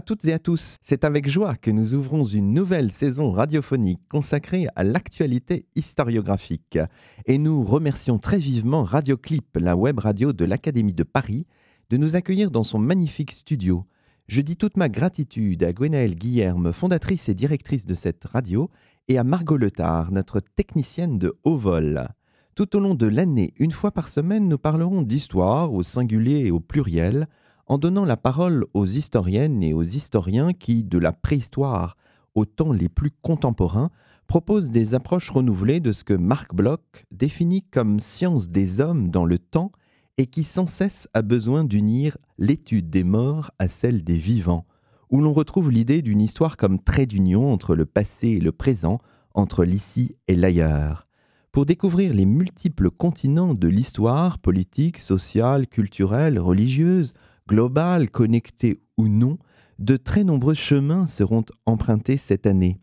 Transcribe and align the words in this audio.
À 0.00 0.02
toutes 0.02 0.24
et 0.24 0.32
à 0.32 0.38
tous, 0.38 0.78
c'est 0.80 1.04
avec 1.04 1.28
joie 1.28 1.56
que 1.56 1.70
nous 1.70 1.92
ouvrons 1.94 2.24
une 2.24 2.54
nouvelle 2.54 2.90
saison 2.90 3.32
radiophonique 3.32 4.00
consacrée 4.08 4.66
à 4.74 4.82
l'actualité 4.82 5.66
historiographique. 5.76 6.78
Et 7.26 7.36
nous 7.36 7.62
remercions 7.62 8.16
très 8.16 8.38
vivement 8.38 8.82
Radioclip, 8.82 9.58
la 9.60 9.76
web 9.76 9.98
radio 9.98 10.32
de 10.32 10.46
l'Académie 10.46 10.94
de 10.94 11.02
Paris, 11.02 11.46
de 11.90 11.98
nous 11.98 12.16
accueillir 12.16 12.50
dans 12.50 12.64
son 12.64 12.78
magnifique 12.78 13.32
studio. 13.32 13.84
Je 14.26 14.40
dis 14.40 14.56
toute 14.56 14.78
ma 14.78 14.88
gratitude 14.88 15.62
à 15.64 15.74
Gwenaëlle 15.74 16.14
Guillerme, 16.14 16.72
fondatrice 16.72 17.28
et 17.28 17.34
directrice 17.34 17.84
de 17.84 17.92
cette 17.94 18.24
radio, 18.24 18.70
et 19.06 19.18
à 19.18 19.22
Margot 19.22 19.58
Letard, 19.58 20.12
notre 20.12 20.40
technicienne 20.40 21.18
de 21.18 21.36
haut 21.44 21.58
vol. 21.58 22.08
Tout 22.54 22.74
au 22.74 22.80
long 22.80 22.94
de 22.94 23.06
l'année, 23.06 23.52
une 23.58 23.70
fois 23.70 23.90
par 23.90 24.08
semaine, 24.08 24.48
nous 24.48 24.56
parlerons 24.56 25.02
d'histoire 25.02 25.74
au 25.74 25.82
singulier 25.82 26.46
et 26.46 26.50
au 26.50 26.58
pluriel, 26.58 27.28
en 27.70 27.78
donnant 27.78 28.04
la 28.04 28.16
parole 28.16 28.66
aux 28.74 28.84
historiennes 28.84 29.62
et 29.62 29.74
aux 29.74 29.84
historiens 29.84 30.52
qui, 30.52 30.82
de 30.82 30.98
la 30.98 31.12
préhistoire 31.12 31.96
aux 32.34 32.44
temps 32.44 32.72
les 32.72 32.88
plus 32.88 33.12
contemporains, 33.22 33.90
proposent 34.26 34.72
des 34.72 34.94
approches 34.94 35.30
renouvelées 35.30 35.78
de 35.78 35.92
ce 35.92 36.02
que 36.02 36.14
Marc 36.14 36.52
Bloch 36.52 37.06
définit 37.12 37.62
comme 37.62 38.00
science 38.00 38.48
des 38.48 38.80
hommes 38.80 39.08
dans 39.10 39.24
le 39.24 39.38
temps 39.38 39.70
et 40.18 40.26
qui 40.26 40.42
sans 40.42 40.66
cesse 40.66 41.08
a 41.14 41.22
besoin 41.22 41.62
d'unir 41.62 42.18
l'étude 42.38 42.90
des 42.90 43.04
morts 43.04 43.52
à 43.60 43.68
celle 43.68 44.02
des 44.02 44.18
vivants, 44.18 44.66
où 45.08 45.20
l'on 45.20 45.32
retrouve 45.32 45.70
l'idée 45.70 46.02
d'une 46.02 46.20
histoire 46.20 46.56
comme 46.56 46.80
trait 46.80 47.06
d'union 47.06 47.52
entre 47.52 47.76
le 47.76 47.86
passé 47.86 48.30
et 48.30 48.40
le 48.40 48.50
présent, 48.50 48.98
entre 49.32 49.62
l'ici 49.62 50.16
et 50.26 50.34
l'ailleurs. 50.34 51.06
Pour 51.52 51.66
découvrir 51.66 52.14
les 52.14 52.26
multiples 52.26 52.90
continents 52.90 53.54
de 53.54 53.68
l'histoire 53.68 54.40
politique, 54.40 54.98
sociale, 54.98 55.68
culturelle, 55.68 56.40
religieuse, 56.40 57.14
globale, 57.50 58.10
connectée 58.10 58.80
ou 58.96 59.08
non, 59.08 59.36
de 59.80 59.96
très 59.96 60.22
nombreux 60.22 60.54
chemins 60.54 61.08
seront 61.08 61.44
empruntés 61.66 62.16
cette 62.16 62.46
année. 62.46 62.78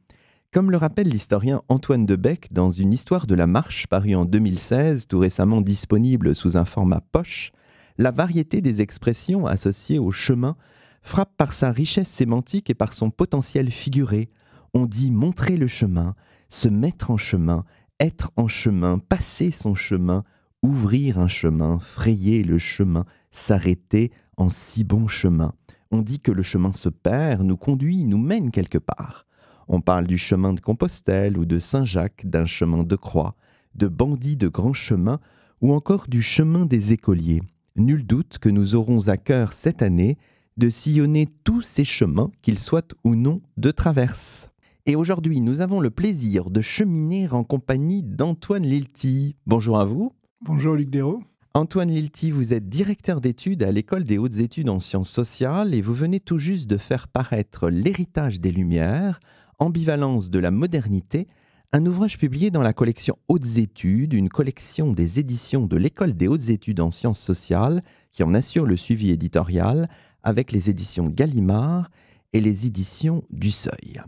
Comme 0.52 0.72
le 0.72 0.78
rappelle 0.78 1.08
l'historien 1.08 1.62
Antoine 1.70 2.06
Debec 2.06 2.50
dans 2.52 2.70
une 2.70 2.92
histoire 2.92 3.28
de 3.28 3.36
la 3.36 3.48
marche 3.48 3.88
parue 3.88 4.14
en 4.14 4.26
2016, 4.26 5.08
tout 5.08 5.20
récemment 5.20 5.62
disponible 5.62 6.36
sous 6.36 6.58
un 6.58 6.66
format 6.66 7.00
poche, 7.00 7.54
la 7.98 8.12
variété 8.12 8.60
des 8.60 8.82
expressions 8.82 9.46
associées 9.46 10.00
au 10.00 10.12
chemin 10.12 10.58
frappe 11.02 11.38
par 11.38 11.54
sa 11.54 11.72
richesse 11.72 12.10
sémantique 12.10 12.70
et 12.70 12.76
par 12.76 12.92
son 12.92 13.10
potentiel 13.10 13.72
figuré. 13.72 14.30
On 14.74 14.86
dit 14.86 15.12
montrer 15.12 15.56
le 15.56 15.68
chemin, 15.68 16.14
se 16.50 16.68
mettre 16.68 17.10
en 17.10 17.18
chemin, 17.18 17.64
être 18.02 18.32
en 18.36 18.50
chemin, 18.50 18.98
passer 19.00 19.50
son 19.50 19.76
chemin, 19.76 20.26
ouvrir 20.62 21.20
un 21.20 21.30
chemin, 21.30 21.80
frayer 21.80 22.44
le 22.44 22.58
chemin, 22.58 23.06
s'arrêter, 23.32 24.12
en 24.38 24.50
si 24.50 24.84
bon 24.84 25.08
chemin. 25.08 25.54
On 25.92 26.02
dit 26.02 26.20
que 26.20 26.32
le 26.32 26.44
chemin 26.44 26.74
se 26.74 26.90
perd, 26.90 27.42
nous 27.42 27.58
conduit, 27.58 28.04
nous 28.04 28.18
mène 28.18 28.52
quelque 28.52 28.78
part. 28.78 29.26
On 29.68 29.82
parle 29.82 30.08
du 30.08 30.18
chemin 30.18 30.54
de 30.54 30.62
Compostelle 30.62 31.38
ou 31.38 31.46
de 31.46 31.60
Saint-Jacques, 31.60 32.26
d'un 32.26 32.46
chemin 32.46 32.84
de 32.84 32.96
croix, 32.96 33.36
de 33.76 33.88
bandits 33.88 34.38
de 34.38 34.48
grands 34.48 34.74
chemins 34.74 35.20
ou 35.62 35.74
encore 35.74 36.08
du 36.08 36.22
chemin 36.22 36.66
des 36.66 36.94
écoliers. 36.94 37.42
Nul 37.76 38.06
doute 38.06 38.38
que 38.40 38.50
nous 38.50 38.76
aurons 38.76 39.08
à 39.08 39.18
cœur 39.18 39.54
cette 39.54 39.82
année 39.82 40.18
de 40.58 40.70
sillonner 40.70 41.28
tous 41.44 41.62
ces 41.62 41.86
chemins, 41.86 42.32
qu'ils 42.42 42.60
soient 42.60 42.88
ou 43.04 43.16
non 43.16 43.42
de 43.58 43.72
traverse. 43.72 44.50
Et 44.86 44.96
aujourd'hui, 44.96 45.42
nous 45.42 45.62
avons 45.62 45.82
le 45.82 45.90
plaisir 45.92 46.50
de 46.50 46.62
cheminer 46.62 47.28
en 47.30 47.44
compagnie 47.44 48.04
d'Antoine 48.04 48.64
Lilti. 48.64 49.36
Bonjour 49.46 49.80
à 49.80 49.86
vous. 49.86 50.14
Bonjour 50.42 50.76
Luc 50.76 50.90
Dérault. 50.90 51.22
Antoine 51.58 51.90
Lilti, 51.90 52.30
vous 52.30 52.54
êtes 52.54 52.70
directeur 52.70 53.20
d'études 53.20 53.64
à 53.64 53.72
l'École 53.72 54.04
des 54.04 54.20
hautes 54.20 54.38
études 54.38 54.70
en 54.70 54.80
sciences 54.80 55.10
sociales 55.10 55.74
et 55.74 55.82
vous 55.82 55.96
venez 55.96 56.20
tout 56.20 56.38
juste 56.38 56.68
de 56.68 56.78
faire 56.78 57.08
paraître 57.08 57.72
L'héritage 57.72 58.40
des 58.40 58.52
Lumières, 58.52 59.20
ambivalence 59.58 60.30
de 60.30 60.38
la 60.38 60.52
modernité, 60.52 61.28
un 61.74 61.84
ouvrage 61.88 62.20
publié 62.20 62.52
dans 62.52 62.62
la 62.62 62.74
collection 62.74 63.18
Hautes 63.28 63.58
études, 63.58 64.14
une 64.14 64.30
collection 64.30 64.94
des 64.94 65.20
éditions 65.20 65.66
de 65.66 65.78
l'École 65.78 66.14
des 66.14 66.28
hautes 66.28 66.50
études 66.50 66.80
en 66.80 66.92
sciences 66.92 67.20
sociales 67.20 67.82
qui 68.12 68.22
en 68.22 68.36
assure 68.36 68.68
le 68.68 68.78
suivi 68.78 69.10
éditorial 69.10 69.90
avec 70.22 70.52
les 70.52 70.70
éditions 70.70 71.08
Gallimard 71.08 71.90
et 72.34 72.40
les 72.40 72.68
éditions 72.68 73.24
du 73.32 73.50
Seuil. 73.50 74.00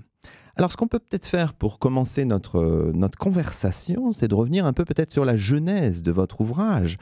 Alors, 0.55 0.71
ce 0.71 0.77
qu'on 0.77 0.87
peut 0.87 0.99
peut-être 0.99 1.25
faire 1.25 1.53
pour 1.53 1.79
commencer 1.79 2.25
notre, 2.25 2.91
notre 2.93 3.17
conversation, 3.17 4.11
c'est 4.11 4.27
de 4.27 4.35
revenir 4.35 4.67
un 4.67 4.73
peu 4.73 4.85
peut-être 4.85 5.09
sur 5.09 5.25
la 5.25 5.35
genèse 5.35 6.03
de 6.03 6.11
votre 6.11 6.41
ouvrage 6.41 6.99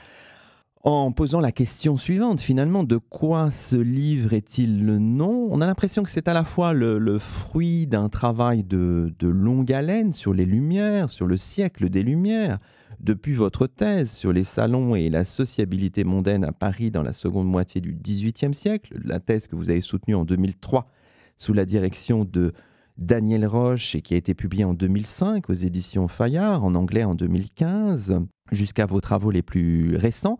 en 0.87 1.11
posant 1.11 1.41
la 1.41 1.51
question 1.51 1.97
suivante, 1.97 2.39
finalement, 2.39 2.85
de 2.85 2.95
quoi 2.95 3.51
ce 3.51 3.75
livre 3.75 4.31
est-il 4.31 4.85
le 4.85 4.99
nom? 4.99 5.49
On 5.51 5.59
a 5.59 5.65
l'impression 5.65 6.01
que 6.01 6.09
c'est 6.09 6.29
à 6.29 6.33
la 6.33 6.45
fois 6.45 6.71
le, 6.71 7.19
fruit 7.19 7.87
d'un 7.87 8.07
travail 8.07 8.63
de, 8.63 9.13
longue 9.21 9.73
haleine 9.73 10.13
sur 10.13 10.33
les 10.33 10.45
Lumières, 10.45 11.09
sur 11.09 11.27
le 11.27 11.35
siècle 11.35 11.89
des 11.89 12.03
Lumières, 12.03 12.59
depuis 13.01 13.33
votre 13.33 13.67
thèse 13.67 14.13
sur 14.13 14.31
les 14.31 14.45
salons 14.45 14.95
et 14.95 15.09
la 15.09 15.25
sociabilité 15.25 16.05
mondaine 16.05 16.45
à 16.45 16.53
Paris 16.53 16.89
dans 16.89 17.03
la 17.03 17.11
seconde 17.11 17.47
moitié 17.47 17.81
du 17.81 17.93
XVIIIe 17.93 18.53
siècle, 18.53 18.97
la 19.03 19.19
thèse 19.19 19.47
que 19.47 19.57
vous 19.57 19.69
avez 19.69 19.81
soutenue 19.81 20.15
en 20.15 20.23
2003 20.23 20.89
sous 21.37 21.51
la 21.51 21.65
direction 21.65 22.23
de 22.23 22.53
Daniel 22.97 23.45
Roche 23.45 23.93
et 23.93 24.01
qui 24.01 24.13
a 24.13 24.17
été 24.17 24.33
publiée 24.33 24.63
en 24.63 24.73
2005 24.73 25.49
aux 25.49 25.53
éditions 25.53 26.07
Fayard, 26.07 26.63
en 26.63 26.75
anglais 26.75 27.03
en 27.03 27.13
2015, 27.13 28.21
jusqu'à 28.53 28.85
vos 28.85 29.01
travaux 29.01 29.31
les 29.31 29.41
plus 29.41 29.97
récents 29.97 30.39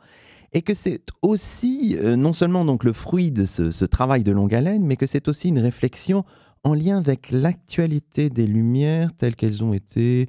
et 0.53 0.62
que 0.62 0.74
c'est 0.74 1.02
aussi 1.22 1.96
euh, 1.97 2.16
non 2.16 2.34
seulement 2.34 2.66
donc 2.66 2.84
le 2.84 2.94
fruit 2.94 3.31
de 3.31 3.46
ce, 3.46 3.85
travail 3.85 4.24
de 4.24 4.31
longue 4.31 4.53
haleine, 4.53 4.85
mais 4.85 4.96
que 4.96 5.06
c'est 5.06 5.28
aussi 5.28 5.50
une 5.50 5.59
réflexion 5.59 6.24
en 6.63 6.74
lien 6.74 6.97
avec 6.97 7.31
l'actualité 7.31 8.30
des 8.30 8.47
Lumières 8.47 9.13
telles 9.13 9.35
qu'elles 9.35 9.63
ont 9.63 9.74
été 9.74 10.28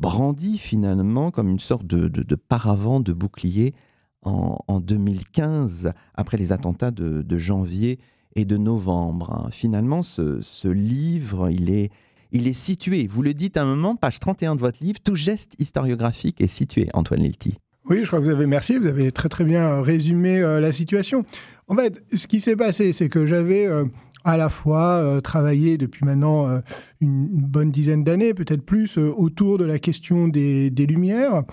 brandies 0.00 0.58
finalement 0.58 1.30
comme 1.30 1.48
une 1.48 1.58
sorte 1.58 1.86
de, 1.86 2.08
de, 2.08 2.34
paravent, 2.34 3.00
de 3.00 3.12
bouclier 3.12 3.74
en, 4.22 4.80
2015, 4.80 5.92
après 6.14 6.36
les 6.36 6.52
attentats 6.52 6.90
de, 6.90 7.38
janvier 7.38 7.98
et 8.36 8.44
de 8.44 8.58
novembre. 8.58 9.32
Hein. 9.32 9.48
Finalement, 9.50 10.02
ce, 10.02 10.68
livre, 10.68 11.50
il 11.50 11.70
est, 11.70 11.90
il 12.30 12.46
est 12.46 12.52
situé, 12.52 13.06
vous 13.06 13.22
le 13.22 13.32
dites 13.32 13.56
à 13.56 13.62
un 13.62 13.66
moment, 13.66 13.96
page 13.96 14.20
31 14.20 14.56
de 14.56 14.60
votre 14.60 14.82
livre, 14.82 15.00
tout 15.02 15.14
geste 15.14 15.54
historiographique 15.58 16.40
est 16.42 16.48
situé, 16.48 16.90
Antoine 16.92 17.22
Lilti. 17.22 17.54
Oui, 17.88 18.00
je 18.02 18.06
crois 18.06 18.18
que 18.18 18.24
vous 18.24 18.30
avez 18.30 18.46
merci, 18.46 18.76
vous 18.76 18.86
avez 18.86 19.10
très 19.12 19.30
très 19.30 19.44
bien 19.44 19.80
résumé 19.80 20.40
euh, 20.40 20.60
la 20.60 20.72
situation. 20.72 21.24
En 21.68 21.76
fait, 21.76 22.02
ce 22.14 22.26
qui 22.26 22.42
s'est 22.42 22.56
passé, 22.56 22.92
c'est 22.92 23.08
que 23.08 23.24
j'avais 23.24 23.66
euh, 23.66 23.86
à 24.24 24.36
la 24.36 24.50
fois 24.50 24.98
euh, 24.98 25.22
travaillé 25.22 25.78
depuis 25.78 26.04
maintenant 26.04 26.60
une, 27.00 27.28
bonne 27.28 27.70
dizaine 27.70 28.04
d'années, 28.04 28.34
peut-être 28.34 28.62
plus, 28.62 28.98
autour 28.98 29.56
de 29.56 29.64
la 29.64 29.78
question 29.78 30.28
des, 30.28 30.70
Lumières, 30.70 31.44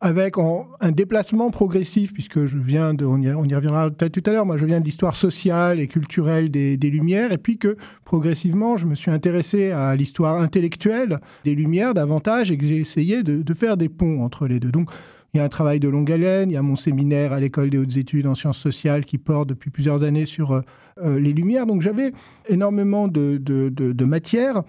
avec 0.00 0.34
un 0.36 0.90
déplacement 0.90 1.50
progressif, 1.50 2.12
puisque 2.12 2.44
je 2.46 2.58
viens 2.58 2.92
de, 2.92 3.06
on 3.06 3.22
y, 3.22 3.54
reviendra 3.54 3.88
peut-être 3.90 4.20
tout 4.20 4.28
à 4.28 4.32
l'heure, 4.32 4.46
moi 4.46 4.56
je 4.56 4.66
viens 4.66 4.80
de 4.80 4.84
l'histoire 4.84 5.14
sociale 5.14 5.78
et 5.78 5.86
culturelle 5.86 6.50
des, 6.50 6.76
Lumières, 6.76 7.30
et 7.30 7.38
puis 7.38 7.56
que 7.56 7.76
progressivement 8.04 8.76
je 8.76 8.86
me 8.86 8.96
suis 8.96 9.12
intéressé 9.12 9.70
à 9.70 9.94
l'histoire 9.94 10.42
intellectuelle 10.42 11.20
des 11.44 11.54
Lumières 11.54 11.94
davantage, 11.94 12.50
et 12.50 12.58
que 12.58 12.66
j'ai 12.66 12.78
essayé 12.78 13.22
de, 13.22 13.42
de, 13.42 13.54
faire 13.54 13.76
des 13.76 13.88
ponts 13.88 14.24
entre 14.24 14.48
les 14.48 14.58
deux. 14.58 14.72
Donc 14.72 14.90
il 15.34 15.38
y 15.38 15.40
a 15.40 15.44
un 15.44 15.48
travail 15.48 15.80
de 15.80 15.88
longue 15.88 16.10
haleine, 16.12 16.50
il 16.50 16.54
y 16.54 16.56
a 16.56 16.62
mon 16.62 16.76
séminaire 16.76 17.32
à 17.32 17.40
l'école 17.40 17.68
des 17.68 17.78
hautes 17.78 17.96
études 17.96 18.26
en 18.28 18.36
sciences 18.36 18.58
sociales 18.58 19.04
qui 19.04 19.18
porte 19.18 19.48
depuis 19.48 19.70
plusieurs 19.70 20.04
années 20.04 20.26
sur 20.26 20.52
euh, 20.52 20.60
euh, 21.02 21.18
les 21.18 21.32
lumières. 21.32 21.66
Donc 21.66 21.82
j'avais 21.82 22.12
énormément 22.48 23.08
de, 23.08 23.38
de, 23.38 24.04
matière. 24.04 24.62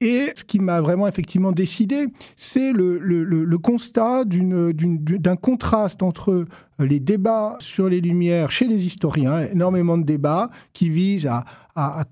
Et 0.00 0.32
ce 0.34 0.42
qui 0.44 0.58
m'a 0.58 0.80
vraiment 0.80 1.06
effectivement 1.06 1.52
décidé, 1.52 2.06
c'est 2.36 2.72
le, 2.72 2.98
le, 2.98 3.58
constat 3.58 4.24
d'un 4.24 5.36
contraste 5.36 6.02
entre 6.02 6.46
les 6.80 7.00
débats 7.00 7.56
sur 7.58 7.88
les 7.88 8.00
Lumières 8.00 8.50
chez 8.50 8.66
les 8.66 8.86
historiens, 8.86 9.46
énormément 9.46 9.98
de 9.98 10.04
débats 10.04 10.50
qui 10.72 10.90
visent 10.90 11.26
à, 11.26 11.44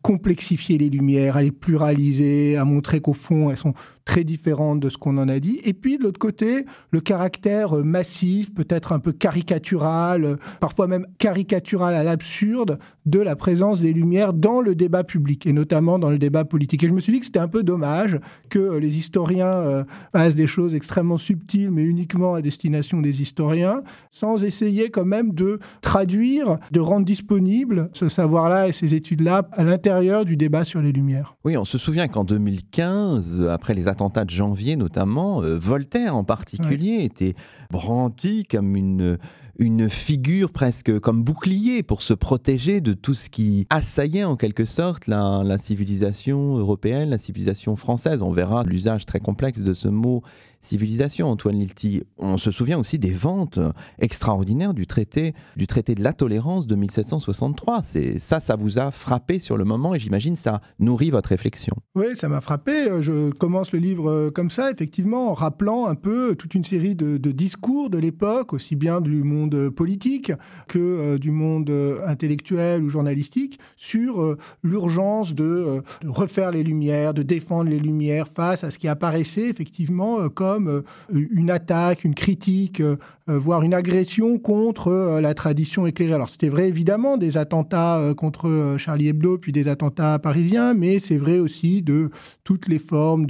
complexifier 0.00 0.79
les 0.79 0.88
lumières, 0.88 1.37
à 1.37 1.43
les 1.43 1.50
pluraliser, 1.50 2.56
à 2.56 2.65
montrer 2.65 3.00
qu'au 3.00 3.12
fond, 3.12 3.50
elles 3.50 3.59
sont 3.59 3.75
très 4.06 4.25
différentes 4.25 4.81
de 4.81 4.88
ce 4.88 4.97
qu'on 4.97 5.19
en 5.19 5.29
a 5.29 5.41
dit. 5.41 5.61
Et 5.62 5.75
puis, 5.75 5.99
de 5.99 6.05
l'autre 6.05 6.19
côté, 6.19 6.65
le 6.91 7.00
caractère 7.00 7.75
massif, 7.85 8.55
peut-être 8.55 8.93
un 8.93 8.99
peu 8.99 9.12
caricatural, 9.12 10.38
parfois 10.61 10.87
même 10.87 11.06
caricatural 11.19 11.94
à 11.94 12.03
l'absurde, 12.03 12.79
de 13.05 13.21
la 13.21 13.37
présence 13.37 13.82
des 13.82 13.93
lumières 13.93 14.32
dans 14.32 14.62
le 14.62 14.75
débat 14.75 15.05
public, 15.05 15.47
et 15.47 15.53
notamment 15.53 15.99
dans 15.99 16.09
le 16.09 16.19
débat 16.19 16.47
politique. 16.47 16.85
Et 16.85 16.88
je 16.88 16.94
me 16.94 17.00
suis 17.00 17.12
dit 17.12 17.21
que 17.21 17.26
c'était 17.26 17.38
un 17.38 17.49
peu 17.49 17.62
dommage 17.62 18.19
que 18.49 18.76
les 18.76 18.97
historiens 18.97 19.53
euh, 19.53 19.85
fassent 20.12 20.35
des 20.35 20.47
choses 20.47 20.75
extrêmement 20.75 21.19
subtiles, 21.19 21.71
mais 21.71 21.85
uniquement 21.85 22.35
à 22.35 22.41
destination 22.41 23.03
des 23.03 23.21
historiens, 23.21 23.82
sans 24.11 24.43
essayer 24.43 24.57
quand 24.93 25.05
même 25.05 25.32
de 25.32 25.58
traduire, 25.82 26.58
de 26.70 26.81
rendre 26.81 27.05
disponible 27.05 27.90
ce 27.93 28.08
savoir-là 28.08 28.69
et 28.69 28.72
ces 28.72 28.94
études-là 28.94 29.49
à 29.52 29.64
l'intérieur 29.64 30.25
du 30.25 30.37
débat 30.37 30.64
sur 30.64 30.81
les 30.81 30.93
Lumières. 30.93 31.37
Oui, 31.44 31.56
on 31.56 31.64
se 31.64 31.78
souvient 31.78 32.08
qu'en 32.08 32.25
2015, 32.25 33.46
après 33.49 33.75
les 33.75 33.88
attentats 33.88 34.25
de 34.25 34.31
janvier 34.31 34.76
notamment, 34.76 35.43
euh, 35.43 35.58
Voltaire 35.58 36.16
en 36.16 36.25
particulier 36.25 37.02
était 37.02 37.34
brandi 37.70 38.44
comme 38.44 38.76
une 38.76 39.19
une 39.58 39.90
figure 39.90 40.50
presque 40.52 40.99
comme 41.00 41.25
bouclier 41.25 41.82
pour 41.82 42.02
se 42.02 42.14
protéger 42.14 42.81
de 42.81 42.93
tout 42.93 43.14
ce 43.14 43.28
qui 43.28 43.66
assaillait 43.70 44.25
en 44.25 44.37
quelque 44.37 44.64
sorte 44.64 45.08
la, 45.08 45.43
la 45.44 45.58
civilisation 45.58 46.56
européenne, 46.56 47.11
la 47.11 47.19
civilisation 47.19 47.75
française. 47.75 48.22
On 48.22 48.31
verra 48.31 48.62
l'usage 48.62 49.04
très 49.04 49.19
complexe 49.19 49.62
de 49.62 49.75
ce 49.75 49.88
mot 49.88 50.22
civilisation, 50.60 51.28
Antoine 51.28 51.58
Lilti. 51.58 52.02
On 52.19 52.38
se 52.38 52.50
souvient 52.50 52.78
aussi 52.78 52.99
des 52.99 53.10
ventes 53.10 53.58
extraordinaires 53.99 54.75
du 54.75 54.87
traité, 54.87 55.34
du 55.56 55.66
traité 55.66 55.94
de 55.94 56.02
la 56.02 56.12
tolérance 56.12 56.66
de 56.66 56.75
1763. 56.75 57.82
C'est 57.82 58.19
ça, 58.19 58.40
ça 58.40 58.56
vous 58.56 58.78
a 58.78 58.90
frappé 58.90 59.38
sur 59.38 59.56
le 59.56 59.64
moment 59.64 59.94
et 59.94 59.99
j'imagine 59.99 60.37
ça 60.37 60.60
nourrit 60.78 61.10
votre 61.10 61.31
réflexion. 61.31 61.75
Oui, 61.94 62.06
ça 62.14 62.28
m'a 62.28 62.40
frappé. 62.40 62.88
Je 63.00 63.31
commence 63.31 63.72
le 63.72 63.78
livre 63.78 64.10
euh, 64.10 64.31
comme 64.31 64.50
ça, 64.50 64.70
effectivement, 64.70 65.31
en 65.31 65.34
rappelant 65.34 65.87
un 65.87 65.94
peu 65.94 66.34
toute 66.37 66.55
une 66.55 66.64
série 66.64 66.94
de, 66.94 67.16
discours 67.32 67.90
de 67.90 67.99
l'époque, 67.99 68.52
aussi 68.52 68.76
bien 68.76 69.00
du 69.00 69.22
monde 69.22 69.70
politique 69.70 70.32
que 70.66 70.78
euh, 70.78 71.19
du 71.19 71.31
monde 71.31 71.70
intellectuel 72.06 72.82
ou 72.82 72.88
journalistique, 72.88 73.58
sur 73.76 74.22
euh, 74.22 74.38
l'urgence 74.62 75.34
de, 75.34 75.82
refaire 76.06 76.50
les 76.50 76.62
lumières, 76.62 77.14
de 77.14 77.22
défendre 77.22 77.70
les 77.70 77.78
lumières 77.78 78.28
face 78.28 78.64
à 78.64 78.70
ce 78.70 78.78
qui 78.78 78.88
apparaissait 78.88 79.49
effectivement 79.49 80.28
comme 80.28 80.48
euh, 80.49 80.83
une 81.11 81.50
attaque, 81.50 82.05
une 82.05 82.15
critique, 82.15 82.81
euh, 82.81 82.97
voire 83.28 83.62
une 83.62 83.75
agression 83.75 84.38
contre 84.38 85.19
la 85.20 85.34
tradition 85.34 85.86
éclairée. 85.86 86.14
Alors 86.14 86.28
c'était 86.28 86.48
vrai 86.48 86.69
évidemment 86.69 87.16
des 87.16 87.36
attentats 87.36 88.14
contre 88.16 88.76
Charlie 88.78 89.08
Hebdo, 89.08 89.38
puis 89.38 89.52
des 89.52 89.69
attentats 89.69 90.19
parisiens, 90.19 90.75
mais 90.75 90.98
c'est 90.98 91.19
vrai 91.19 91.38
aussi 91.38 91.82
de 91.82 92.10
toutes 92.44 92.69
les 92.69 92.78
formes 92.78 93.26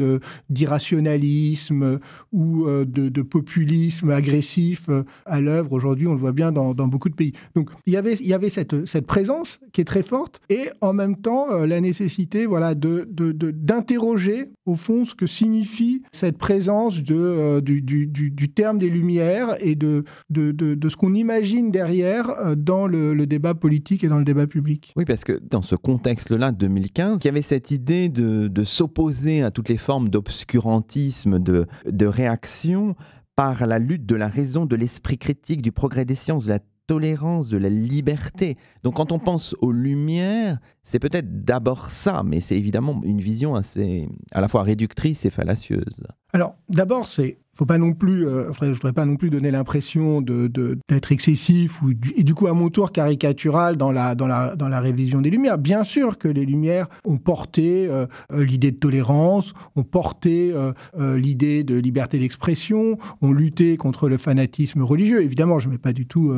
d'irrationalisme 0.48 1.98
ou 2.32 2.66
de, 2.66 3.22
populisme 3.22 4.10
agressif 4.10 4.88
à 5.26 5.40
l'œuvre. 5.40 5.72
Aujourd'hui, 5.72 6.06
on 6.06 6.12
le 6.12 6.18
voit 6.18 6.32
bien 6.32 6.52
dans, 6.52 6.74
beaucoup 6.74 7.08
de 7.08 7.14
pays. 7.14 7.32
Donc 7.54 7.70
il 7.86 7.92
y 7.92 7.96
avait, 7.96 8.14
y 8.16 8.32
avait 8.32 8.50
cette, 8.50 8.86
cette 8.86 9.06
présence 9.06 9.60
qui 9.72 9.80
est 9.80 9.84
très 9.84 10.02
forte 10.02 10.40
et 10.48 10.70
en 10.80 10.92
même 10.92 11.16
temps 11.16 11.48
la 11.66 11.80
nécessité 11.80 12.46
voilà, 12.46 12.74
d'interroger 12.74 14.44
de, 14.44 14.50
au 14.66 14.74
fond 14.74 15.04
ce 15.04 15.14
que 15.14 15.26
signifie 15.26 16.02
cette 16.12 16.38
présence 16.38 17.02
de, 17.02 17.16
euh, 17.16 17.60
du, 17.60 18.48
terme 18.54 18.78
des 18.78 18.90
Lumières 18.90 19.56
et 19.60 19.74
de, 19.74 19.88
de, 20.31 20.88
ce 20.88 20.96
qu'on 20.96 21.14
imagine 21.14 21.70
derrière 21.70 22.31
euh, 22.31 22.55
dans 22.55 22.87
le, 22.87 23.26
débat 23.26 23.55
politique 23.55 24.05
et 24.05 24.08
dans 24.08 24.19
le 24.19 24.25
débat 24.25 24.46
public. 24.46 24.93
Oui, 24.96 25.05
parce 25.05 25.25
que 25.25 25.38
dans 25.38 25.62
ce 25.62 25.75
contexte-là, 25.75 26.52
2015, 26.52 27.19
il 27.23 27.26
y 27.26 27.29
avait 27.29 27.43
cette 27.43 27.70
idée 27.70 28.08
de, 28.08 28.64
s'opposer 28.64 29.43
à 29.43 29.50
toutes 29.50 29.69
les 29.69 29.76
formes 29.76 30.08
d'obscurantisme, 30.08 31.38
de, 31.38 31.67
de 31.87 32.06
réaction 32.06 32.96
par 33.37 33.67
la 33.67 33.79
lutte 33.79 34.05
de 34.05 34.17
la 34.17 34.29
raison, 34.29 34.67
de 34.67 34.76
l'esprit 34.76 35.19
critique, 35.19 35.62
du 35.62 35.73
progrès 35.73 36.05
des 36.05 36.17
sciences, 36.17 36.44
de 36.44 36.50
la 36.50 36.58
tolérance, 36.88 37.49
de 37.50 37.58
la 37.58 37.69
liberté. 37.69 38.56
Donc 38.82 38.96
quand 38.96 39.12
on 39.12 39.20
pense 39.20 39.55
aux 39.61 39.70
Lumières, 39.70 40.58
c'est 40.82 40.99
peut-être 40.99 41.44
d'abord 41.44 41.91
ça, 41.91 42.23
mais 42.25 42.41
c'est 42.41 42.56
évidemment 42.56 43.00
une 43.05 43.20
vision 43.20 43.55
assez 43.55 44.08
à 44.32 44.41
la 44.41 44.49
fois 44.49 44.62
réductrice 44.62 45.25
et 45.25 45.31
fallacieuse. 45.31 46.02
Alors 46.32 46.56
d'abord, 46.69 47.06
c'est 47.06 47.38
faut 47.58 47.66
pas 47.66 47.78
non 47.78 47.93
plus, 47.93 48.25
euh, 48.25 48.52
je 48.62 48.66
voudrais 48.66 48.93
pas 48.93 49.05
non 49.05 49.16
plus 49.16 49.31
donner 49.31 49.50
l'impression 49.50 50.20
d'être 50.20 51.10
excessif 51.10 51.82
ou 51.82 51.90
et 52.16 52.22
du 52.22 52.32
coup 52.32 52.46
à 52.46 52.52
mon 52.52 52.69
tour 52.69 52.93
caricatural 52.93 53.76
dans 53.76 53.90
la, 53.90 54.14
dans, 54.14 54.28
la, 54.28 54.55
dans 54.55 54.69
la 54.69 54.78
révision 54.78 55.20
des 55.20 55.31
Lumières. 55.31 55.58
Bien 55.58 55.82
sûr 55.82 56.19
que 56.19 56.28
les 56.28 56.46
Lumières 56.46 56.87
ont 57.05 57.16
porté 57.16 57.88
euh, 57.88 58.06
euh, 58.32 58.44
l'idée 58.44 58.70
de 58.70 58.76
tolérance, 58.76 59.55
ont 59.75 59.82
porté 59.82 60.55
l'idée 60.96 61.64
de 61.64 61.75
liberté 61.75 62.19
d'expression, 62.19 62.99
ont 63.22 63.32
lutté 63.32 63.76
contre 63.76 64.08
le 64.08 64.19
fanatisme 64.19 64.82
religieux. 64.82 65.22
Évidemment, 65.22 65.58
je 65.58 65.66
ne 65.66 65.72
mets 65.72 65.78
pas 65.78 65.93
du 65.93 66.06
tout 66.06 66.32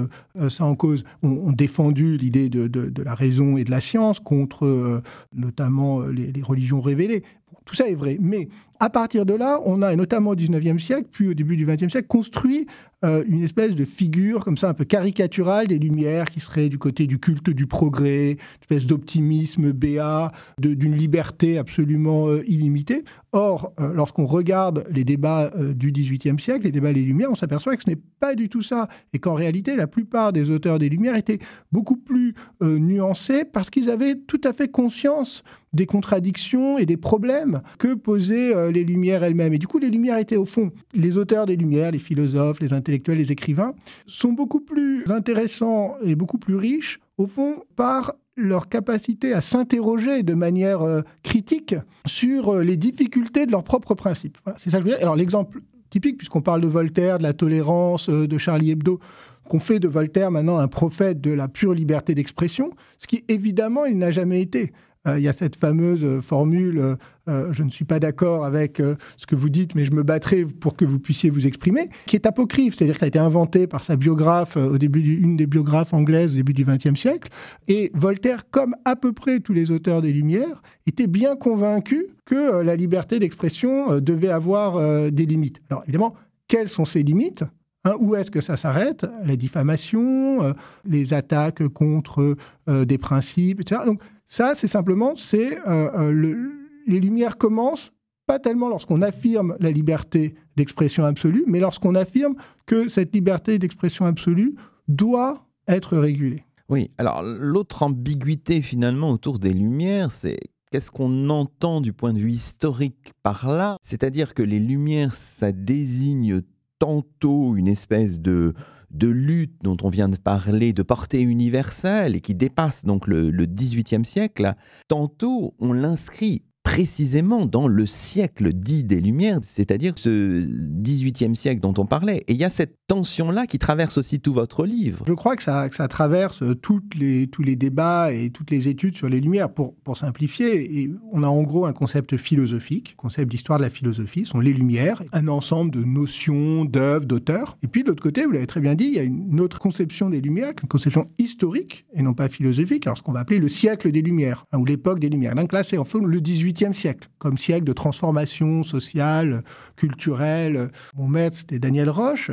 ça 0.49 0.65
en 0.65 0.75
cause. 0.75 1.05
Ont, 1.23 1.53
défendu 1.53 2.17
l'idée 2.17 2.49
de, 2.49 2.69
de, 2.69 3.03
la 3.03 3.15
raison 3.15 3.57
et 3.57 3.65
de 3.65 3.71
la 3.71 3.81
science 3.81 4.21
contre 4.21 5.03
notamment 5.35 6.01
les 6.03 6.43
religions 6.43 6.81
révélées. 6.81 7.23
Tout 7.65 7.75
ça 7.75 7.89
est 7.89 7.95
vrai. 7.95 8.17
Mais 8.21 8.49
à 8.81 8.89
partir 8.89 9.27
de 9.27 9.35
là, 9.35 9.61
on 9.67 9.83
a, 9.83 9.95
notamment 9.95 10.31
au 10.31 10.35
19e 10.35 10.79
siècle, 10.79 11.07
puis 11.13 11.29
au 11.29 11.35
début 11.35 11.57
du 11.57 11.67
20e 11.67 11.91
siècle, 11.91 12.09
construit 12.09 12.67
euh, 13.05 13.23
une 13.29 13.43
espèce 13.43 13.75
de 13.75 13.85
figure 13.85 14.43
comme 14.45 14.57
ça 14.57 14.71
un 14.71 14.75
peu 14.75 14.85
caricaturale 14.85 15.67
des 15.67 15.79
Lumières 15.79 16.31
qui 16.31 16.41
serait 16.41 16.69
du 16.69 16.79
côté 16.79 17.07
du 17.07 17.19
culte 17.19 17.51
du 17.51 17.67
progrès, 17.67 18.39
espèce 18.63 18.87
d'optimisme 18.87 19.73
béat, 19.73 20.33
d'une 20.59 20.97
liberté 20.97 21.59
absolument 21.59 22.29
euh, 22.29 22.43
illimitée. 22.47 23.05
Or, 23.33 23.73
euh, 23.81 23.93
lorsqu'on 23.93 24.27
regarde 24.27 24.85
les 24.91 25.05
débats 25.05 25.51
du 25.75 25.93
18e 25.93 26.39
siècle, 26.39 26.65
les 26.65 26.73
débats 26.73 26.93
des 26.93 27.03
Lumières, 27.03 27.31
on 27.31 27.35
s'aperçoit 27.35 27.77
que 27.77 27.83
ce 27.85 27.91
n'est 27.91 28.01
pas 28.19 28.35
du 28.35 28.49
tout 28.49 28.63
ça 28.63 28.89
et 29.13 29.19
qu'en 29.19 29.35
réalité, 29.35 29.77
la 29.77 29.87
plupart 29.87 30.33
des 30.33 30.51
auteurs 30.51 30.79
des 30.79 30.89
Lumières 30.89 31.17
étaient 31.17 31.39
beaucoup 31.73 31.97
plus 31.97 32.35
nuancés 32.61 33.45
parce 33.45 33.71
qu'ils 33.71 33.89
avaient 33.91 34.17
tout 34.17 34.41
à 34.45 34.53
fait 34.53 34.69
conscience 34.69 35.43
des 35.73 35.87
contradictions 35.87 36.79
et 36.79 36.87
des 36.87 36.97
problèmes 36.97 37.63
que 37.79 37.95
posaient 37.95 38.73
les 38.73 38.85
Lumières 38.85 39.23
elles-mêmes. 39.23 39.53
Et 39.53 39.59
du 39.59 39.67
coup, 39.67 39.79
les 39.79 39.91
Lumières 39.91 40.19
étaient 40.19 40.37
au 40.37 40.45
fond, 40.45 40.73
les 40.93 41.17
auteurs 41.17 41.47
des 41.47 41.57
Lumières, 41.57 41.93
les 41.93 41.99
philosophes, 41.99 42.61
les 42.61 42.73
intellectuels, 42.73 43.19
les 43.19 43.33
écrivains, 43.33 43.75
sont 44.07 44.33
beaucoup 44.33 44.61
plus 44.61 45.05
intéressants 45.09 45.97
et 46.03 46.15
beaucoup 46.15 46.39
plus 46.39 46.57
riches, 46.57 47.01
au 47.19 47.27
fond, 47.27 47.63
par 47.77 48.15
leur 48.41 48.69
capacité 48.69 49.33
à 49.33 49.41
s'interroger 49.41 50.23
de 50.23 50.35
manière 50.35 50.83
euh, 50.83 51.03
critique 51.23 51.75
sur 52.07 52.55
euh, 52.55 52.63
les 52.63 52.77
difficultés 52.77 53.47
de 53.47 53.53
leurs 53.53 53.65
propres 53.65 53.95
principes. 53.95 54.39
c'est 54.57 54.71
ça 54.71 54.79
que 54.79 54.85
je 54.85 54.89
veux 54.91 54.97
dire. 54.97 55.03
Alors 55.03 55.17
l'exemple 55.17 55.61
typique, 55.91 56.17
puisqu'on 56.17 56.41
parle 56.41 56.61
de 56.61 56.69
Voltaire, 56.69 57.19
de 57.19 57.23
la 57.23 57.33
tolérance, 57.33 58.09
euh, 58.09 58.27
de 58.27 58.39
Charlie 58.39 58.71
Hebdo, 58.71 59.01
qu'on 59.49 59.59
fait 59.59 59.81
de 59.81 59.89
Voltaire 59.89 60.31
maintenant 60.31 60.59
un 60.59 60.69
prophète 60.69 61.21
de 61.21 61.33
la 61.33 61.49
pure 61.49 61.75
liberté 61.75 62.15
d'expression, 62.15 62.71
ce 62.99 63.07
qui 63.07 63.25
évidemment 63.29 63.85
il 63.85 63.99
n'a 63.99 64.11
jamais 64.11 64.41
été. 64.41 64.73
Euh, 65.07 65.19
il 65.19 65.25
y 65.25 65.29
a 65.29 65.33
cette 65.33 65.57
fameuse 65.57 66.05
euh, 66.05 66.21
formule 66.21 66.97
euh, 67.29 67.53
je 67.53 67.63
ne 67.63 67.71
suis 67.71 67.85
pas 67.85 68.01
d'accord 68.01 68.45
avec 68.45 68.83
ce 69.17 69.25
que 69.25 69.37
vous 69.37 69.51
dites, 69.51 69.77
mais 69.77 69.85
je 69.85 69.93
me 69.93 70.03
battrai 70.03 70.45
pour 70.45 70.75
que 70.75 70.85
vous 70.85 70.99
puissiez 70.99 71.31
vous 71.31 71.47
exprimer, 71.47 71.89
qui 72.07 72.17
est 72.17 72.27
apocryphe, 72.27 72.75
c'est-à-dire 72.75 72.99
qu'elle 72.99 73.05
a 73.05 73.09
été 73.09 73.21
inventée 73.21 73.69
par 73.69 73.85
sa 73.85 73.95
biographe, 73.95 74.57
une 74.57 75.37
des 75.37 75.47
biographes 75.47 75.95
anglaises 75.95 76.33
au 76.33 76.35
début 76.35 76.55
du 76.55 76.65
XXe 76.65 76.99
siècle. 76.99 77.29
Et 77.69 77.93
Voltaire, 77.95 78.51
comme 78.51 78.75
à 78.85 78.97
peu 78.97 79.13
près 79.13 79.39
tous 79.39 79.53
les 79.53 79.71
auteurs 79.71 80.03
des 80.03 80.13
Lumières, 80.13 80.61
était 80.89 81.07
bien 81.07 81.37
convaincu 81.37 82.09
que 82.25 82.63
la 82.63 82.75
liberté 82.75 83.21
d'expression 83.21 84.01
devait 84.01 84.31
avoir 84.31 85.13
des 85.13 85.27
limites. 85.27 85.63
Alors 85.71 85.85
évidemment, 85.85 86.15
quelles 86.49 86.69
sont 86.69 86.85
ces 86.85 87.05
limites? 87.05 87.45
Hein, 87.85 87.95
où 88.01 88.17
est-ce 88.17 88.33
que 88.33 88.41
ça 88.41 88.57
s'arrête? 88.57 89.07
La 89.25 89.37
diffamation, 89.37 90.53
les 90.85 91.15
attaques 91.15 91.69
contre 91.69 92.35
des 92.67 92.99
principes, 92.99 93.61
etc. 93.61 93.83
ça, 94.31 94.55
c'est 94.55 94.69
simplement, 94.69 95.17
c'est 95.17 95.59
euh, 95.67 95.91
euh, 95.93 96.53
les 96.87 97.01
lumières 97.01 97.37
commencent 97.37 97.93
pas 98.29 98.39
tellement 98.39 98.69
lorsqu'on 98.69 99.03
affirme 99.03 99.57
la 99.59 99.73
liberté 99.73 100.37
d'expression 100.57 101.05
absolue, 101.05 101.43
mais 101.49 101.59
lorsqu'on 101.59 101.97
affirme 101.97 102.37
que 102.65 102.89
cette 102.89 103.13
liberté 103.13 103.59
d'expression 103.59 104.05
absolue 104.05 104.55
doit 104.87 105.49
être 105.67 105.99
régulée. 105.99 106.45
Oui, 106.69 106.93
alors 106.97 107.25
l'autre 107.25 107.83
ambiguïté 107.83 108.63
finalement 108.63 109.11
autour 109.11 109.41
des 109.41 109.53
Lumières, 109.53 110.13
c'est 110.13 110.39
qu'est-ce 110.71 110.93
qu'on 110.93 111.29
entend 111.29 111.81
du 111.81 111.93
point 111.93 112.13
de 112.13 112.21
vue 112.21 112.31
historique 112.31 113.13
par 113.25 113.51
là? 113.51 113.79
C'est-à-dire 113.83 114.35
que 114.35 114.45
les 114.45 114.61
Lumières, 114.61 115.17
ça 115.17 115.51
désigne 115.51 116.43
tantôt 116.79 117.57
une 117.57 117.67
espèce 117.67 118.21
de 118.21 118.55
de 118.91 119.09
lutte 119.09 119.55
dont 119.63 119.77
on 119.83 119.89
vient 119.89 120.09
de 120.09 120.17
parler, 120.17 120.73
de 120.73 120.83
portée 120.83 121.21
universelle 121.21 122.17
et 122.17 122.21
qui 122.21 122.35
dépasse 122.35 122.85
donc 122.85 123.07
le, 123.07 123.31
XVIIIe 123.31 124.05
siècle, 124.05 124.55
tantôt 124.89 125.55
on 125.59 125.73
l'inscrit 125.73 126.43
précisément 126.71 127.47
dans 127.47 127.67
le 127.67 127.85
siècle 127.85 128.53
dit 128.53 128.85
des 128.85 129.01
Lumières, 129.01 129.41
c'est-à-dire 129.43 129.95
ce 129.97 130.47
18e 130.47 131.35
siècle 131.35 131.61
dont 131.61 131.75
on 131.79 131.85
parlait. 131.85 132.19
Et 132.29 132.33
il 132.35 132.37
y 132.37 132.45
a 132.45 132.51
cette 132.51 132.77
tension-là 132.87 133.49
qui 133.49 133.59
traverse 133.59 133.99
aussi 133.99 134.21
tout 134.21 134.33
votre 134.33 134.65
livre. 134.65 135.05
Je 135.09 135.13
crois 135.13 135.35
que 135.35 135.43
ça, 135.43 135.69
traverse 135.89 136.45
toutes 136.63 136.95
les, 136.95 137.27
tous 137.27 137.43
les 137.43 137.57
débats 137.57 138.13
et 138.13 138.31
toutes 138.31 138.53
les 138.53 138.69
études 138.69 138.97
sur 138.97 139.09
les 139.09 139.21
Lumières. 139.21 139.53
Pour, 139.53 139.75
pour 139.83 139.97
simplifier, 139.97 140.81
et 140.81 140.91
on 141.13 141.25
a 141.25 141.27
en 141.27 141.43
gros 141.43 141.67
un 141.67 141.73
concept 141.73 142.17
philosophique, 142.17 142.95
concept 142.97 143.33
d'histoire 143.33 143.59
de 143.59 143.65
la 143.65 143.71
philosophie, 143.71 144.25
sont 144.25 144.39
les 144.39 144.53
Lumières, 144.53 145.03
un 145.13 145.27
ensemble 145.27 145.73
de 145.73 145.83
notions, 145.83 146.65
d'œuvres, 146.65 147.05
d'auteurs. 147.05 147.59
Et 147.65 147.67
puis 147.67 147.83
de 147.83 147.89
l'autre 147.89 148.03
côté, 148.03 148.25
vous 148.25 148.31
l'avez 148.31 148.47
très 148.47 148.61
bien 148.61 148.77
dit, 148.77 148.85
il 148.85 148.95
y 148.95 149.01
a 149.01 149.03
une 149.03 149.41
autre 149.41 149.59
conception 149.59 150.09
des 150.09 150.21
Lumières, 150.21 150.53
une 150.63 150.69
conception 150.69 151.11
historique 151.19 151.85
et 151.95 152.03
non 152.03 152.15
pas 152.15 152.29
philosophique, 152.29 152.87
alors 152.87 152.97
ce 152.97 153.03
qu'on 153.03 153.13
va 153.13 153.21
appeler 153.21 153.41
le 153.41 153.49
siècle 153.49 153.91
des 153.91 154.03
Lumières, 154.03 154.47
hein, 154.53 154.59
ou 154.59 154.65
l'époque 154.65 155.01
des 155.01 155.09
Lumières. 155.09 155.35
Donc 155.35 155.53
là, 155.53 155.65
c'est 155.65 155.79
en 155.79 155.85
fait 155.85 155.99
le 155.99 156.21
18e 156.61 156.73
siècle, 156.73 157.09
comme 157.19 157.39
siècle 157.39 157.65
de 157.65 157.73
transformation 157.73 158.63
sociale, 158.63 159.43
culturelle. 159.77 160.71
Mon 160.95 161.09
maître, 161.09 161.37
c'était 161.37 161.59
Daniel 161.59 161.89
Roche, 161.91 162.31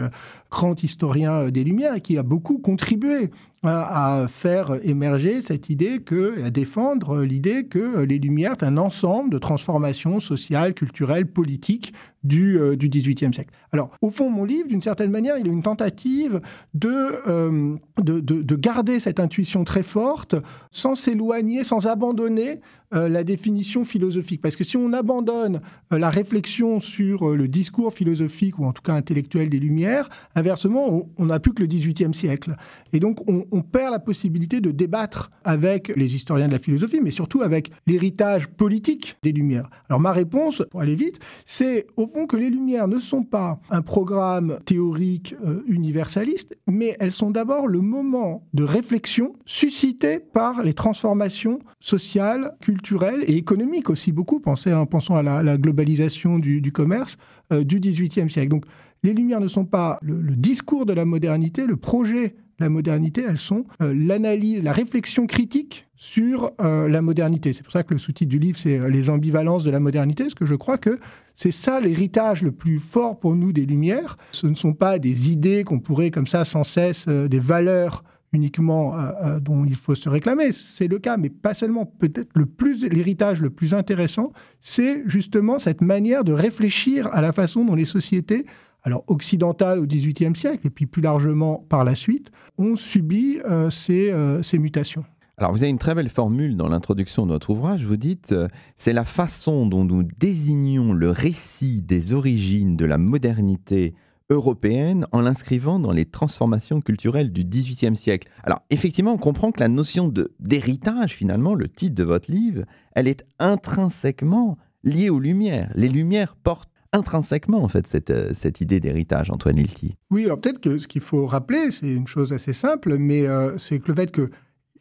grand 0.52 0.82
historien 0.84 1.50
des 1.50 1.64
Lumières, 1.64 2.02
qui 2.02 2.18
a 2.18 2.24
beaucoup 2.24 2.58
contribué 2.58 3.32
à 3.72 4.28
faire 4.28 4.78
émerger 4.84 5.42
cette 5.42 5.70
idée 5.70 6.00
que, 6.00 6.44
à 6.44 6.50
défendre 6.50 7.24
l'idée 7.24 7.66
que 7.66 8.00
les 8.00 8.20
Lumières 8.20 8.54
est 8.54 8.64
un 8.64 8.78
ensemble 8.78 9.30
de 9.32 9.38
transformations 9.38 10.20
sociales, 10.20 10.74
culturelles, 10.74 11.28
politiques 11.28 11.94
du, 12.28 12.60
euh, 12.60 12.76
du 12.76 12.90
18e 12.90 13.34
siècle. 13.34 13.52
Alors, 13.72 13.92
au 14.02 14.10
fond, 14.10 14.30
mon 14.30 14.44
livre, 14.44 14.68
d'une 14.68 14.82
certaine 14.82 15.12
manière, 15.12 15.38
il 15.38 15.48
est 15.48 15.52
une 15.52 15.64
tentative 15.64 16.42
de, 16.74 16.90
euh, 17.28 17.76
de, 18.02 18.20
de, 18.20 18.56
garder 18.56 19.00
cette 19.00 19.20
intuition 19.20 19.64
très 19.64 19.84
forte 19.84 20.36
sans 20.72 20.96
s'éloigner, 20.96 21.64
sans 21.64 21.88
abandonner 21.88 22.60
euh, 22.94 23.08
la 23.08 23.24
définition 23.24 23.86
philosophique. 23.86 24.42
Parce 24.42 24.56
que 24.56 24.64
si 24.64 24.78
on 24.78 24.94
abandonne 24.94 25.62
la 25.92 26.10
réflexion 26.10 26.80
sur 26.80 27.36
le 27.36 27.48
discours 27.48 27.94
philosophique, 27.94 28.60
ou 28.60 28.66
en 28.66 28.74
tout 28.74 28.82
cas 28.82 28.94
intellectuel 28.94 29.50
des 29.50 29.60
Lumières, 29.60 30.10
inversement, 30.36 31.08
on 31.18 31.26
n'a 31.26 31.40
plus 31.40 31.54
que 31.54 31.62
le 31.62 31.68
18e 31.68 32.14
siècle. 32.14 32.56
Et 32.94 33.00
donc, 33.00 33.20
on, 33.30 33.46
on 33.52 33.57
perd 33.62 33.92
la 33.92 34.00
possibilité 34.00 34.62
de 34.62 34.72
débattre 34.72 35.32
avec 35.44 35.92
les 35.96 36.16
historiens 36.16 36.48
de 36.48 36.54
la 36.54 36.60
philosophie, 36.60 37.00
mais 37.02 37.12
surtout 37.12 37.42
avec 37.42 37.72
l'héritage 37.86 38.48
politique 38.48 39.18
des 39.24 39.32
Lumières. 39.32 39.70
Alors, 39.90 40.00
ma 40.00 40.12
réponse, 40.12 40.64
pour 40.70 40.82
aller 40.82 40.96
vite, 40.96 41.20
c'est 41.46 41.88
au 41.96 42.08
fond 42.08 42.26
que 42.26 42.38
les 42.38 42.50
Lumières 42.50 42.88
ne 42.88 43.00
sont 43.00 43.24
pas 43.24 43.60
un 43.70 43.82
programme 43.82 44.60
théorique 44.66 45.36
euh, 45.46 45.64
universaliste, 45.68 46.58
mais 46.68 46.96
elles 47.00 47.12
sont 47.12 47.32
d'abord 47.32 47.68
le 47.68 47.82
moment 47.82 48.48
de 48.54 48.64
réflexion 48.64 49.34
suscité 49.46 50.20
par 50.20 50.64
les 50.64 50.74
transformations 50.74 51.60
sociales, 51.80 52.56
culturelles 52.62 53.24
et 53.28 53.36
économiques 53.36 53.90
aussi 53.90 54.12
beaucoup. 54.12 54.40
Pensez, 54.40 54.74
en 54.74 54.86
pensons 54.86 55.16
à 55.16 55.24
la, 55.24 55.58
globalisation 55.58 56.40
du, 56.40 56.72
commerce 56.72 57.18
euh, 57.54 57.64
du 57.64 57.80
XVIIIe 57.80 58.30
siècle. 58.30 58.50
Donc, 58.50 58.66
les 59.04 59.14
Lumières 59.14 59.40
ne 59.40 59.48
sont 59.48 59.66
pas 59.66 60.00
le 60.02 60.36
discours 60.36 60.86
de 60.86 60.94
la 60.94 61.06
modernité, 61.06 61.66
le 61.68 61.78
projet 61.78 62.36
la 62.60 62.70
modernité, 62.70 63.24
elles 63.28 63.38
sont 63.38 63.66
euh, 63.82 63.94
l'analyse, 63.96 64.64
la 64.64 64.72
réflexion 64.72 65.28
critique 65.28 65.88
sur 65.96 66.52
euh, 66.62 66.88
la 66.88 67.02
modernité. 67.02 67.54
C'est 67.54 67.64
pour 67.64 67.72
ça 67.72 67.84
que 67.84 67.94
le 67.94 68.00
sous-titre 68.00 68.30
du 68.30 68.40
livre, 68.40 68.58
c'est 68.58 68.80
euh, 68.80 68.90
Les 68.90 69.10
ambivalences 69.10 69.64
de 69.64 69.72
la 69.72 69.80
modernité, 69.80 70.24
parce 70.24 70.34
que 70.34 70.46
je 70.46 70.56
crois 70.56 70.78
que 70.78 71.00
c'est 71.36 71.52
ça 71.52 71.80
l'héritage 71.80 72.42
le 72.42 72.52
plus 72.52 72.80
fort 72.80 73.20
pour 73.20 73.36
nous 73.36 73.52
des 73.52 73.66
Lumières. 73.66 74.18
Ce 74.32 74.48
ne 74.48 74.56
sont 74.56 74.74
pas 74.74 74.98
des 74.98 75.32
idées 75.32 75.64
qu'on 75.64 75.80
pourrait 75.80 76.12
comme 76.12 76.28
ça 76.28 76.46
sans 76.46 76.64
cesse, 76.64 77.08
des 77.08 77.40
valeurs 77.40 78.04
uniquement 78.34 78.96
dont 79.42 79.64
il 79.64 79.76
faut 79.76 79.94
se 79.94 80.10
réclamer. 80.10 80.52
C'est 80.52 80.88
le 80.88 80.98
cas, 80.98 81.16
mais 81.16 81.30
pas 81.30 81.54
seulement. 81.54 81.86
Peut-être 81.86 82.32
le 82.34 82.48
plus, 82.48 82.84
l'héritage 82.84 83.40
le 83.42 83.52
plus 83.52 83.76
intéressant, 83.76 84.34
c'est 84.62 85.04
justement 85.06 85.60
cette 85.60 85.82
manière 85.82 86.24
de 86.24 86.34
réfléchir 86.34 87.08
à 87.14 87.22
la 87.22 87.32
façon 87.32 87.64
dont 87.64 87.76
les 87.76 87.86
sociétés 87.86 88.46
alors 88.88 89.04
occidentales 89.08 89.80
au 89.80 89.86
XVIIIe 89.86 90.34
siècle, 90.34 90.66
et 90.66 90.70
puis 90.70 90.86
plus 90.86 91.02
largement 91.02 91.66
par 91.68 91.84
la 91.84 91.94
suite, 91.94 92.32
ont 92.58 92.78
subi 92.78 93.38
euh, 93.46 93.70
euh, 93.90 94.42
ces, 94.42 94.58
mutations. 94.58 95.04
Alors 95.38 95.52
vous 95.52 95.62
avez 95.62 95.70
une 95.70 95.78
très 95.78 95.94
belle 95.94 96.08
formule 96.08 96.56
dans 96.56 96.70
l'introduction 96.70 97.26
de 97.26 97.34
votre 97.34 97.50
ouvrage, 97.50 97.84
vous 97.84 97.98
dites 97.98 98.32
euh, 98.32 98.48
c'est 98.78 98.94
la 98.94 99.04
façon 99.04 99.68
dont 99.68 99.84
nous 99.84 100.04
désignons 100.04 100.94
le 100.94 101.10
récit 101.10 101.82
des 101.82 102.14
origines 102.14 102.78
de 102.78 102.86
la 102.86 102.98
modernité 102.98 103.94
européenne 104.30 105.06
en 105.12 105.20
l'inscrivant 105.20 105.80
dans 105.80 105.92
les 105.92 106.06
transformations 106.06 106.80
culturelles 106.80 107.34
du 107.34 107.44
XVIIIe 107.44 107.98
siècle. 107.98 108.30
Alors 108.44 108.62
effectivement, 108.70 109.14
on 109.14 109.18
comprend 109.18 109.52
que 109.52 109.60
la 109.60 109.68
notion 109.68 110.14
d'héritage, 110.40 111.14
finalement, 111.14 111.56
le 111.56 111.68
titre 111.68 111.96
de 111.96 112.04
votre 112.06 112.32
livre, 112.32 112.64
elle 112.94 113.10
est 113.10 113.26
intrinsèquement 113.40 114.58
liée 114.84 115.10
aux 115.10 115.20
Lumières. 115.20 115.72
Les 115.76 115.90
Lumières 115.90 116.38
portent 116.38 116.72
intrinsèquement 116.94 117.64
en 117.64 117.68
fait 117.68 117.88
cette, 117.88 118.10
euh, 118.10 118.32
cette 118.34 118.62
idée 118.62 118.80
d'héritage, 118.80 119.30
Antoine 119.30 119.58
Hilty. 119.58 119.96
Oui, 120.12 120.26
alors 120.26 120.40
peut-être 120.40 120.60
que 120.60 120.78
ce 120.78 120.88
qu'il 120.88 121.02
faut 121.02 121.26
rappeler, 121.26 121.72
c'est 121.72 121.92
une 121.92 122.08
chose 122.08 122.34
assez 122.34 122.54
simple, 122.54 122.98
mais 122.98 123.28
euh, 123.28 123.58
c'est 123.58 123.80
que 123.80 123.90
le 123.90 123.96
fait 123.96 124.12
que 124.12 124.30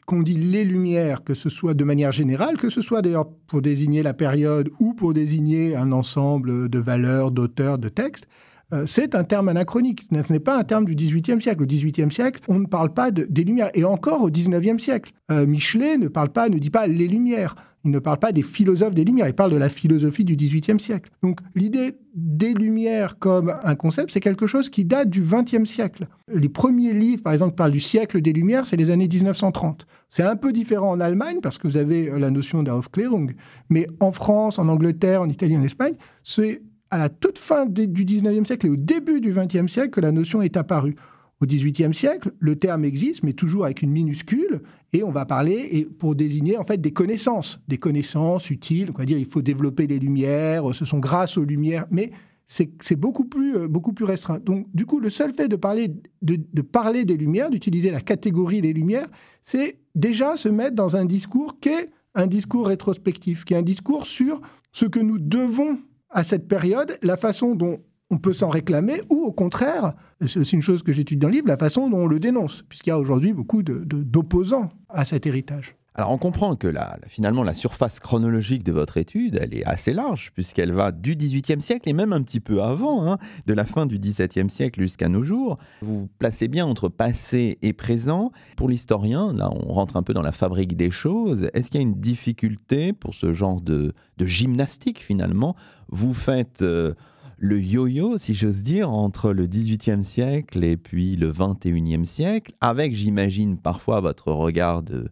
qu'on 0.06 0.22
dit 0.22 0.36
les 0.36 0.64
Lumières, 0.64 1.25
que 1.25 1.34
ce 1.34 1.48
soit 1.48 1.75
de 1.75 1.82
manière 1.82 2.12
générale, 2.12 2.56
que 2.56 2.70
ce 2.70 2.80
soit 2.80 3.02
d'ailleurs 3.02 3.28
pour 3.48 3.60
désigner 3.60 4.04
la 4.04 4.14
période 4.14 4.70
ou 4.78 4.94
pour 4.94 5.12
désigner 5.12 5.75
un 5.75 5.90
ensemble 5.90 6.68
de 6.68 6.78
valeurs, 6.78 7.32
d'auteurs, 7.32 7.76
de 7.76 7.88
textes, 7.88 8.28
euh, 8.73 8.85
c'est 8.87 9.14
un 9.14 9.25
terme 9.25 9.49
anachronique. 9.49 10.04
Ce 10.11 10.32
n'est 10.32 10.40
pas 10.40 10.58
un 10.58 10.64
terme 10.64 10.85
du 10.85 10.94
XVIIIe 10.94 11.40
siècle. 11.40 11.62
Au 11.62 11.66
XVIIIe 11.66 12.11
siècle, 12.11 12.40
on 12.49 12.58
ne 12.58 12.66
parle 12.66 12.92
pas 12.92 13.11
des 13.11 13.44
Lumières. 13.44 13.70
Et 13.75 13.85
encore 13.85 14.23
au 14.23 14.30
XIXe 14.30 14.82
siècle, 14.82 15.12
Michelet 15.30 15.99
ne 15.99 16.08
parle 16.08 16.30
pas, 16.30 16.49
ne 16.49 16.58
dit 16.58 16.70
pas 16.70 16.87
les 16.87 17.08
Lumières. 17.08 17.54
Il 17.87 17.92
ne 17.92 18.00
parle 18.00 18.18
pas 18.18 18.32
des 18.32 18.42
philosophes 18.42 18.94
des 18.94 19.04
Lumières, 19.04 19.28
il 19.28 19.32
parle 19.32 19.52
de 19.52 19.56
la 19.56 19.68
philosophie 19.68 20.25
du 20.25 20.35
XVIIIe 20.35 20.80
siècle. 20.80 21.08
Donc 21.23 21.38
l'idée 21.54 21.94
des 22.16 22.52
Lumières 22.52 23.16
comme 23.20 23.54
un 23.62 23.76
concept, 23.76 24.11
c'est 24.11 24.18
quelque 24.18 24.49
chose 24.49 24.70
qui 24.70 24.85
date 24.85 25.08
du 25.08 25.23
XXe 25.23 25.70
siècle. 25.70 26.08
Les 26.26 26.49
premiers 26.49 26.92
livres, 26.92 27.23
par 27.23 27.32
exemple, 27.32 27.54
parlent 27.54 27.70
du 27.70 27.78
siècle 27.78 28.20
des 28.20 28.32
Lumières, 28.32 28.66
c'est 28.66 28.76
les 28.76 28.90
années 28.90 29.06
1930. 29.06 29.87
C'est 30.11 30.25
un 30.25 30.35
peu 30.35 30.52
différent 30.52 30.90
en 30.90 30.99
Allemagne, 30.99 31.38
parce 31.40 31.58
que 31.58 31.68
vous 31.68 31.76
avez 31.76 32.11
euh, 32.11 32.18
la 32.18 32.30
notion 32.30 32.64
d'Aufklärung, 32.64 33.35
mais 33.70 33.87
en 34.00 34.11
France, 34.11 34.58
en 34.58 34.66
Angleterre, 34.66 35.23
en 35.23 35.28
Italie, 35.28 35.56
en 35.56 35.62
Espagne, 35.62 35.94
c'est 36.25 36.62
à 36.90 36.98
la 36.98 37.08
toute 37.08 37.38
fin 37.38 37.66
du 37.66 38.04
XIXe 38.04 38.46
siècle 38.46 38.66
et 38.66 38.70
au 38.70 38.76
début 38.76 39.20
du 39.20 39.32
XXe 39.32 39.70
siècle 39.70 39.90
que 39.90 40.00
la 40.00 40.12
notion 40.12 40.42
est 40.42 40.56
apparue. 40.56 40.94
Au 41.40 41.44
XVIIIe 41.44 41.92
siècle, 41.92 42.32
le 42.38 42.56
terme 42.56 42.86
existe, 42.86 43.22
mais 43.22 43.34
toujours 43.34 43.66
avec 43.66 43.82
une 43.82 43.90
minuscule, 43.90 44.62
et 44.94 45.02
on 45.02 45.10
va 45.10 45.26
parler 45.26 45.68
et 45.70 45.84
pour 45.84 46.14
désigner 46.14 46.56
en 46.56 46.64
fait 46.64 46.80
des 46.80 46.92
connaissances, 46.92 47.60
des 47.68 47.76
connaissances 47.76 48.48
utiles. 48.48 48.90
On 48.94 48.98
va 48.98 49.04
dire 49.04 49.18
il 49.18 49.26
faut 49.26 49.42
développer 49.42 49.86
les 49.86 49.98
lumières, 49.98 50.74
ce 50.74 50.86
sont 50.86 50.98
grâce 50.98 51.36
aux 51.36 51.44
lumières, 51.44 51.86
mais 51.90 52.10
c'est 52.48 52.96
beaucoup 52.96 53.24
plus, 53.24 53.56
euh, 53.56 53.68
beaucoup 53.68 53.92
plus 53.92 54.04
restreint. 54.04 54.38
Donc, 54.38 54.68
du 54.72 54.86
coup, 54.86 55.00
le 55.00 55.10
seul 55.10 55.34
fait 55.34 55.48
de 55.48 55.56
parler, 55.56 55.88
de, 56.22 56.38
de 56.52 56.62
parler 56.62 57.04
des 57.04 57.16
lumières, 57.16 57.50
d'utiliser 57.50 57.90
la 57.90 58.00
catégorie 58.00 58.62
des 58.62 58.72
lumières, 58.72 59.08
c'est 59.42 59.80
déjà 59.96 60.36
se 60.36 60.48
mettre 60.48 60.76
dans 60.76 60.96
un 60.96 61.04
discours 61.04 61.58
qui 61.58 61.70
est 61.70 61.90
un 62.14 62.28
discours 62.28 62.68
rétrospectif, 62.68 63.44
qui 63.44 63.54
est 63.54 63.56
un 63.56 63.62
discours 63.62 64.06
sur 64.06 64.40
ce 64.72 64.86
que 64.86 65.00
nous 65.00 65.18
devons 65.18 65.78
à 66.10 66.25
cette 66.25 66.48
période, 66.48 66.98
la 67.02 67.16
façon 67.16 67.54
dont 67.54 67.80
on 68.10 68.18
peut 68.18 68.32
s'en 68.32 68.48
réclamer, 68.48 69.00
ou 69.10 69.25
au 69.25 69.32
contraire, 69.32 69.94
c'est 70.26 70.52
une 70.52 70.62
chose 70.62 70.82
que 70.82 70.92
j'étudie 70.92 71.18
dans 71.18 71.28
le 71.28 71.34
livre, 71.34 71.48
la 71.48 71.56
façon 71.56 71.90
dont 71.90 72.02
on 72.02 72.06
le 72.06 72.20
dénonce, 72.20 72.62
puisqu'il 72.68 72.90
y 72.90 72.92
a 72.92 72.98
aujourd'hui 72.98 73.32
beaucoup 73.32 73.62
d'opposants 73.62 74.68
à 74.88 75.04
cet 75.04 75.26
héritage. 75.26 75.75
Alors 75.98 76.10
on 76.10 76.18
comprend 76.18 76.56
que 76.56 76.70
finalement 77.06 77.42
la 77.42 77.54
surface 77.54 78.00
chronologique 78.00 78.62
de 78.62 78.70
votre 78.70 78.98
étude, 78.98 79.38
elle 79.40 79.54
est 79.54 79.64
assez 79.64 79.94
large, 79.94 80.30
puisqu'elle 80.34 80.72
va 80.72 80.92
du 80.92 81.16
XVIIIe 81.16 81.62
siècle 81.62 81.88
et 81.88 81.94
même 81.94 82.12
un 82.12 82.20
petit 82.20 82.40
peu 82.40 82.62
avant, 82.62 83.10
hein, 83.10 83.18
de 83.46 83.54
la 83.54 83.64
fin 83.64 83.86
du 83.86 83.98
XVIIe 83.98 84.50
siècle 84.50 84.78
jusqu'à 84.82 85.08
nos 85.08 85.22
jours. 85.22 85.56
Vous 85.80 86.06
placez 86.18 86.48
bien 86.48 86.66
entre 86.66 86.90
passé 86.90 87.56
et 87.62 87.72
présent. 87.72 88.30
Pour 88.58 88.68
l'historien, 88.68 89.32
là 89.32 89.48
on 89.50 89.72
rentre 89.72 89.96
un 89.96 90.02
peu 90.02 90.12
dans 90.12 90.20
la 90.20 90.32
fabrique 90.32 90.76
des 90.76 90.90
choses. 90.90 91.48
Est-ce 91.54 91.70
qu'il 91.70 91.80
y 91.80 91.84
a 91.84 91.88
une 91.88 91.98
difficulté 91.98 92.92
pour 92.92 93.14
ce 93.14 93.32
genre 93.32 93.62
de, 93.62 93.94
gymnastique 94.20 95.00
finalement? 95.00 95.56
Vous 95.88 96.12
faites... 96.12 96.60
Euh, 96.60 96.94
le 97.38 97.60
yo-yo, 97.60 98.16
si 98.16 98.34
j'ose 98.34 98.62
dire, 98.62 98.90
entre 98.90 99.34
le 99.34 99.46
XVIIIe 99.46 100.02
siècle 100.02 100.64
et 100.64 100.78
puis 100.78 101.16
le 101.16 101.30
XXIe 101.30 102.06
siècle, 102.06 102.52
avec, 102.62 102.96
j'imagine, 102.96 103.58
parfois 103.58 104.00
votre 104.00 104.32
regard 104.32 104.82
de, 104.82 105.10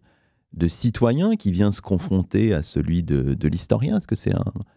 citoyen 0.67 1.35
qui 1.35 1.51
vient 1.51 1.71
se 1.71 1.81
confronter 1.81 2.53
à 2.53 2.63
celui 2.63 3.03
de, 3.03 3.47
l'historien. 3.47 3.97
Est-ce 3.97 4.07
que 4.07 4.15
c'est 4.15 4.33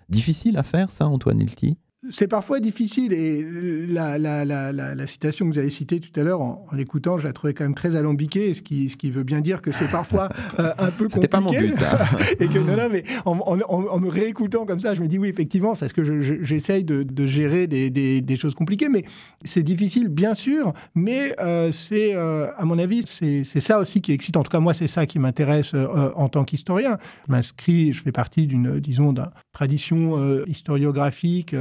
difficile 0.09 0.57
à 0.57 0.63
faire, 0.63 0.91
ça, 0.91 1.07
Antoine 1.07 1.41
Hilty? 1.41 1.77
C'est 2.11 2.29
parfois 2.29 2.61
difficile 2.61 3.13
et 3.13 3.45
la, 3.89 4.19
la, 4.19 4.45
la, 4.45 4.73
la, 4.73 5.07
citation 5.09 5.49
que 5.49 5.55
vous 5.55 5.59
avez 5.59 5.71
citée 5.71 5.99
tout 5.99 6.19
à 6.19 6.23
l'heure, 6.23 6.41
en, 6.41 6.65
l'écoutant, 6.73 7.19
je 7.19 7.27
la 7.27 7.33
trouvais 7.33 7.55
quand 7.55 7.65
même 7.65 7.75
très 7.75 7.97
alambiquée, 7.97 8.55
ce 8.55 8.63
qui, 8.63 8.89
ce 8.89 8.97
qui 8.97 9.11
veut 9.11 9.25
bien 9.25 9.41
dire 9.41 9.61
que 9.61 9.73
c'est 9.73 9.91
parfois 9.91 10.29
euh, 10.61 10.73
un 10.79 10.91
peu 10.93 11.09
compliqué. 11.09 11.15
C'était 11.15 11.29
pas 11.29 11.41
mon 11.41 11.51
but. 11.51 11.75
Hein. 11.83 11.99
et 12.41 12.47
que 12.47 12.59
non, 12.59 12.77
non, 12.77 12.89
mais 12.91 13.03
en, 13.25 13.39
en, 13.39 13.99
me 13.99 14.09
réécoutant 14.09 14.65
comme 14.65 14.79
ça, 14.79 14.95
je 14.95 15.03
me 15.03 15.09
dis 15.09 15.19
oui, 15.19 15.29
effectivement, 15.29 15.75
parce 15.75 15.93
que 15.93 16.21
j'essaye 16.43 16.85
de, 16.85 17.03
de, 17.03 17.27
gérer 17.27 17.67
des, 17.67 17.91
des, 17.91 18.21
des, 18.21 18.37
choses 18.37 18.55
compliquées, 18.55 18.89
mais 18.89 19.05
c'est 19.45 19.65
difficile, 19.65 20.09
bien 20.09 20.35
sûr, 20.35 20.75
mais 20.95 21.35
euh, 21.41 21.73
c'est, 21.73 22.15
euh, 22.15 22.47
à 22.57 22.65
mon 22.65 22.79
avis, 22.79 23.03
c'est 23.07 23.43
ça 23.43 23.81
aussi 23.81 24.01
qui 24.01 24.13
excite. 24.13 24.37
En 24.37 24.45
tout 24.45 24.53
cas, 24.53 24.61
moi, 24.61 24.73
c'est 24.73 24.87
ça 24.87 25.05
qui 25.07 25.19
m'intéresse 25.19 25.73
en 25.75 26.29
tant 26.29 26.45
qu'historien. 26.45 26.99
Je 27.27 27.33
m'inscris, 27.33 27.93
je 27.93 28.03
fais 28.03 28.13
partie 28.13 28.47
d'une, 28.47 28.79
disons, 28.79 29.13
d'une 29.13 29.27
tradition 29.53 30.45
historiographique 30.47 31.57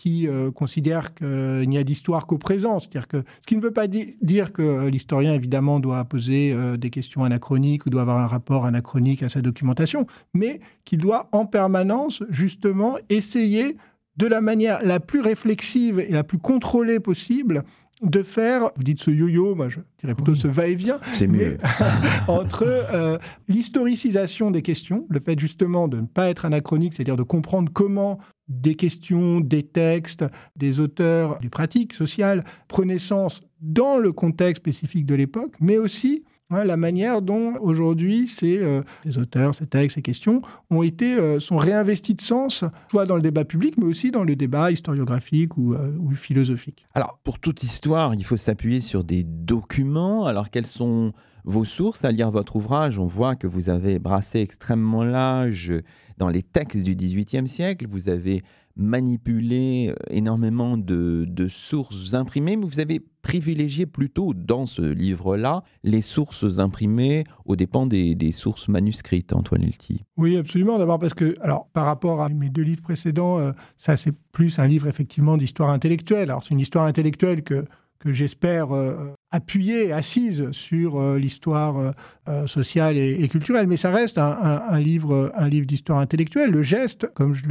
qui 0.00 0.26
euh, 0.26 0.50
considère 0.50 1.12
qu'il 1.12 1.68
n'y 1.68 1.76
a 1.76 1.84
d'histoire 1.84 2.26
qu'au 2.26 2.38
présent. 2.38 2.78
Ce 2.78 2.88
qui 2.88 3.56
ne 3.56 3.60
veut 3.60 3.70
pas 3.70 3.86
dire 3.86 4.52
que 4.54 4.88
l'historien, 4.88 5.34
évidemment, 5.34 5.78
doit 5.78 6.02
poser 6.06 6.54
euh, 6.54 6.78
des 6.78 6.88
questions 6.88 7.22
anachroniques 7.22 7.84
ou 7.84 7.90
doit 7.90 8.00
avoir 8.00 8.18
un 8.18 8.26
rapport 8.26 8.64
anachronique 8.64 9.22
à 9.22 9.28
sa 9.28 9.42
documentation, 9.42 10.06
mais 10.32 10.60
qu'il 10.86 11.00
doit 11.00 11.28
en 11.32 11.44
permanence, 11.44 12.22
justement, 12.30 12.96
essayer 13.10 13.76
de 14.16 14.26
la 14.26 14.40
manière 14.40 14.82
la 14.82 15.00
plus 15.00 15.20
réflexive 15.20 16.00
et 16.00 16.12
la 16.12 16.24
plus 16.24 16.38
contrôlée 16.38 16.98
possible 16.98 17.62
de 18.02 18.22
faire, 18.22 18.70
vous 18.76 18.82
dites 18.82 19.00
ce 19.00 19.10
yo-yo, 19.10 19.54
moi 19.54 19.68
je 19.68 19.80
dirais 19.98 20.14
plutôt 20.14 20.34
ce 20.34 20.48
va-et-vient, 20.48 21.00
c'est 21.12 21.26
mieux, 21.26 21.58
entre 22.28 22.64
euh, 22.64 23.18
l'historicisation 23.48 24.50
des 24.50 24.62
questions, 24.62 25.06
le 25.08 25.20
fait 25.20 25.38
justement 25.38 25.88
de 25.88 26.00
ne 26.00 26.06
pas 26.06 26.28
être 26.30 26.44
anachronique, 26.44 26.94
c'est-à-dire 26.94 27.16
de 27.16 27.22
comprendre 27.22 27.70
comment 27.72 28.18
des 28.48 28.74
questions, 28.74 29.40
des 29.40 29.62
textes, 29.62 30.24
des 30.56 30.80
auteurs, 30.80 31.38
des 31.40 31.48
pratiques 31.48 31.92
sociales 31.92 32.44
prenaient 32.68 32.98
sens 32.98 33.42
dans 33.60 33.98
le 33.98 34.12
contexte 34.12 34.62
spécifique 34.62 35.06
de 35.06 35.14
l'époque, 35.14 35.54
mais 35.60 35.78
aussi 35.78 36.24
la 36.50 36.76
manière 36.76 37.22
dont 37.22 37.54
aujourd'hui 37.60 38.26
ces, 38.26 38.58
euh, 38.58 38.82
auteurs, 39.16 39.54
ces 39.54 39.66
textes, 39.66 39.96
ces 39.96 40.02
questions 40.02 40.42
ont 40.70 40.82
été, 40.82 41.14
euh, 41.14 41.38
sont 41.38 41.56
réinvestis 41.56 42.14
de 42.14 42.20
sens, 42.20 42.64
soit 42.90 43.06
dans 43.06 43.16
le 43.16 43.22
débat 43.22 43.44
public, 43.44 43.74
mais 43.78 43.86
aussi 43.86 44.10
dans 44.10 44.24
le 44.24 44.36
débat 44.36 44.70
historiographique 44.70 45.56
ou, 45.56 45.74
euh, 45.74 45.92
philosophique. 46.14 46.86
Alors, 46.94 47.18
pour 47.24 47.38
toute 47.38 47.62
histoire, 47.62 48.14
il 48.14 48.24
faut 48.24 48.36
s'appuyer 48.36 48.80
sur 48.80 49.04
des 49.04 49.22
documents. 49.22 50.26
Alors, 50.26 50.50
quels 50.50 50.66
sont 50.66 51.12
vos 51.44 51.64
sources? 51.64 52.04
À 52.04 52.10
lire 52.10 52.30
votre 52.30 52.56
ouvrage 52.56 52.98
On 52.98 53.06
voit 53.06 53.36
que 53.36 53.46
vous 53.46 53.68
avez 53.68 53.98
brassé 53.98 54.40
extrêmement 54.40 55.04
large 55.04 55.72
dans 56.18 56.28
les 56.28 56.42
textes 56.42 56.82
du 56.82 56.94
XVIIIe 56.94 57.48
siècle, 57.48 57.86
vous 57.88 58.10
avez 58.10 58.42
manipulé 58.76 59.90
euh, 59.90 59.94
énormément 60.10 60.76
de, 60.76 61.26
sources 61.48 62.14
imprimées, 62.14 62.56
mais 62.56 62.66
vous 62.66 62.80
avez 62.80 63.00
privilégié 63.22 63.86
plutôt 63.86 64.32
dans 64.34 64.66
ce 64.66 64.82
livre-là 64.82 65.62
les 65.82 66.00
sources 66.00 66.58
imprimées 66.58 67.24
aux 67.44 67.56
dépens 67.56 67.86
des, 67.86 68.32
sources 68.32 68.68
manuscrites, 68.68 69.32
Antoine 69.32 69.62
Lelty. 69.62 70.04
Oui, 70.16 70.36
absolument. 70.36 70.78
D'abord 70.78 70.98
parce 70.98 71.14
que, 71.14 71.36
alors, 71.40 71.68
par 71.72 71.86
rapport 71.86 72.22
à 72.22 72.28
mes 72.28 72.48
deux 72.48 72.62
livres 72.62 72.82
précédents, 72.82 73.38
euh, 73.38 73.52
ça 73.78 73.96
c'est 73.96 74.12
plus 74.32 74.58
un 74.58 74.66
livre 74.66 74.86
effectivement 74.86 75.36
d'histoire 75.36 75.70
intellectuelle. 75.70 76.30
Alors 76.30 76.42
c'est 76.42 76.54
une 76.54 76.60
histoire 76.60 76.84
intellectuelle 76.84 77.42
que 77.42 77.64
que 78.00 78.14
j'espère 78.14 78.74
euh, 78.74 79.14
appuyer, 79.30 79.92
assise 79.92 80.50
sur 80.52 80.98
euh, 80.98 81.18
l'histoire 81.18 81.94
euh, 82.28 82.46
sociale 82.46 82.96
et, 82.96 83.28
culturelle. 83.28 83.66
Mais 83.66 83.76
ça 83.76 83.90
reste 83.90 84.18
un, 84.18 84.78
livre, 84.80 85.30
un 85.36 85.48
livre 85.48 85.66
d'histoire 85.66 85.98
intellectuelle. 85.98 86.50
Le 86.50 86.62
geste, 86.62 87.08
comme 87.14 87.34
je 87.34 87.44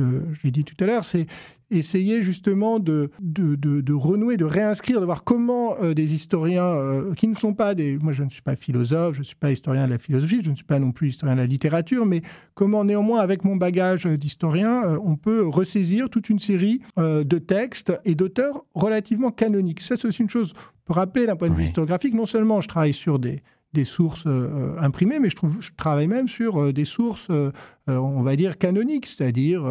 l'ai 0.43 0.51
dit 0.51 0.63
tout 0.63 0.75
à 0.83 0.87
l'heure, 0.87 1.05
c'est 1.05 1.27
essayer 1.71 2.23
justement 2.23 2.79
de, 2.79 3.11
de, 3.19 3.93
renouer, 3.93 4.37
de 4.37 4.45
réinscrire, 4.45 4.99
de 4.99 5.05
voir 5.05 5.23
comment 5.23 5.75
euh, 5.81 5.93
des 5.93 6.13
historiens 6.13 6.63
euh, 6.63 7.13
qui 7.13 7.27
ne 7.27 7.35
sont 7.35 7.53
pas 7.53 7.75
des... 7.75 7.97
Moi, 7.97 8.13
je 8.13 8.23
ne 8.23 8.29
suis 8.29 8.41
pas 8.41 8.55
philosophe, 8.55 9.15
je 9.15 9.19
ne 9.19 9.25
suis 9.25 9.35
pas 9.35 9.51
historien 9.51 9.85
de 9.85 9.91
la 9.91 9.97
philosophie, 9.97 10.41
je 10.43 10.49
ne 10.49 10.55
suis 10.55 10.65
pas 10.65 10.79
non 10.79 10.91
plus 10.91 11.09
historien 11.09 11.35
de 11.35 11.41
la 11.41 11.47
littérature, 11.47 12.05
mais 12.05 12.21
comment 12.55 12.83
néanmoins, 12.83 13.19
avec 13.19 13.43
mon 13.43 13.55
bagage 13.55 14.05
d'historien, 14.05 14.83
euh, 14.83 14.99
on 15.03 15.15
peut 15.15 15.45
ressaisir 15.47 16.09
toute 16.09 16.29
une 16.29 16.39
série 16.39 16.81
de 16.97 17.37
textes 17.37 17.93
et 18.05 18.15
d'auteurs 18.15 18.65
relativement 18.73 19.31
canoniques. 19.31 19.81
Ça, 19.81 19.97
c'est 19.97 20.07
aussi 20.07 20.21
une 20.21 20.29
chose 20.29 20.53
pour 20.85 20.95
rappeler 20.95 21.25
d'un 21.25 21.35
point 21.35 21.49
de 21.49 21.53
vue 21.53 21.63
historiographique. 21.63 22.13
Non 22.13 22.25
seulement 22.25 22.61
je 22.61 22.67
travaille 22.67 22.93
sur 22.93 23.19
des 23.19 23.41
des 23.73 23.85
sources 23.85 24.23
euh, 24.25 24.75
imprimées, 24.79 25.19
mais 25.19 25.29
je, 25.29 25.35
trouve, 25.35 25.57
je 25.61 25.69
travaille 25.77 26.07
même 26.07 26.27
sur 26.27 26.59
euh, 26.59 26.73
des 26.73 26.85
sources, 26.85 27.27
euh, 27.29 27.51
on 27.87 28.21
va 28.21 28.35
dire, 28.35 28.57
canoniques, 28.57 29.05
c'est-à-dire 29.07 29.63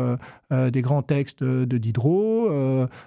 des 0.50 0.82
grands 0.82 1.02
textes 1.02 1.44
de 1.44 1.78
Diderot, 1.78 2.50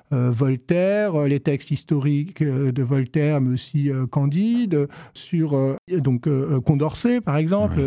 Voltaire, 0.10 1.24
les 1.26 1.42
textes 1.42 1.72
historiques 1.72 2.42
de 2.42 2.84
Voltaire, 2.84 3.42
mais 3.42 3.54
aussi 3.54 3.90
Candide, 4.10 4.88
sur 5.14 5.78
donc 5.90 6.30
Condorcet, 6.64 7.20
par 7.20 7.36
exemple, 7.36 7.82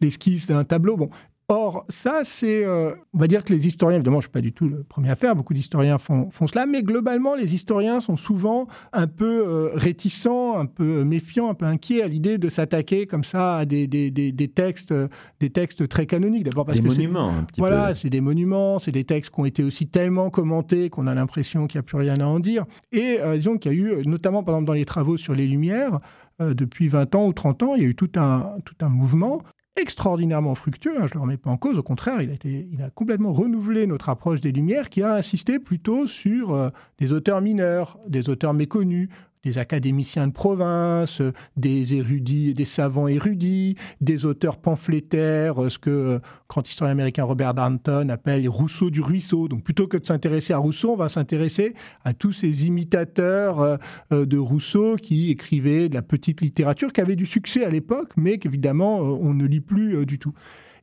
l'esquisse 0.00 0.48
d'un 0.48 0.64
tableau. 0.64 0.96
Bon, 0.96 1.10
Or, 1.48 1.84
ça, 1.88 2.22
c'est, 2.24 2.64
euh, 2.64 2.92
on 3.14 3.18
va 3.18 3.28
dire 3.28 3.44
que 3.44 3.52
les 3.52 3.64
historiens, 3.64 3.98
évidemment, 3.98 4.16
je 4.16 4.26
ne 4.26 4.30
suis 4.30 4.32
pas 4.32 4.40
du 4.40 4.52
tout 4.52 4.68
le 4.68 4.82
premier 4.82 5.10
à 5.10 5.16
faire, 5.16 5.36
beaucoup 5.36 5.54
d'historiens 5.54 5.96
font, 5.96 6.28
font, 6.32 6.48
cela, 6.48 6.66
mais 6.66 6.82
globalement, 6.82 7.36
les 7.36 7.54
historiens 7.54 8.00
sont 8.00 8.16
souvent 8.16 8.66
un 8.92 9.06
peu 9.06 9.44
euh, 9.46 9.70
réticents, 9.74 10.58
un 10.58 10.66
peu 10.66 11.04
méfiants, 11.04 11.48
un 11.48 11.54
peu 11.54 11.66
inquiets 11.66 12.02
à 12.02 12.08
l'idée 12.08 12.38
de 12.38 12.48
s'attaquer 12.48 13.06
comme 13.06 13.22
ça 13.22 13.58
à 13.58 13.64
des, 13.64 13.86
des, 13.86 14.10
des, 14.10 14.48
textes, 14.48 14.92
des 15.38 15.50
textes 15.50 15.86
très 15.88 16.06
canoniques. 16.06 16.42
D'abord 16.42 16.66
parce 16.66 16.80
des 16.80 16.88
monuments, 16.88 17.28
un 17.28 17.44
petit 17.44 17.60
voilà, 17.60 17.94
c'est 17.94 18.10
des 18.10 18.20
monuments, 18.20 18.80
c'est 18.80 18.90
des 18.90 19.04
textes 19.04 19.32
qui 19.32 19.40
ont 19.40 19.44
été 19.44 19.62
aussi 19.62 19.86
tellement 19.86 20.30
commentés 20.30 20.90
qu'on 20.90 21.06
a 21.06 21.14
l'impression 21.14 21.68
qu'il 21.68 21.78
n'y 21.78 21.84
a 21.84 21.84
plus 21.84 21.98
rien 21.98 22.16
à 22.18 22.26
en 22.26 22.40
dire. 22.40 22.64
Et 22.90 23.20
euh, 23.20 23.36
disons 23.36 23.56
qu'il 23.56 23.72
y 23.72 23.74
a 23.76 23.78
eu, 23.78 24.02
notamment 24.04 24.42
par 24.42 24.56
exemple 24.56 24.66
dans 24.66 24.72
les 24.72 24.84
travaux 24.84 25.16
sur 25.16 25.34
les 25.34 25.46
Lumières, 25.46 26.00
depuis 26.38 26.88
20 26.88 27.14
ans 27.14 27.26
ou 27.26 27.32
30 27.32 27.62
ans, 27.62 27.74
il 27.76 27.82
y 27.82 27.86
a 27.86 27.88
eu 27.88 27.94
tout 27.94 28.10
un, 28.16 28.56
tout 28.66 28.74
un 28.82 28.90
mouvement 28.90 29.40
extraordinairement 29.76 30.54
fructueux, 30.54 30.94
hein, 30.96 31.06
je 31.06 31.12
ne 31.12 31.14
le 31.14 31.20
remets 31.20 31.36
pas 31.36 31.50
en 31.50 31.56
cause, 31.56 31.78
au 31.78 31.82
contraire, 31.82 32.22
il 32.22 32.30
a, 32.30 32.34
été, 32.34 32.68
il 32.72 32.82
a 32.82 32.90
complètement 32.90 33.32
renouvelé 33.32 33.86
notre 33.86 34.08
approche 34.08 34.40
des 34.40 34.52
Lumières 34.52 34.88
qui 34.88 35.02
a 35.02 35.14
insisté 35.14 35.58
plutôt 35.58 36.06
sur 36.06 36.52
euh, 36.52 36.70
des 36.98 37.12
auteurs 37.12 37.40
mineurs, 37.40 37.98
des 38.08 38.28
auteurs 38.28 38.54
méconnus, 38.54 39.08
des 39.44 39.58
académiciens 39.58 40.26
de 40.26 40.32
province, 40.32 41.22
des 41.56 41.94
érudits, 41.94 42.54
des 42.54 42.64
savants 42.64 43.08
érudits, 43.08 43.76
des 44.00 44.24
auteurs 44.24 44.56
pamphlétaires, 44.56 45.70
ce 45.70 45.78
que 45.78 45.90
le 45.90 46.20
grand 46.48 46.66
historien 46.68 46.92
américain 46.92 47.24
Robert 47.24 47.54
Darnton 47.54 48.08
appelle 48.08 48.48
Rousseau 48.48 48.90
du 48.90 49.00
ruisseau. 49.00 49.48
Donc 49.48 49.62
plutôt 49.62 49.86
que 49.86 49.96
de 49.96 50.04
s'intéresser 50.04 50.52
à 50.52 50.58
Rousseau, 50.58 50.92
on 50.92 50.96
va 50.96 51.08
s'intéresser 51.08 51.74
à 52.04 52.14
tous 52.14 52.32
ces 52.32 52.66
imitateurs 52.66 53.60
euh, 53.60 53.76
euh, 54.12 54.26
de 54.26 54.38
Rousseau 54.38 54.96
qui 54.96 55.30
écrivaient 55.30 55.88
de 55.88 55.94
la 55.94 56.02
petite 56.02 56.40
littérature, 56.40 56.92
qui 56.92 57.00
avait 57.00 57.16
du 57.16 57.26
succès 57.26 57.64
à 57.64 57.70
l'époque, 57.70 58.12
mais 58.16 58.38
qu'évidemment 58.38 59.00
euh, 59.00 59.18
on 59.20 59.34
ne 59.34 59.46
lit 59.46 59.60
plus 59.60 60.04
du 60.06 60.18
tout. 60.18 60.32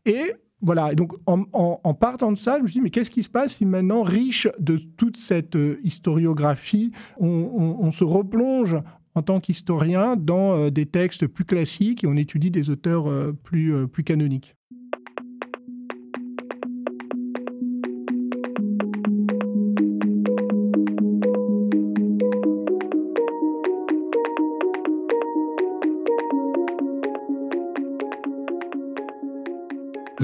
Et 0.05 0.33
voilà, 0.63 0.95
donc 0.95 1.13
en, 1.25 1.93
partant 1.93 2.31
de 2.31 2.37
ça, 2.37 2.57
je 2.57 2.63
me 2.63 2.67
suis 2.67 2.79
dit, 2.79 2.81
mais 2.81 2.89
qu'est-ce 2.89 3.11
qui 3.11 3.21
se 3.21 3.29
passe 3.29 3.55
si 3.55 3.65
maintenant, 3.65 4.01
riche 4.01 4.47
de 4.59 4.77
toute 4.77 5.17
cette 5.17 5.57
euh, 5.57 5.79
historiographie, 5.83 6.91
on, 7.19 7.91
se 7.91 8.05
replonge 8.05 8.77
en 9.13 9.21
tant 9.21 9.41
qu'historien 9.41 10.15
dans 10.15 10.53
euh, 10.53 10.69
des 10.69 10.85
textes 10.85 11.27
plus 11.27 11.43
classiques 11.43 12.05
et 12.05 12.07
on 12.07 12.15
étudie 12.15 12.49
des 12.49 12.69
auteurs 12.69 13.09
euh, 13.09 13.33
plus 13.33 14.03
canoniques? 14.05 14.55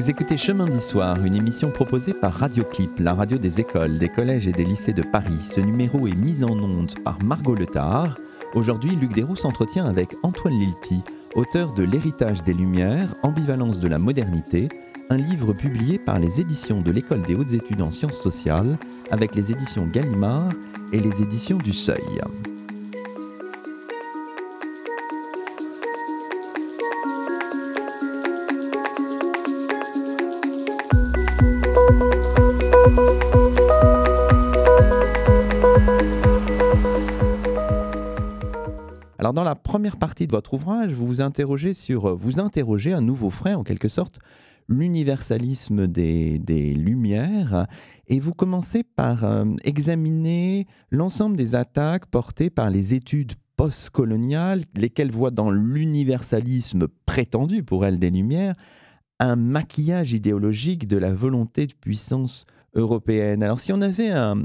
Écoutez 0.09 0.37
Chemin 0.37 0.65
d'Histoire, 0.65 1.23
une 1.23 1.35
émission 1.35 1.69
proposée 1.69 2.15
par 2.15 2.33
Radioclip, 2.33 2.97
la 2.97 3.13
radio 3.13 3.37
des 3.37 3.59
écoles, 3.59 3.99
des 3.99 4.09
collèges 4.09 4.47
et 4.47 4.51
des 4.51 4.65
lycées 4.65 4.91
de 4.91 5.03
Paris. 5.03 5.37
Ce 5.39 5.59
numéro 5.59 6.07
est 6.07 6.15
mis 6.15 6.43
en 6.43 6.57
onde 6.57 6.95
par 7.03 7.21
Margot 7.21 7.53
Letard. 7.53 8.17
Aujourd'hui, 8.55 8.95
Luc 8.95 9.13
Desroux 9.13 9.35
s'entretient 9.35 9.85
avec 9.85 10.15
Antoine 10.23 10.57
Lilti, 10.57 11.03
auteur 11.35 11.73
de 11.73 11.83
L'héritage 11.83 12.41
des 12.41 12.53
Lumières, 12.53 13.13
ambivalence 13.21 13.79
de 13.79 13.87
la 13.87 13.99
modernité, 13.99 14.67
un 15.11 15.17
livre 15.17 15.53
publié 15.53 15.99
par 15.99 16.17
les 16.17 16.41
éditions 16.41 16.81
de 16.81 16.89
l'École 16.89 17.21
des 17.21 17.35
hautes 17.35 17.53
études 17.53 17.83
en 17.83 17.91
sciences 17.91 18.19
sociales, 18.19 18.79
avec 19.11 19.35
les 19.35 19.51
éditions 19.51 19.85
Gallimard 19.85 20.49
et 20.91 20.99
les 20.99 21.21
éditions 21.21 21.59
du 21.59 21.71
Seuil. 21.71 22.19
Dans 39.39 39.45
la 39.45 39.55
première 39.55 39.95
partie 39.95 40.27
de 40.27 40.33
votre 40.33 40.55
ouvrage, 40.55 40.91
vous 40.91 41.07
vous 41.07 41.21
interrogez 41.21 41.73
sur, 41.73 42.13
vous 42.17 42.41
interrogez 42.41 42.91
un 42.91 42.99
nouveau 42.99 43.29
frais 43.29 43.53
en 43.53 43.63
quelque 43.63 43.87
sorte, 43.87 44.19
l'universalisme 44.67 45.87
des, 45.87 46.73
Lumières. 46.75 47.65
Et 48.07 48.19
vous 48.19 48.33
commencez 48.33 48.83
par 48.83 49.23
euh, 49.23 49.45
examiner 49.63 50.67
l'ensemble 50.91 51.37
des 51.37 51.55
attaques 51.55 52.07
portées 52.07 52.49
par 52.49 52.69
les 52.69 52.93
études 52.93 53.35
postcoloniales, 53.55 54.65
lesquelles 54.75 55.09
voient 55.09 55.31
dans 55.31 55.51
l'universalisme 55.51 56.89
prétendu 57.05 57.63
pour 57.63 57.85
elles 57.85 57.97
des 57.97 58.09
Lumières 58.09 58.55
un 59.21 59.37
maquillage 59.37 60.11
idéologique 60.11 60.85
de 60.85 60.97
la 60.97 61.13
volonté 61.13 61.65
de 61.65 61.73
puissance 61.73 62.45
européenne. 62.75 63.41
Alors 63.41 63.61
si 63.61 63.71
on 63.71 63.79
avait 63.79 64.09
un, 64.09 64.35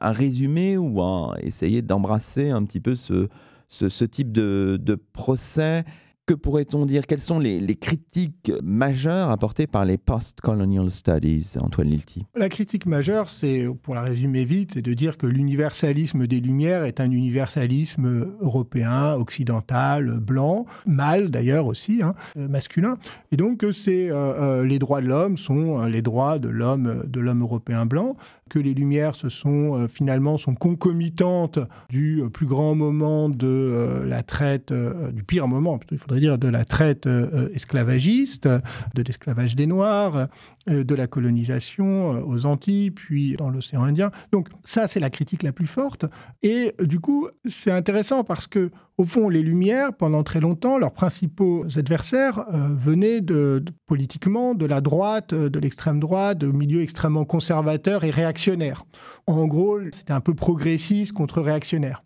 résumé 0.00 0.76
ou 0.76 1.02
à 1.02 1.34
essayer 1.40 1.82
d'embrasser 1.82 2.50
un 2.50 2.64
petit 2.64 2.80
peu 2.80 2.94
ce, 2.94 3.28
ce, 3.68 4.04
type 4.04 4.32
de, 4.32 4.98
procès, 5.12 5.84
que 6.26 6.34
pourrait-on 6.34 6.86
dire? 6.86 7.06
Quelles 7.06 7.20
sont 7.20 7.38
les, 7.38 7.76
critiques 7.76 8.52
majeures 8.62 9.30
apportées 9.30 9.66
par 9.66 9.84
les 9.84 9.96
post-colonial 9.96 10.90
studies, 10.90 11.54
Antoine 11.60 11.88
Lilti? 11.88 12.26
La 12.34 12.48
critique 12.48 12.86
majeure, 12.86 13.30
c'est, 13.30 13.66
pour 13.82 13.94
la 13.94 14.02
résumer 14.02 14.44
vite, 14.44 14.72
c'est 14.74 14.82
de 14.82 14.92
dire 14.92 15.18
que 15.18 15.26
l'universalisme 15.26 16.26
des 16.26 16.40
Lumières 16.40 16.84
est 16.84 17.00
un 17.00 17.10
universalisme 17.10 18.26
européen, 18.40 19.14
occidental, 19.14 20.18
blanc, 20.18 20.66
mâle 20.84 21.30
d'ailleurs 21.30 21.66
aussi, 21.66 22.02
hein, 22.02 22.14
masculin. 22.34 22.98
Et 23.30 23.36
donc 23.36 23.64
c'est 23.72 24.10
euh, 24.10 24.14
euh, 24.14 24.64
les 24.64 24.78
droits 24.78 25.00
de 25.00 25.06
l'homme 25.06 25.36
sont 25.36 25.80
euh, 25.80 25.88
les 25.88 26.02
droits 26.02 26.38
de 26.38 26.48
l'homme 26.48 27.04
de 27.06 27.20
l'homme 27.20 27.42
européen 27.42 27.86
blanc 27.86 28.16
que 28.48 28.58
les 28.58 28.74
Lumières 28.74 29.14
se 29.14 29.28
sont 29.28 29.76
euh, 29.76 29.88
finalement 29.88 30.38
sont 30.38 30.54
concomitantes 30.54 31.58
du 31.88 32.22
euh, 32.22 32.28
plus 32.28 32.46
grand 32.46 32.74
moment 32.74 33.28
de 33.28 33.46
euh, 33.46 34.06
la 34.06 34.22
traite, 34.22 34.72
du 35.12 35.22
pire 35.22 35.48
moment, 35.48 35.78
il 35.90 35.98
faudrait 35.98 36.20
dire 36.20 36.38
de 36.38 36.48
la 36.48 36.64
traite 36.64 37.08
esclavagiste, 37.54 38.46
de 38.46 39.02
l'esclavage 39.02 39.56
des 39.56 39.66
Noirs, 39.66 40.28
de 40.66 40.94
la 40.94 41.06
colonisation 41.06 42.26
aux 42.26 42.46
Antilles, 42.46 42.90
puis 42.90 43.36
dans 43.36 43.50
l'océan 43.50 43.84
Indien. 43.84 44.10
Donc 44.32 44.48
ça, 44.64 44.88
c'est 44.88 45.00
la 45.00 45.10
critique 45.10 45.42
la 45.42 45.52
plus 45.52 45.66
forte. 45.66 46.06
Et 46.42 46.74
du 46.80 47.00
coup, 47.00 47.28
c'est 47.48 47.70
intéressant 47.70 48.24
parce 48.24 48.46
que 48.46 48.70
au 48.98 49.04
fond, 49.04 49.28
les 49.28 49.42
Lumières, 49.42 49.92
pendant 49.92 50.22
très 50.22 50.40
longtemps, 50.40 50.78
leurs 50.78 50.92
principaux 50.92 51.66
adversaires 51.76 52.46
euh, 52.54 52.68
venaient 52.74 53.20
de, 53.20 53.62
politiquement 53.86 54.54
de 54.54 54.64
la 54.64 54.80
droite, 54.80 55.34
euh, 55.34 55.50
de 55.50 55.58
l'extrême 55.58 56.00
droite, 56.00 56.38
de 56.38 56.46
milieux 56.46 56.80
extrêmement 56.80 57.26
conservateurs 57.26 58.04
et 58.04 58.10
réactionnaires. 58.10 58.84
En 59.26 59.46
gros, 59.46 59.80
c'était 59.92 60.14
un 60.14 60.20
peu 60.20 60.34
progressiste 60.34 61.12
contre 61.12 61.42
réactionnaire. 61.42 62.02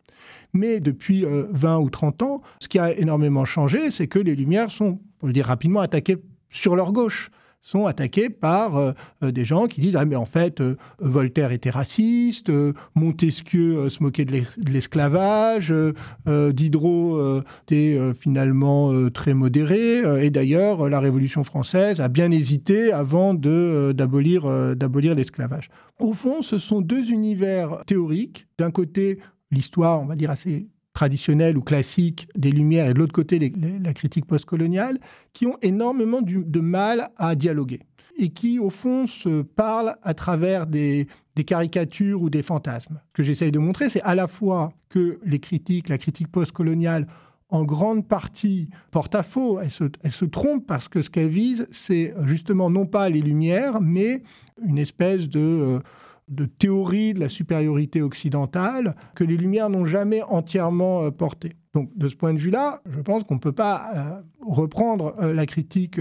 Mais 0.52 0.80
depuis 0.80 1.24
20 1.24 1.76
euh, 1.76 1.80
ou 1.80 1.90
30 1.90 2.22
ans, 2.22 2.40
ce 2.58 2.68
qui 2.68 2.80
a 2.80 2.92
énormément 2.92 3.44
changé, 3.44 3.92
c'est 3.92 4.08
que 4.08 4.18
les 4.18 4.34
Lumières 4.34 4.72
sont, 4.72 4.98
pour 5.18 5.28
le 5.28 5.32
dire 5.32 5.46
rapidement, 5.46 5.80
attaquées 5.80 6.16
sur 6.48 6.74
leur 6.74 6.92
gauche 6.92 7.30
sont 7.60 7.86
attaqués 7.86 8.30
par 8.30 8.76
euh, 8.76 8.92
euh, 9.22 9.32
des 9.32 9.44
gens 9.44 9.66
qui 9.66 9.80
disent 9.80 9.96
ah 9.96 10.04
mais 10.04 10.16
en 10.16 10.24
fait 10.24 10.60
euh, 10.60 10.76
Voltaire 10.98 11.52
était 11.52 11.70
raciste, 11.70 12.50
Montesquieu 12.94 13.88
se 13.88 14.02
moquait 14.02 14.24
de 14.24 14.42
l'esclavage, 14.70 15.72
Diderot 16.26 17.42
était 17.62 17.98
finalement 18.18 18.92
très 19.10 19.34
modéré 19.34 20.02
et 20.24 20.30
d'ailleurs 20.30 20.88
la 20.88 21.00
Révolution 21.00 21.44
française 21.44 22.00
a 22.00 22.08
bien 22.08 22.30
hésité 22.30 22.92
avant 22.92 23.34
de 23.34 23.92
d'abolir 23.96 24.76
d'abolir 24.76 25.14
l'esclavage. 25.14 25.70
Au 25.98 26.12
fond, 26.12 26.42
ce 26.42 26.58
sont 26.58 26.80
deux 26.80 27.10
univers 27.10 27.82
théoriques. 27.86 28.46
D'un 28.58 28.70
côté, 28.70 29.18
l'histoire, 29.50 30.00
on 30.00 30.06
va 30.06 30.16
dire 30.16 30.30
assez 30.30 30.66
traditionnelle 31.00 31.56
ou 31.56 31.62
classique 31.62 32.28
des 32.36 32.50
Lumières 32.50 32.86
et 32.86 32.92
de 32.92 32.98
l'autre 32.98 33.14
côté 33.14 33.38
la 33.82 33.94
critique 33.94 34.26
postcoloniale, 34.26 34.98
qui 35.32 35.46
ont 35.46 35.56
énormément 35.62 36.20
de 36.20 36.60
mal 36.60 37.08
à 37.16 37.34
dialoguer 37.34 37.80
et 38.18 38.28
qui, 38.28 38.58
au 38.58 38.68
fond, 38.68 39.06
se 39.06 39.40
parlent 39.40 39.96
à 40.02 40.12
travers 40.12 40.66
des, 40.66 41.06
caricatures 41.46 42.20
ou 42.20 42.28
des 42.28 42.42
fantasmes. 42.42 43.00
Ce 43.08 43.12
que 43.14 43.22
j'essaye 43.22 43.50
de 43.50 43.58
montrer, 43.58 43.88
c'est 43.88 44.02
à 44.02 44.14
la 44.14 44.26
fois 44.26 44.74
que 44.90 45.18
les 45.24 45.38
critiques, 45.38 45.88
la 45.88 45.96
critique 45.96 46.28
postcoloniale, 46.28 47.06
en 47.48 47.64
grande 47.64 48.06
partie 48.06 48.68
porte 48.90 49.14
à 49.14 49.22
faux. 49.22 49.58
Elle 49.58 49.70
se, 49.70 50.24
trompe 50.26 50.66
parce 50.66 50.86
que 50.86 51.00
ce 51.00 51.08
qu'elle 51.08 51.30
vise, 51.30 51.66
c'est 51.70 52.12
justement 52.26 52.68
non 52.68 52.84
pas 52.84 53.08
les 53.08 53.22
Lumières, 53.22 53.80
mais 53.80 54.22
une 54.62 54.76
espèce 54.76 55.30
de... 55.30 55.40
Euh, 55.40 55.78
de 56.30 56.46
théorie 56.46 57.12
de 57.12 57.20
la 57.20 57.28
supériorité 57.28 58.02
occidentale 58.02 58.94
que 59.14 59.24
les 59.24 59.36
Lumières 59.36 59.68
n'ont 59.68 59.84
jamais 59.84 60.22
entièrement 60.22 61.02
euh, 61.02 61.10
portée. 61.10 61.56
Donc 61.74 61.90
de 61.96 62.08
ce 62.08 62.16
point 62.16 62.32
de 62.32 62.38
vue-là, 62.38 62.82
je 62.88 63.00
pense 63.00 63.24
qu'on 63.24 63.34
ne 63.34 63.40
peut 63.40 63.52
pas 63.52 63.90
euh, 63.94 64.22
reprendre 64.40 65.14
euh, 65.20 65.32
la 65.34 65.46
critique 65.46 66.00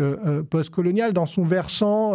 postcoloniale 0.49 1.13
dans 1.13 1.25
son 1.25 1.43
versant 1.43 2.13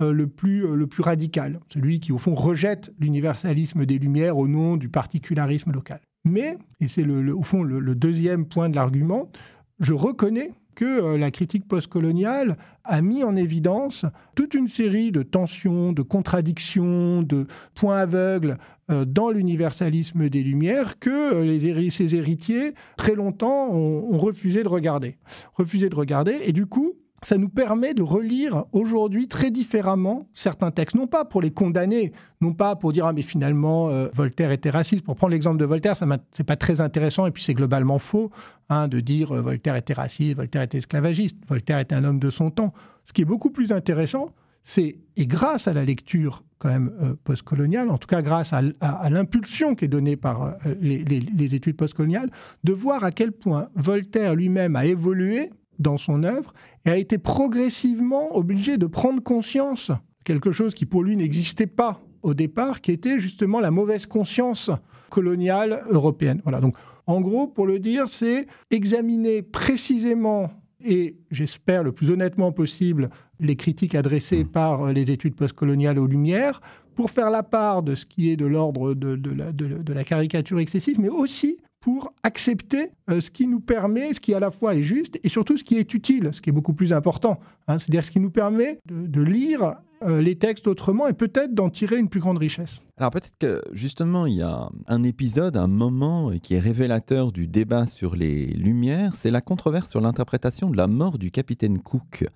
le, 0.00 0.26
plus, 0.26 0.66
le 0.74 0.86
plus 0.86 1.02
radical, 1.02 1.60
celui 1.72 2.00
qui 2.00 2.12
au 2.12 2.18
fond 2.18 2.34
rejette 2.34 2.92
l'universalisme 2.98 3.86
des 3.86 3.98
Lumières 3.98 4.38
au 4.38 4.48
nom 4.48 4.76
du 4.76 4.88
particularisme 4.88 5.72
local. 5.72 6.00
Mais, 6.24 6.58
et 6.80 6.88
c'est 6.88 7.06
au 7.06 7.42
fond 7.42 7.62
le 7.62 7.94
deuxième 7.94 8.46
point 8.46 8.68
de 8.68 8.74
l'argument, 8.74 9.30
je 9.78 9.94
reconnais 9.94 10.52
que 10.80 10.86
euh, 10.86 11.18
la 11.18 11.30
critique 11.30 11.68
postcoloniale 11.68 12.56
a 12.84 13.02
mis 13.02 13.22
en 13.22 13.36
évidence 13.36 14.06
toute 14.34 14.54
une 14.54 14.66
série 14.66 15.12
de 15.12 15.22
tensions, 15.22 15.92
de 15.92 16.00
contradictions, 16.00 17.20
de 17.20 17.46
points 17.74 17.98
aveugles 17.98 18.56
euh, 18.90 19.04
dans 19.04 19.28
l'universalisme 19.28 20.30
des 20.30 20.42
Lumières 20.42 20.98
que 20.98 21.10
euh, 21.10 21.90
ses 21.90 22.16
héritiers, 22.16 22.72
très 22.96 23.14
longtemps, 23.14 23.68
ont, 23.70 24.10
ont 24.10 24.18
refusé 24.18 24.62
de 24.62 24.68
regarder. 24.68 25.18
Refusé 25.52 25.90
de 25.90 25.94
regarder, 25.94 26.38
et 26.46 26.52
du 26.52 26.64
coup, 26.64 26.94
ça 27.22 27.36
nous 27.36 27.48
permet 27.48 27.92
de 27.94 28.02
relire 28.02 28.64
aujourd'hui 28.72 29.28
très 29.28 29.50
différemment 29.50 30.28
certains 30.32 30.70
textes, 30.70 30.96
non 30.96 31.06
pas 31.06 31.24
pour 31.24 31.42
les 31.42 31.50
condamner, 31.50 32.12
non 32.40 32.54
pas 32.54 32.76
pour 32.76 32.92
dire 32.92 33.06
ah 33.06 33.12
mais 33.12 33.22
finalement 33.22 33.90
euh, 33.90 34.08
Voltaire 34.14 34.50
était 34.52 34.70
raciste. 34.70 35.04
Pour 35.04 35.16
prendre 35.16 35.32
l'exemple 35.32 35.58
de 35.58 35.64
Voltaire, 35.64 35.96
ça 35.96 36.06
c'est 36.30 36.44
pas 36.44 36.56
très 36.56 36.80
intéressant 36.80 37.26
et 37.26 37.30
puis 37.30 37.42
c'est 37.42 37.54
globalement 37.54 37.98
faux 37.98 38.30
hein, 38.68 38.88
de 38.88 39.00
dire 39.00 39.32
euh, 39.32 39.42
Voltaire 39.42 39.76
était 39.76 39.92
raciste, 39.92 40.36
Voltaire 40.36 40.62
était 40.62 40.78
esclavagiste, 40.78 41.36
Voltaire 41.46 41.78
était 41.78 41.94
un 41.94 42.04
homme 42.04 42.18
de 42.18 42.30
son 42.30 42.50
temps. 42.50 42.72
Ce 43.06 43.12
qui 43.12 43.22
est 43.22 43.26
beaucoup 43.26 43.50
plus 43.50 43.72
intéressant, 43.72 44.30
c'est 44.62 44.96
et 45.16 45.26
grâce 45.26 45.68
à 45.68 45.74
la 45.74 45.84
lecture 45.84 46.44
quand 46.58 46.68
même 46.68 46.92
euh, 47.02 47.14
postcoloniale, 47.24 47.90
en 47.90 47.98
tout 47.98 48.08
cas 48.08 48.22
grâce 48.22 48.52
à, 48.52 48.62
l'impulsion 49.10 49.74
qui 49.74 49.86
est 49.86 49.88
donnée 49.88 50.16
par 50.16 50.56
les, 50.80 51.04
les 51.04 51.54
études 51.54 51.76
postcoloniales, 51.76 52.30
de 52.64 52.72
voir 52.72 53.04
à 53.04 53.10
quel 53.10 53.32
point 53.32 53.68
Voltaire 53.74 54.34
lui-même 54.34 54.76
a 54.76 54.84
évolué 54.84 55.50
dans 55.80 55.96
son 55.96 56.22
œuvre 56.22 56.52
et 56.84 56.90
a 56.90 56.96
été 56.96 57.18
progressivement 57.18 58.36
obligé 58.36 58.76
de 58.76 58.86
prendre 58.86 59.22
conscience 59.22 59.90
de 59.90 60.24
quelque 60.24 60.52
chose 60.52 60.74
qui 60.74 60.86
pour 60.86 61.02
lui 61.02 61.16
n'existait 61.16 61.66
pas 61.66 62.00
au 62.22 62.34
départ, 62.34 62.80
qui 62.80 62.92
était 62.92 63.18
justement 63.18 63.60
la 63.60 63.70
mauvaise 63.70 64.06
conscience 64.06 64.70
coloniale 65.08 65.84
européenne. 65.88 66.40
Voilà, 66.44 66.60
donc 66.60 66.76
en 67.06 67.20
gros, 67.20 67.46
pour 67.46 67.66
le 67.66 67.80
dire, 67.80 68.08
c'est 68.08 68.46
examiner 68.70 69.42
précisément 69.42 70.50
et 70.84 71.16
j'espère 71.30 71.82
le 71.82 71.92
plus 71.92 72.10
honnêtement 72.10 72.52
possible 72.52 73.10
les 73.38 73.56
critiques 73.56 73.94
adressées 73.94 74.44
mmh. 74.44 74.48
par 74.48 74.92
les 74.92 75.10
études 75.10 75.34
postcoloniales 75.34 75.98
aux 75.98 76.06
Lumières 76.06 76.60
pour 76.94 77.10
faire 77.10 77.30
la 77.30 77.42
part 77.42 77.82
de 77.82 77.94
ce 77.94 78.04
qui 78.04 78.30
est 78.30 78.36
de 78.36 78.46
l'ordre 78.46 78.94
de, 78.94 79.16
de, 79.16 79.92
la 79.92 80.04
caricature 80.04 80.58
excessive, 80.58 81.00
mais 81.00 81.08
aussi 81.08 81.58
pour 81.80 82.12
accepter 82.22 82.92
euh, 83.08 83.20
ce 83.20 83.30
qui 83.30 83.46
nous 83.46 83.60
permet, 83.60 84.12
ce 84.12 84.20
qui 84.20 84.34
à 84.34 84.40
la 84.40 84.50
fois 84.50 84.74
est 84.74 84.82
juste 84.82 85.18
et 85.24 85.28
surtout 85.28 85.56
ce 85.56 85.64
qui 85.64 85.78
est 85.78 85.94
utile, 85.94 86.30
ce 86.32 86.40
qui 86.40 86.50
est 86.50 86.52
beaucoup 86.52 86.74
plus 86.74 86.92
important. 86.92 87.40
Hein. 87.68 87.78
C'est-à-dire 87.78 88.04
ce 88.04 88.10
qui 88.10 88.20
nous 88.20 88.30
permet 88.30 88.78
de, 88.86 89.22
lire 89.22 89.76
euh, 90.02 90.20
les 90.20 90.36
textes 90.36 90.66
autrement 90.66 91.08
et 91.08 91.14
peut-être 91.14 91.54
d'en 91.54 91.70
tirer 91.70 91.96
une 91.96 92.10
plus 92.10 92.20
grande 92.20 92.36
richesse. 92.36 92.82
Alors 92.98 93.10
peut-être 93.10 93.38
que 93.38 93.62
justement 93.72 94.26
il 94.26 94.36
y 94.36 94.42
a 94.42 94.68
un 94.88 95.02
épisode, 95.02 95.56
un 95.56 95.68
moment 95.68 96.32
qui 96.42 96.54
est 96.54 96.60
révélateur 96.60 97.32
du 97.32 97.46
débat 97.46 97.86
sur 97.86 98.14
les 98.14 98.46
Lumières, 98.46 99.14
c'est 99.14 99.30
la 99.30 99.40
controverse 99.40 99.88
sur 99.88 100.02
l'interprétation 100.02 100.68
de 100.68 100.76
la 100.76 100.86
mort 100.86 101.18
du 101.18 101.30
capitaine 101.30 101.78
Cook. 101.78 102.26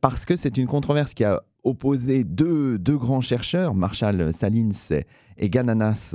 Parce 0.00 0.24
que 0.24 0.36
c'est 0.36 0.56
une 0.58 0.66
controverse 0.66 1.12
qui 1.14 1.24
a 1.24 1.42
opposé 1.64 2.24
deux, 2.24 2.78
deux 2.78 2.96
grands 2.96 3.20
chercheurs, 3.20 3.74
Marshall 3.74 4.32
Salins 4.32 5.00
et 5.38 5.48
Gananas, 5.48 6.14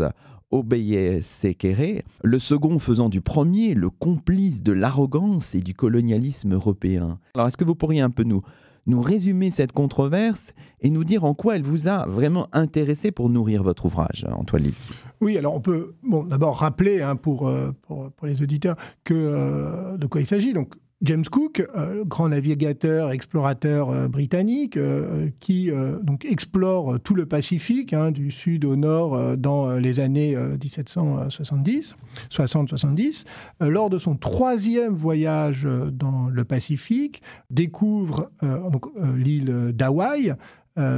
Obeye 0.52 1.22
Sekere, 1.22 2.04
le 2.24 2.40
second 2.40 2.80
faisant 2.80 3.10
du 3.10 3.22
premier 3.22 3.74
le 3.74 3.90
complice 3.90 4.64
de 4.64 4.72
l'arrogance 4.72 5.54
et 5.56 5.60
du 5.60 5.74
colonialisme 5.74 6.54
européen. 6.54 7.20
Alors 7.36 7.48
est-ce 7.48 7.58
que 7.58 7.66
vous 7.66 7.76
pourriez 7.76 8.02
un 8.02 8.10
peu 8.10 8.24
nous, 8.24 8.42
nous 8.86 9.02
résumer 9.02 9.52
cette 9.52 9.74
controverse 9.74 10.54
et 10.82 10.90
nous 10.90 11.04
dire 11.04 11.26
en 11.26 11.34
quoi 11.34 11.58
elle 11.58 11.64
vous 11.64 11.88
a 11.88 12.08
vraiment 12.08 12.48
intéressé 12.54 13.12
pour 13.12 13.30
nourrir 13.30 13.62
votre 13.62 13.86
ouvrage, 13.86 14.26
Antoine 14.32 14.72
Oui, 15.20 15.38
alors 15.38 15.54
on 15.54 15.62
peut 15.62 15.96
bon, 16.02 16.24
d'abord 16.24 16.58
rappeler 16.58 17.02
hein, 17.02 17.18
pour, 17.18 17.48
euh, 17.48 17.72
pour, 17.82 18.10
pour, 18.12 18.28
les 18.28 18.42
auditeurs 18.42 18.78
que, 19.04 19.14
euh, 19.14 19.98
de 19.98 20.08
quoi 20.08 20.22
il 20.22 20.28
s'agit. 20.28 20.54
Donc 20.54 20.76
James 21.04 21.26
Cook, 21.26 21.64
euh, 21.76 22.04
grand 22.06 22.30
navigateur, 22.30 23.12
explorateur 23.12 23.92
euh, 23.92 24.08
britannique, 24.08 24.78
euh, 24.78 25.30
qui 25.40 25.70
donc 26.02 26.26
explore 26.26 27.00
tout 27.00 27.14
le 27.14 27.26
Pacifique, 27.26 27.94
hein, 27.94 28.12
du 28.12 28.32
sud 28.32 28.66
au 28.66 28.76
nord, 28.76 29.38
dans 29.38 29.72
les 29.78 30.00
années 30.00 30.36
1770, 30.36 31.96
60-70, 32.32 33.26
lors 33.60 33.90
de 33.90 34.00
son 34.00 34.16
troisième 34.16 34.94
voyage 34.94 35.68
dans 35.92 36.28
le 36.30 36.46
Pacifique, 36.46 37.22
découvre 37.50 38.32
l'île 39.16 39.74
d'Hawaï, 39.74 40.34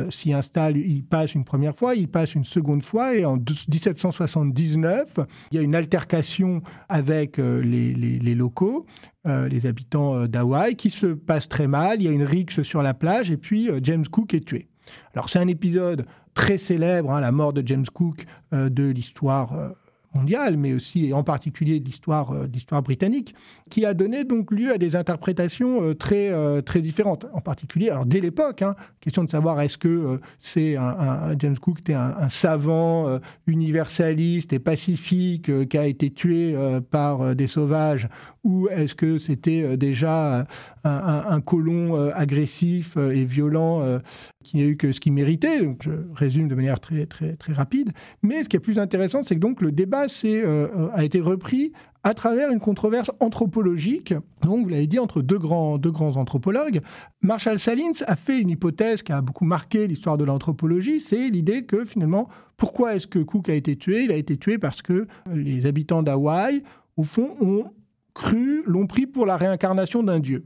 s'y 0.09 0.33
installe, 0.33 0.77
il 0.77 1.03
passe 1.03 1.33
une 1.33 1.45
première 1.45 1.75
fois, 1.75 1.95
il 1.95 2.07
passe 2.07 2.35
une 2.35 2.43
seconde 2.43 2.83
fois, 2.83 3.15
et 3.15 3.25
en 3.25 3.37
1779, 3.37 5.19
il 5.51 5.55
y 5.55 5.59
a 5.59 5.61
une 5.63 5.75
altercation 5.75 6.61
avec 6.89 7.37
les 7.37 8.35
locaux. 8.35 8.85
Euh, 9.27 9.49
les 9.49 9.65
habitants 9.65 10.15
euh, 10.15 10.27
d'Hawaï, 10.27 10.77
qui 10.77 10.89
se 10.89 11.07
passe 11.07 11.49
très 11.49 11.67
mal. 11.67 12.01
Il 12.01 12.05
y 12.05 12.07
a 12.07 12.11
une 12.11 12.23
rixe 12.23 12.61
sur 12.61 12.81
la 12.81 12.93
plage 12.93 13.29
et 13.31 13.35
puis 13.35 13.69
euh, 13.69 13.81
James 13.83 14.07
Cook 14.07 14.33
est 14.33 14.45
tué. 14.45 14.69
Alors 15.13 15.29
c'est 15.29 15.39
un 15.39 15.47
épisode 15.49 16.05
très 16.35 16.57
célèbre, 16.57 17.11
hein, 17.11 17.19
la 17.19 17.33
mort 17.33 17.51
de 17.51 17.61
James 17.65 17.85
Cook 17.93 18.25
de 18.53 18.89
l'histoire 18.89 19.73
mondiale, 20.13 20.57
mais 20.57 20.73
aussi 20.73 21.07
et 21.07 21.13
en 21.13 21.23
particulier 21.23 21.77
euh, 21.77 22.47
d'histoire 22.47 22.83
britannique, 22.83 23.35
qui 23.69 23.85
a 23.85 23.93
donné 23.93 24.23
donc 24.23 24.51
lieu 24.51 24.71
à 24.71 24.77
des 24.77 24.95
interprétations 24.95 25.83
euh, 25.83 25.93
très 25.93 26.29
euh, 26.29 26.61
très 26.61 26.81
différentes. 26.81 27.25
En 27.33 27.41
particulier, 27.41 27.89
alors 27.89 28.05
dès 28.05 28.19
l'époque, 28.19 28.61
hein, 28.61 28.75
question 29.01 29.23
de 29.23 29.29
savoir 29.29 29.61
est-ce 29.61 29.77
que 29.77 30.19
c'est 30.39 30.75
un, 30.75 31.35
James 31.37 31.57
Cook 31.57 31.89
un, 31.89 32.29
savant 32.29 33.19
universaliste 33.47 34.53
et 34.53 34.59
pacifique 34.59 35.67
qui 35.69 35.77
a 35.77 35.85
été 35.85 36.11
tué 36.11 36.55
par 36.91 37.35
des 37.35 37.47
sauvages, 37.47 38.07
ou 38.43 38.67
est-ce 38.69 38.95
que 38.95 39.17
c'était 39.17 39.77
déjà 39.77 40.45
un 40.83 41.41
colon 41.41 42.09
agressif 42.11 42.97
et 42.97 43.25
violent 43.25 43.99
qui 44.43 44.57
n'a 44.57 44.63
eu 44.63 44.77
que 44.77 44.91
ce 44.91 44.99
qu'il 44.99 45.13
méritait. 45.13 45.61
Donc, 45.61 45.83
je 45.83 45.91
résume 46.15 46.47
de 46.47 46.55
manière 46.55 46.79
très, 46.79 47.05
très, 47.05 47.35
très 47.35 47.53
rapide. 47.53 47.91
Mais 48.21 48.43
ce 48.43 48.49
qui 48.49 48.55
est 48.55 48.61
plus 48.61 48.79
intéressant, 48.79 49.21
c'est 49.21 49.35
que 49.35 49.39
donc 49.39 49.61
le 49.61 49.71
débat 49.71 50.05
euh, 50.25 50.89
a 50.93 51.03
été 51.03 51.19
repris 51.19 51.73
à 52.03 52.13
travers 52.13 52.49
une 52.49 52.59
controverse 52.59 53.11
anthropologique, 53.19 54.13
donc 54.41 54.63
vous 54.63 54.69
l'avez 54.69 54.87
dit, 54.87 54.99
entre 54.99 55.21
deux 55.21 55.37
grands, 55.37 55.77
deux 55.77 55.91
grands 55.91 56.15
anthropologues. 56.15 56.79
Marshall 57.21 57.59
Salins 57.59 57.91
a 58.07 58.15
fait 58.15 58.39
une 58.39 58.49
hypothèse 58.49 59.03
qui 59.03 59.11
a 59.11 59.19
beaucoup 59.19 59.43
marqué 59.43 59.85
l'histoire 59.85 60.17
de 60.17 60.23
l'anthropologie, 60.23 61.01
c'est 61.01 61.27
l'idée 61.27 61.65
que 61.65 61.83
finalement, 61.83 62.29
pourquoi 62.55 62.95
est-ce 62.95 63.05
que 63.05 63.19
Cook 63.19 63.49
a 63.49 63.53
été 63.53 63.75
tué? 63.75 64.05
Il 64.05 64.13
a 64.13 64.15
été 64.15 64.37
tué 64.37 64.57
parce 64.57 64.81
que 64.81 65.07
les 65.29 65.65
habitants 65.65 66.01
d'Hawaï, 66.01 66.63
au 66.95 67.03
fond, 67.03 67.35
ont 67.41 67.65
cru, 68.13 68.63
l'ont 68.65 68.87
pris 68.87 69.05
pour 69.05 69.25
la 69.25 69.35
réincarnation 69.35 70.01
d'un 70.01 70.19
dieu 70.19 70.45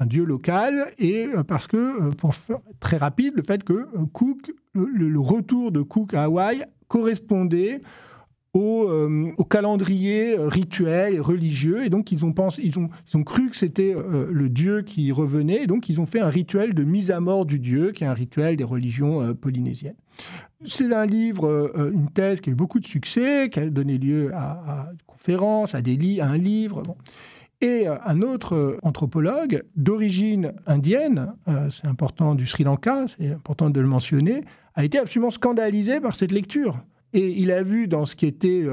un 0.00 0.06
dieu 0.06 0.24
local, 0.24 0.92
et 0.98 1.26
euh, 1.26 1.44
parce 1.44 1.66
que, 1.66 1.76
euh, 1.76 2.10
pour 2.10 2.34
faire 2.34 2.58
très 2.80 2.96
rapide, 2.96 3.34
le 3.36 3.42
fait 3.42 3.62
que 3.62 3.74
euh, 3.74 4.06
Cook, 4.12 4.50
le, 4.74 5.20
retour 5.20 5.70
de 5.70 5.82
Cook 5.82 6.14
à 6.14 6.24
Hawaï 6.24 6.64
correspondait 6.88 7.82
au, 8.52 8.88
calendrier 9.48 10.34
rituel 10.36 11.14
et 11.14 11.20
religieux, 11.20 11.84
et 11.84 11.90
donc 11.90 12.10
ils 12.10 12.24
ont, 12.24 12.32
pensé, 12.32 12.62
ils 12.64 12.78
ont, 12.78 13.22
cru 13.22 13.50
que 13.50 13.56
c'était 13.56 13.94
le 13.94 14.48
dieu 14.48 14.82
qui 14.82 15.12
revenait, 15.12 15.62
et 15.62 15.66
donc 15.68 15.88
ils 15.88 16.00
ont 16.00 16.06
fait 16.06 16.18
un 16.18 16.28
rituel 16.28 16.74
de 16.74 16.82
mise 16.82 17.12
à 17.12 17.20
mort 17.20 17.46
du 17.46 17.60
dieu, 17.60 17.92
qui 17.92 18.02
est 18.02 18.08
un 18.08 18.14
rituel 18.14 18.56
des 18.56 18.64
religions 18.64 19.34
polynésiennes. 19.34 19.94
C'est 20.64 20.92
un 20.92 21.06
livre, 21.06 21.72
une 21.94 22.10
thèse 22.10 22.40
qui 22.40 22.50
a 22.50 22.52
eu 22.52 22.56
beaucoup 22.56 22.80
de 22.80 22.86
succès, 22.86 23.50
qui 23.50 23.60
a 23.60 23.70
donné 23.70 23.98
lieu 23.98 24.32
à, 24.34 24.50
à 24.50 24.88
conférences, 25.06 25.76
à, 25.76 25.82
des 25.82 26.20
à 26.20 26.26
un 26.26 26.38
livre. 26.38 26.82
Et 27.60 27.86
euh, 27.86 27.96
un 28.06 28.22
autre 28.22 28.54
euh, 28.54 28.78
anthropologue 28.82 29.64
d'origine 29.76 30.54
indienne, 30.66 31.34
euh, 31.48 31.68
c'est 31.70 31.86
important 31.86 32.34
du 32.34 32.46
Sri 32.46 32.64
Lanka, 32.64 33.06
c'est 33.06 33.32
important 33.32 33.68
de 33.68 33.80
le 33.80 33.86
mentionner, 33.86 34.44
a 34.74 34.84
été 34.84 34.98
absolument 34.98 35.30
scandalisé 35.30 36.00
par 36.00 36.14
cette 36.14 36.32
lecture. 36.32 36.78
Et 37.12 37.28
il 37.28 37.50
a 37.50 37.62
vu 37.62 37.86
dans 37.88 38.06
ce 38.06 38.14
qui 38.14 38.24
était 38.24 38.64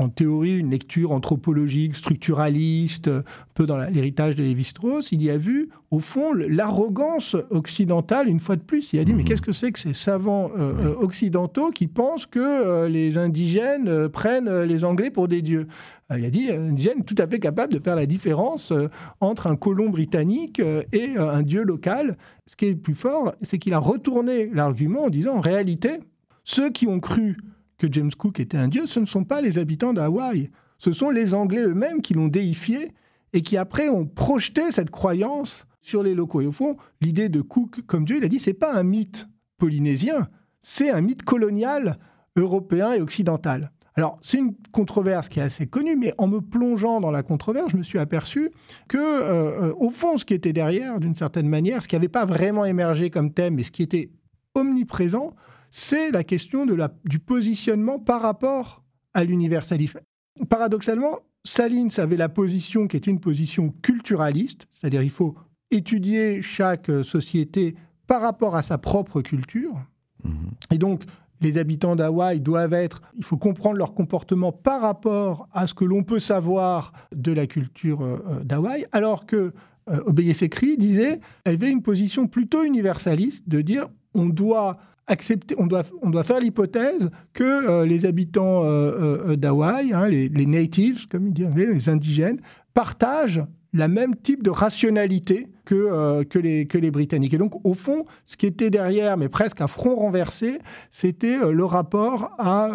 en 0.00 0.08
théorie 0.08 0.58
une 0.58 0.70
lecture 0.70 1.12
anthropologique, 1.12 1.94
structuraliste, 1.94 3.08
un 3.08 3.22
peu 3.54 3.66
dans 3.66 3.76
l'héritage 3.76 4.34
de 4.34 4.42
Lévi-Strauss, 4.42 5.12
il 5.12 5.22
y 5.22 5.28
a 5.28 5.36
vu, 5.36 5.68
au 5.90 5.98
fond, 5.98 6.32
l'arrogance 6.32 7.36
occidentale, 7.50 8.26
une 8.28 8.40
fois 8.40 8.56
de 8.56 8.62
plus. 8.62 8.94
Il 8.94 8.98
a 8.98 9.04
dit, 9.04 9.12
mais 9.12 9.22
mhm. 9.22 9.28
qu'est-ce 9.28 9.42
que 9.42 9.52
c'est 9.52 9.72
que 9.72 9.78
ces 9.78 9.92
savants 9.92 10.50
euh, 10.58 10.72
euh, 10.72 10.94
occidentaux 11.00 11.70
qui 11.70 11.86
pensent 11.86 12.24
que 12.24 12.40
euh, 12.40 12.88
les 12.88 13.18
indigènes 13.18 14.08
prennent 14.08 14.62
les 14.62 14.84
Anglais 14.84 15.10
pour 15.10 15.28
des 15.28 15.42
dieux? 15.42 15.66
Il 16.16 16.24
a 16.24 16.30
dit, 16.30 16.50
un 16.50 16.70
indigène 16.70 17.04
tout 17.04 17.14
à 17.18 17.26
fait 17.26 17.38
capable 17.38 17.74
de 17.74 17.78
faire 17.78 17.94
la 17.94 18.06
différence 18.06 18.72
entre 19.20 19.46
un 19.46 19.54
colon 19.54 19.90
britannique 19.90 20.60
et 20.92 21.16
un 21.16 21.42
dieu 21.42 21.62
local. 21.62 22.16
Ce 22.46 22.56
qui 22.56 22.64
est 22.64 22.70
le 22.70 22.78
plus 22.78 22.96
fort, 22.96 23.34
c'est 23.42 23.58
qu'il 23.58 23.74
a 23.74 23.78
retourné 23.78 24.50
l'argument 24.52 25.04
en 25.04 25.08
disant, 25.08 25.36
en 25.36 25.40
réalité, 25.40 26.00
ceux 26.42 26.70
qui 26.70 26.88
ont 26.88 26.98
cru 26.98 27.36
que 27.80 27.90
James 27.90 28.12
Cook 28.16 28.38
était 28.40 28.58
un 28.58 28.68
dieu, 28.68 28.86
ce 28.86 29.00
ne 29.00 29.06
sont 29.06 29.24
pas 29.24 29.40
les 29.40 29.58
habitants 29.58 29.94
d'Hawaï. 29.94 30.50
Ce 30.78 30.92
sont 30.92 31.10
les 31.10 31.34
Anglais 31.34 31.62
eux-mêmes 31.62 32.02
qui 32.02 32.14
l'ont 32.14 32.28
déifié 32.28 32.92
et 33.32 33.40
qui 33.40 33.56
après 33.56 33.88
ont 33.88 34.06
projeté 34.06 34.70
cette 34.70 34.90
croyance 34.90 35.66
sur 35.80 36.02
les 36.02 36.14
locaux. 36.14 36.42
Et 36.42 36.46
au 36.46 36.52
fond, 36.52 36.76
l'idée 37.00 37.30
de 37.30 37.40
Cook 37.40 37.80
comme 37.86 38.04
dieu, 38.04 38.18
il 38.18 38.24
a 38.24 38.28
dit, 38.28 38.38
c'est 38.38 38.52
pas 38.52 38.74
un 38.74 38.82
mythe 38.82 39.28
polynésien, 39.56 40.28
c'est 40.60 40.90
un 40.90 41.00
mythe 41.00 41.22
colonial 41.22 41.98
européen 42.36 42.92
et 42.92 43.00
occidental. 43.00 43.72
Alors, 43.94 44.18
c'est 44.22 44.38
une 44.38 44.54
controverse 44.72 45.28
qui 45.28 45.40
est 45.40 45.42
assez 45.42 45.66
connue, 45.66 45.96
mais 45.96 46.14
en 46.18 46.28
me 46.28 46.40
plongeant 46.40 47.00
dans 47.00 47.10
la 47.10 47.22
controverse, 47.22 47.72
je 47.72 47.76
me 47.76 47.82
suis 47.82 47.98
aperçu 47.98 48.50
que, 48.88 48.98
euh, 48.98 49.68
euh, 49.68 49.74
au 49.78 49.90
fond, 49.90 50.16
ce 50.16 50.24
qui 50.24 50.34
était 50.34 50.52
derrière, 50.52 51.00
d'une 51.00 51.14
certaine 51.14 51.48
manière, 51.48 51.82
ce 51.82 51.88
qui 51.88 51.96
n'avait 51.96 52.08
pas 52.08 52.24
vraiment 52.24 52.64
émergé 52.64 53.10
comme 53.10 53.32
thème, 53.32 53.54
mais 53.54 53.62
ce 53.62 53.70
qui 53.70 53.82
était 53.82 54.10
omniprésent, 54.54 55.34
c'est 55.70 56.10
la 56.10 56.24
question 56.24 56.66
de 56.66 56.74
la, 56.74 56.92
du 57.04 57.18
positionnement 57.18 57.98
par 57.98 58.22
rapport 58.22 58.82
à 59.14 59.24
l'universalisme. 59.24 60.00
Paradoxalement, 60.48 61.20
Salins 61.44 61.88
avait 61.98 62.16
la 62.16 62.28
position 62.28 62.86
qui 62.86 62.96
est 62.96 63.06
une 63.06 63.20
position 63.20 63.72
culturaliste, 63.82 64.66
c'est-à-dire 64.70 65.02
il 65.02 65.10
faut 65.10 65.34
étudier 65.70 66.42
chaque 66.42 66.90
société 67.02 67.74
par 68.06 68.22
rapport 68.22 68.56
à 68.56 68.62
sa 68.62 68.78
propre 68.78 69.22
culture. 69.22 69.74
Mhm. 70.24 70.50
Et 70.72 70.78
donc, 70.78 71.04
les 71.40 71.56
habitants 71.56 71.96
d'Hawaï 71.96 72.40
doivent 72.40 72.74
être, 72.74 73.00
il 73.16 73.24
faut 73.24 73.38
comprendre 73.38 73.76
leur 73.76 73.94
comportement 73.94 74.52
par 74.52 74.82
rapport 74.82 75.48
à 75.52 75.66
ce 75.66 75.74
que 75.74 75.84
l'on 75.84 76.02
peut 76.02 76.20
savoir 76.20 76.92
de 77.14 77.32
la 77.32 77.46
culture 77.46 78.02
euh, 78.02 78.18
d'Hawaï, 78.44 78.86
alors 78.92 79.26
que 79.26 79.52
euh, 79.88 80.00
Obeyesecri 80.04 80.76
disait, 80.76 81.20
elle 81.44 81.54
avait 81.54 81.70
une 81.70 81.82
position 81.82 82.26
plutôt 82.26 82.64
universaliste 82.64 83.48
de 83.48 83.62
dire 83.62 83.88
on 84.14 84.26
doit 84.26 84.78
accepter, 85.10 85.54
on 85.58 85.66
doit, 85.66 85.82
on 86.02 86.10
doit 86.10 86.22
faire 86.22 86.40
l'hypothèse 86.40 87.10
que 87.32 87.44
euh, 87.44 87.84
les 87.84 88.06
habitants 88.06 88.64
euh, 88.64 89.26
euh, 89.30 89.36
d'Hawaï, 89.36 89.92
hein, 89.92 90.08
les, 90.08 90.46
natives, 90.46 91.08
comme 91.08 91.28
ils 91.28 91.34
disent, 91.34 91.54
les 91.54 91.88
indigènes, 91.88 92.40
partagent 92.72 93.42
la 93.72 93.88
même 93.88 94.16
type 94.16 94.42
de 94.42 94.50
rationalité 94.50 95.48
que, 95.64 96.24
que, 96.24 96.38
les, 96.40 96.66
que 96.66 96.76
les 96.76 96.90
Britanniques. 96.90 97.34
Et 97.34 97.38
donc, 97.38 97.64
au 97.64 97.74
fond, 97.74 98.04
ce 98.24 98.36
qui 98.36 98.46
était 98.46 98.70
derrière, 98.70 99.16
mais 99.16 99.28
presque 99.28 99.60
à 99.60 99.68
front 99.68 99.94
renversé, 99.94 100.58
c'était 100.90 101.38
le 101.38 101.64
rapport 101.64 102.32
à 102.38 102.68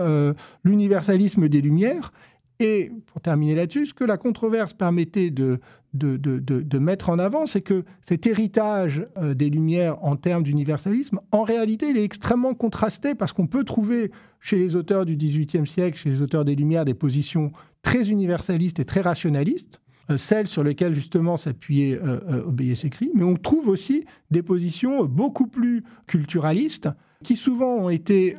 l'universalisme 0.64 1.50
des 1.50 1.60
Lumières. 1.60 2.14
Et 2.62 2.94
pour 3.08 3.20
terminer 3.20 3.56
là-dessus, 3.56 3.88
ce 3.88 3.94
que 3.94 4.06
la 4.06 4.16
controverse 4.16 4.72
permettait 4.72 5.32
de, 5.32 5.60
de, 5.96 6.80
mettre 6.80 7.10
en 7.10 7.20
avant, 7.20 7.46
c'est 7.46 7.62
que 7.62 7.84
cet 8.02 8.28
héritage 8.28 9.08
euh, 9.18 9.34
des 9.34 9.50
Lumières 9.50 10.04
en 10.04 10.16
termes 10.16 10.44
d'universalisme, 10.44 11.20
en 11.32 11.44
réalité, 11.44 11.90
il 11.90 11.98
est 11.98 12.04
extrêmement 12.04 12.54
contrasté 12.54 13.16
parce 13.16 13.34
qu'on 13.34 13.48
peut 13.48 13.64
trouver 13.64 14.12
chez 14.40 14.58
les 14.58 14.76
auteurs 14.76 15.06
du 15.06 15.16
XVIIIe 15.16 15.66
siècle, 15.66 15.98
chez 15.98 16.10
les 16.10 16.22
auteurs 16.22 16.46
des 16.46 16.56
Lumières, 16.56 16.86
des 16.86 16.94
positions 16.94 17.52
très 17.82 18.10
universalistes 18.10 18.80
et 18.80 18.86
très 18.86 19.02
rationalistes, 19.02 19.82
euh, 20.12 20.18
celles 20.18 20.48
sur 20.48 20.64
lesquelles 20.64 20.94
justement 20.94 21.38
s'appuyait 21.38 22.00
euh, 22.04 22.20
euh 22.30 22.74
écrit, 22.84 23.12
mais 23.16 23.24
on 23.24 23.36
trouve 23.36 23.70
aussi 23.70 24.06
des 24.32 24.44
positions 24.44 25.06
beaucoup 25.06 25.48
plus 25.48 25.84
culturalistes 26.08 26.90
qui 27.24 27.36
souvent 27.36 27.76
ont 27.76 27.90
été 27.90 28.38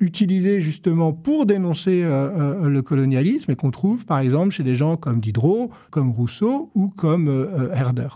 utilisés 0.00 0.60
justement 0.60 1.12
pour 1.12 1.46
dénoncer 1.46 2.02
euh, 2.02 2.64
euh, 2.64 2.68
le 2.68 2.82
colonialisme 2.82 3.50
et 3.50 3.56
qu'on 3.56 3.70
trouve 3.70 4.06
par 4.06 4.18
exemple 4.18 4.50
chez 4.50 4.62
des 4.62 4.76
gens 4.76 4.96
comme 4.96 5.20
Diderot, 5.20 5.70
comme 5.90 6.10
Rousseau 6.10 6.70
ou 6.74 6.88
comme 6.88 7.28
euh, 7.28 7.72
Herder. 7.72 8.08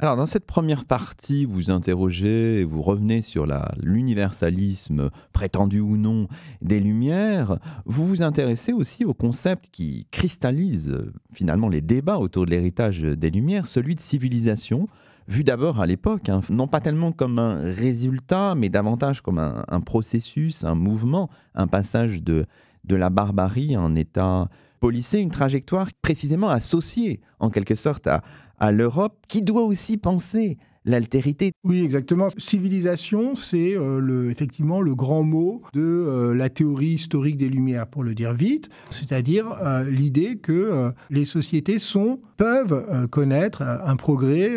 Alors 0.00 0.16
dans 0.16 0.26
cette 0.26 0.44
première 0.44 0.84
partie, 0.84 1.44
vous 1.44 1.70
interrogez 1.70 2.60
et 2.60 2.64
vous 2.64 2.82
revenez 2.82 3.22
sur 3.22 3.46
l'universalisme 3.80 5.10
prétendu 5.32 5.80
ou 5.80 5.96
non 5.96 6.26
des 6.62 6.80
Lumières. 6.80 7.58
Vous 7.86 8.04
vous 8.04 8.22
intéressez 8.22 8.72
aussi 8.72 9.04
au 9.04 9.14
concept 9.14 9.68
qui 9.70 10.08
cristallise 10.10 10.98
finalement 11.32 11.68
les 11.68 11.80
débats 11.80 12.18
autour 12.18 12.44
de 12.44 12.50
l'héritage 12.50 13.02
des 13.02 13.30
Lumières, 13.30 13.68
celui 13.68 13.94
de 13.94 14.00
civilisation 14.00 14.88
vu 15.26 15.44
d'abord 15.44 15.80
à 15.80 15.86
l'époque, 15.86 16.28
hein, 16.28 16.40
non 16.50 16.66
pas 16.66 16.80
tellement 16.80 17.12
comme 17.12 17.38
un 17.38 17.58
résultat, 17.58 18.54
mais 18.54 18.68
davantage 18.68 19.20
comme 19.20 19.38
un, 19.38 19.80
processus, 19.80 20.64
un 20.64 20.74
mouvement, 20.74 21.30
un 21.54 21.66
passage 21.66 22.22
de, 22.22 22.46
de 22.84 22.96
la 22.96 23.10
barbarie 23.10 23.74
à 23.74 23.80
un 23.80 23.94
état 23.94 24.48
policé, 24.80 25.20
une 25.20 25.30
trajectoire 25.30 25.88
précisément 26.02 26.50
associée 26.50 27.20
en 27.38 27.50
quelque 27.50 27.74
sorte 27.74 28.06
à, 28.06 28.22
à 28.58 28.70
l'Europe, 28.70 29.16
qui 29.28 29.42
doit 29.42 29.64
aussi 29.64 29.96
penser 29.96 30.58
l'altérité. 30.84 31.52
Oui, 31.64 31.82
exactement. 31.82 32.28
Civilisation, 32.36 33.34
c'est 33.34 33.76
euh, 33.76 34.30
effectivement 34.30 34.80
le 34.80 34.94
grand 34.94 35.22
mot 35.22 35.62
de 35.72 35.80
euh, 35.80 36.34
la 36.34 36.50
théorie 36.50 36.94
historique 36.94 37.36
des 37.36 37.48
Lumières, 37.48 37.86
pour 37.86 38.02
le 38.02 38.14
dire 38.14 38.34
vite, 38.34 38.68
c'est-à-dire 38.90 39.46
euh, 39.62 39.88
l'idée 39.88 40.36
que 40.36 40.92
les 41.10 41.24
sociétés 41.24 41.78
sont, 41.78 42.20
peuvent 42.36 43.08
connaître 43.10 43.62
un 43.62 43.96
progrès 43.96 44.56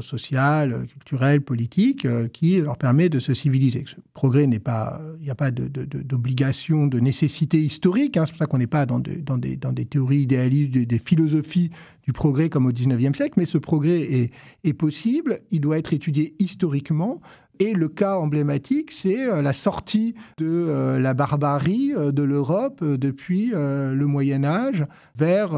social, 0.00 0.86
culturel, 0.88 1.40
politique 1.40 2.06
qui 2.32 2.60
leur 2.60 2.76
permet 2.76 3.08
de 3.08 3.18
se 3.18 3.32
civiliser. 3.32 3.84
Ce 3.86 3.96
progrès 4.12 4.46
n'est 4.46 4.58
pas, 4.58 5.00
il 5.20 5.24
n'y 5.24 5.30
a 5.30 5.34
pas 5.34 5.50
d'obligation, 5.50 6.86
de, 6.86 6.98
nécessité 6.98 7.62
historique. 7.62 8.16
Hein. 8.16 8.24
c'est 8.26 8.32
pour 8.32 8.38
ça 8.38 8.46
qu'on 8.46 8.58
n'est 8.58 8.66
pas 8.66 8.86
dans, 8.86 8.98
des, 8.98 9.84
théories 9.84 10.22
idéalistes, 10.22 10.72
des 10.72 10.98
philosophies 10.98 11.70
du 12.06 12.12
progrès 12.12 12.48
comme 12.48 12.66
au 12.66 12.72
XIXe 12.72 13.16
siècle, 13.16 13.34
mais 13.36 13.46
ce 13.46 13.58
progrès 13.58 14.00
est, 14.00 14.30
est, 14.64 14.72
possible, 14.72 15.40
il 15.50 15.60
doit 15.60 15.78
être 15.78 15.92
étudié 15.92 16.34
historiquement. 16.38 17.20
Et 17.58 17.72
le 17.72 17.88
cas 17.88 18.16
emblématique, 18.16 18.92
c'est 18.92 19.28
euh, 19.28 19.40
la 19.40 19.52
sortie 19.52 20.14
de 20.36 20.46
euh, 20.46 20.98
la 20.98 21.14
barbarie 21.14 21.92
euh, 21.96 22.12
de 22.12 22.22
l'Europe 22.22 22.84
depuis 22.84 23.52
le 23.54 24.04
Moyen 24.04 24.44
Âge 24.44 24.84
vers 25.16 25.56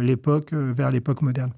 l'époque 0.00 0.52
vers 0.52 0.90
l'époque 0.90 1.22
moderne. 1.22 1.52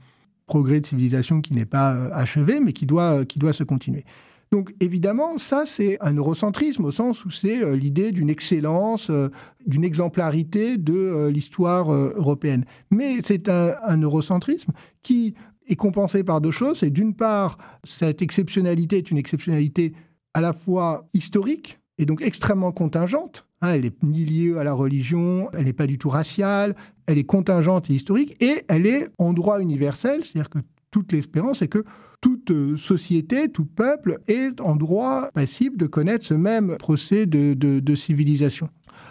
Progrès 0.46 0.81
de 0.81 0.87
civilisation 0.87 1.40
qui 1.40 1.55
n'est 1.55 1.64
pas 1.66 1.92
achevé, 2.12 2.61
mais 2.61 2.72
qui 2.72 2.87
doit, 2.87 3.24
qui 3.24 3.38
doit 3.38 3.52
se 3.52 3.64
continuer. 3.64 4.05
Donc 4.52 4.74
évidemment, 4.80 5.38
ça 5.38 5.64
c'est 5.64 5.96
un 6.02 6.14
eurocentrisme 6.14 6.84
au 6.84 6.92
sens 6.92 7.24
où 7.24 7.30
c'est 7.30 7.64
euh, 7.64 7.74
l'idée 7.74 8.12
d'une 8.12 8.28
excellence, 8.28 9.08
euh, 9.08 9.30
d'une 9.66 9.82
exemplarité 9.82 10.76
de 10.76 10.92
euh, 10.92 11.30
l'histoire 11.30 11.90
européenne. 11.90 12.66
Mais 12.90 13.22
c'est 13.22 13.48
un, 13.48 14.00
eurocentrisme 14.02 14.72
qui 15.02 15.34
est 15.68 15.76
compensé 15.76 16.22
par 16.22 16.42
deux 16.42 16.50
choses. 16.50 16.80
C'est 16.80 16.90
d'une 16.90 17.14
part, 17.14 17.56
cette 17.82 18.20
exceptionnalité 18.20 18.98
est 18.98 19.10
une 19.10 19.16
exceptionnalité 19.16 19.94
à 20.34 20.42
la 20.42 20.52
fois 20.52 21.08
historique 21.14 21.78
et 21.96 22.04
donc 22.04 22.20
extrêmement 22.20 22.72
contingente. 22.72 23.46
Hein, 23.62 23.74
elle 23.74 23.82
n'est 23.82 23.92
ni 24.02 24.24
liée 24.26 24.58
à 24.58 24.64
la 24.64 24.74
religion, 24.74 25.48
elle 25.54 25.64
n'est 25.64 25.72
pas 25.72 25.86
du 25.86 25.96
tout 25.96 26.10
raciale, 26.10 26.76
elle 27.06 27.16
est 27.16 27.24
contingente 27.24 27.88
et 27.88 27.94
historique, 27.94 28.36
et 28.40 28.64
elle 28.68 28.86
est 28.86 29.08
en 29.16 29.32
droit 29.32 29.62
universel, 29.62 30.24
c'est-à-dire 30.24 30.50
que 30.50 30.58
toute 30.90 31.12
l'espérance 31.12 31.62
est 31.62 31.68
que 31.68 31.84
toute 32.22 32.52
euh, 32.52 32.76
société, 32.78 33.50
tout 33.50 33.66
peuple 33.66 34.20
est 34.28 34.58
en 34.62 34.76
droit 34.76 35.28
passible 35.35 35.76
de 35.76 35.87
connaître 35.87 36.24
ce 36.24 36.35
même 36.35 36.76
procès 36.78 37.26
de, 37.26 37.94
civilisation. 37.94 38.70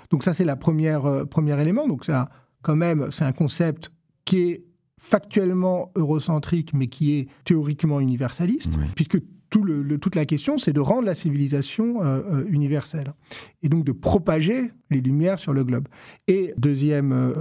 Donc 0.09 0.23
ça, 0.23 0.33
c'est 0.33 0.45
la 0.45 0.55
première 0.55 1.05
euh, 1.05 1.25
premier 1.25 1.61
élément. 1.61 1.87
Donc 1.87 2.05
ça, 2.05 2.29
quand 2.63 2.75
même, 2.75 3.09
c'est 3.11 3.25
un 3.25 3.33
concept 3.33 3.91
qui 4.25 4.39
est 4.39 4.63
factuellement 4.97 5.91
eurocentrique, 5.95 6.73
mais 6.73 6.87
qui 6.87 7.13
est 7.13 7.27
théoriquement 7.43 7.99
universaliste, 7.99 8.77
puisque 8.95 9.19
tout 9.49 9.63
le, 9.63 9.97
toute 9.97 10.15
la 10.15 10.25
question, 10.25 10.57
c'est 10.57 10.71
de 10.71 10.79
rendre 10.79 11.05
la 11.05 11.15
civilisation 11.15 12.01
euh, 12.01 12.45
universelle 12.47 13.13
et 13.61 13.67
donc 13.67 13.83
de 13.83 13.91
propager 13.91 14.71
les 14.89 15.01
lumières 15.01 15.39
sur 15.39 15.51
le 15.51 15.65
globe. 15.65 15.89
Et 16.29 16.53
deuxième 16.55 17.33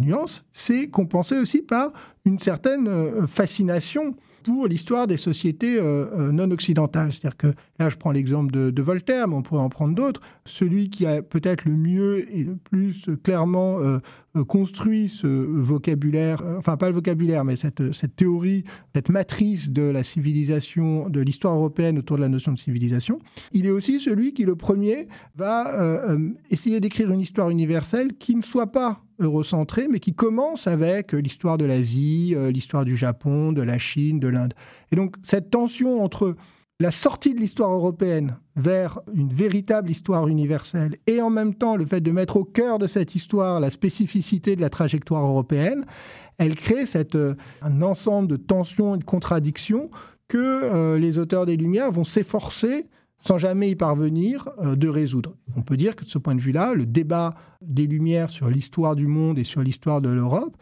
nuance, 0.00 0.46
c'est 0.52 0.88
compensé 0.88 1.36
aussi 1.36 1.60
par 1.60 1.92
une 2.24 2.38
certaine 2.38 3.26
fascination 3.26 4.16
pour 4.42 4.66
l'histoire 4.66 5.06
des 5.06 5.16
sociétés 5.16 5.76
euh, 5.78 6.06
euh, 6.12 6.32
non 6.32 6.50
occidentales. 6.50 7.12
C'est-à-dire 7.12 7.36
que 7.36 7.46
là, 7.78 7.88
je 7.88 7.96
prends 7.96 8.12
l'exemple 8.12 8.52
de, 8.52 8.82
Voltaire, 8.82 9.28
mais 9.28 9.34
on 9.34 9.42
pourrait 9.42 9.60
en 9.60 9.68
prendre 9.68 9.94
d'autres. 9.94 10.20
Celui 10.44 10.88
qui 10.88 11.04
a 11.04 11.20
peut-être 11.20 11.64
le 11.64 11.72
mieux 11.72 12.26
et 12.34 12.44
le 12.44 12.56
plus 12.56 13.06
clairement 13.22 13.80
euh, 13.80 13.98
construit 14.46 15.08
ce 15.08 15.26
vocabulaire, 15.26 16.42
enfin 16.58 16.76
pas 16.76 16.88
le 16.88 16.94
vocabulaire, 16.94 17.44
mais 17.44 17.56
cette, 17.56 17.92
cette 17.92 18.16
théorie, 18.16 18.64
cette 18.94 19.08
matrice 19.08 19.70
de 19.70 19.82
la 19.82 20.02
civilisation, 20.02 21.08
de 21.08 21.20
l'histoire 21.20 21.54
européenne 21.54 21.98
autour 21.98 22.16
de 22.16 22.22
la 22.22 22.28
notion 22.28 22.52
de 22.52 22.58
civilisation, 22.58 23.18
il 23.52 23.66
est 23.66 23.70
aussi 23.70 24.00
celui 24.00 24.32
qui, 24.32 24.44
le 24.44 24.54
premier, 24.54 25.08
va 25.34 26.16
essayer 26.50 26.80
d'écrire 26.80 27.10
une 27.10 27.20
histoire 27.20 27.50
universelle 27.50 28.14
qui 28.16 28.36
ne 28.36 28.42
soit 28.42 28.70
pas 28.70 29.02
eurocentré, 29.18 29.88
mais 29.88 30.00
qui 30.00 30.14
commence 30.14 30.66
avec 30.66 31.14
euh, 31.14 31.18
l'histoire 31.18 31.58
de 31.58 31.64
l'Asie, 31.64 32.34
euh, 32.36 32.50
l'histoire 32.50 32.84
du 32.84 32.96
Japon, 32.96 33.52
de 33.52 33.62
la 33.62 33.78
Chine, 33.78 34.20
de 34.20 34.28
l'Inde. 34.28 34.54
Et 34.92 34.96
donc 34.96 35.16
cette 35.22 35.50
tension 35.50 36.02
entre 36.02 36.36
la 36.80 36.90
sortie 36.90 37.34
de 37.34 37.40
l'histoire 37.40 37.72
européenne 37.72 38.36
vers 38.54 39.00
une 39.12 39.28
véritable 39.28 39.90
histoire 39.90 40.28
universelle 40.28 40.96
et 41.08 41.20
en 41.20 41.30
même 41.30 41.54
temps 41.54 41.74
le 41.74 41.84
fait 41.84 42.00
de 42.00 42.12
mettre 42.12 42.36
au 42.36 42.44
cœur 42.44 42.78
de 42.78 42.86
cette 42.86 43.16
histoire 43.16 43.58
la 43.58 43.70
spécificité 43.70 44.54
de 44.54 44.60
la 44.60 44.70
trajectoire 44.70 45.24
européenne, 45.24 45.84
elle 46.38 46.54
crée 46.54 46.86
cette, 46.86 47.16
euh, 47.16 47.34
un 47.62 47.82
ensemble 47.82 48.28
de 48.28 48.36
tensions 48.36 48.94
et 48.94 48.98
de 48.98 49.04
contradictions 49.04 49.90
que 50.28 50.98
les 50.98 51.16
auteurs 51.16 51.46
des 51.46 51.56
Lumières 51.56 51.90
vont 51.90 52.04
s'efforcer 52.04 52.84
sans 53.20 53.38
jamais 53.38 53.70
y 53.70 53.74
parvenir, 53.74 54.48
euh, 54.58 54.76
de 54.76 54.88
résoudre. 54.88 55.36
On 55.56 55.62
peut 55.62 55.76
dire 55.76 55.96
que 55.96 56.04
de 56.04 56.08
ce 56.08 56.18
point 56.18 56.34
de 56.34 56.40
vue-là, 56.40 56.74
le 56.74 56.86
débat 56.86 57.34
des 57.62 57.86
Lumières 57.86 58.30
sur 58.30 58.48
l'histoire 58.48 58.96
du 58.96 59.06
monde 59.06 59.38
et 59.38 59.44
sur 59.44 59.62
l'histoire 59.62 60.00
de 60.00 60.08
l'Europe, 60.08 60.56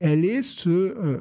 elle 0.00 0.24
est 0.24 0.42
ce, 0.42 0.68
euh, 0.68 1.20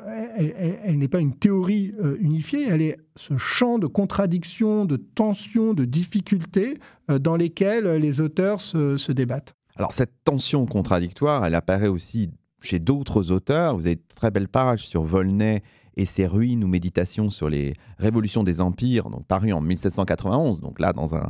elle, 0.84 0.98
n'est 0.98 1.08
pas 1.08 1.20
une 1.20 1.36
théorie 1.36 1.94
euh, 2.04 2.18
unifiée, 2.20 2.68
elle 2.68 2.82
est 2.82 2.98
ce 3.16 3.38
champ 3.38 3.78
de 3.78 3.86
contradictions, 3.86 4.86
de 4.86 4.98
tensions, 4.98 5.74
de 5.74 5.86
difficultés 5.86 6.78
dans 7.08 7.36
lesquelles 7.36 7.88
les 7.98 8.22
auteurs 8.22 8.60
se, 8.60 8.98
se 8.98 9.12
débattent. 9.12 9.54
Alors 9.76 9.94
cette 9.94 10.14
tension 10.24 10.66
contradictoire, 10.66 11.46
elle 11.46 11.56
apparaît 11.56 11.88
aussi 11.88 12.32
chez 12.62 12.80
d'autres 12.80 13.32
auteurs. 13.32 13.76
Vous 13.76 13.86
avez 13.86 13.96
de 13.96 14.02
très 14.16 14.32
belles 14.32 14.48
pages 14.48 14.88
sur 14.88 15.04
Volney 15.04 15.62
et 15.98 16.06
ses 16.06 16.26
ruines 16.26 16.64
ou 16.64 16.68
méditations 16.68 17.30
sur 17.30 17.50
les 17.50 17.74
révolutions 17.98 18.44
des 18.44 18.62
empires, 18.62 19.10
donc 19.10 19.26
paru 19.26 19.52
en 19.54 19.62
1791, 19.62 20.62
donc 20.62 20.80
là 20.80 20.94
dans 20.94 21.16
un 21.16 21.30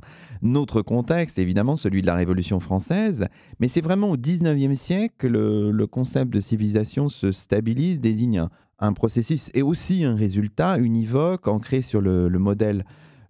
autre 0.55 0.81
contexte, 0.81 1.39
évidemment 1.39 1.75
celui 1.75 2.01
de 2.01 2.07
la 2.07 2.15
Révolution 2.15 2.59
française, 2.59 3.27
mais 3.59 3.67
c'est 3.67 3.81
vraiment 3.81 4.09
au 4.09 4.17
19e 4.17 4.75
siècle 4.75 5.15
que 5.17 5.27
le, 5.27 5.87
concept 5.87 6.31
de 6.31 6.39
civilisation 6.39 7.09
se 7.09 7.31
stabilise, 7.31 7.99
désigne 7.99 8.47
un, 8.79 8.93
processus 8.93 9.49
et 9.53 9.61
aussi 9.61 10.03
un 10.03 10.15
résultat 10.15 10.77
univoque 10.77 11.47
ancré 11.47 11.81
sur 11.81 12.01
le, 12.01 12.29
modèle 12.29 12.85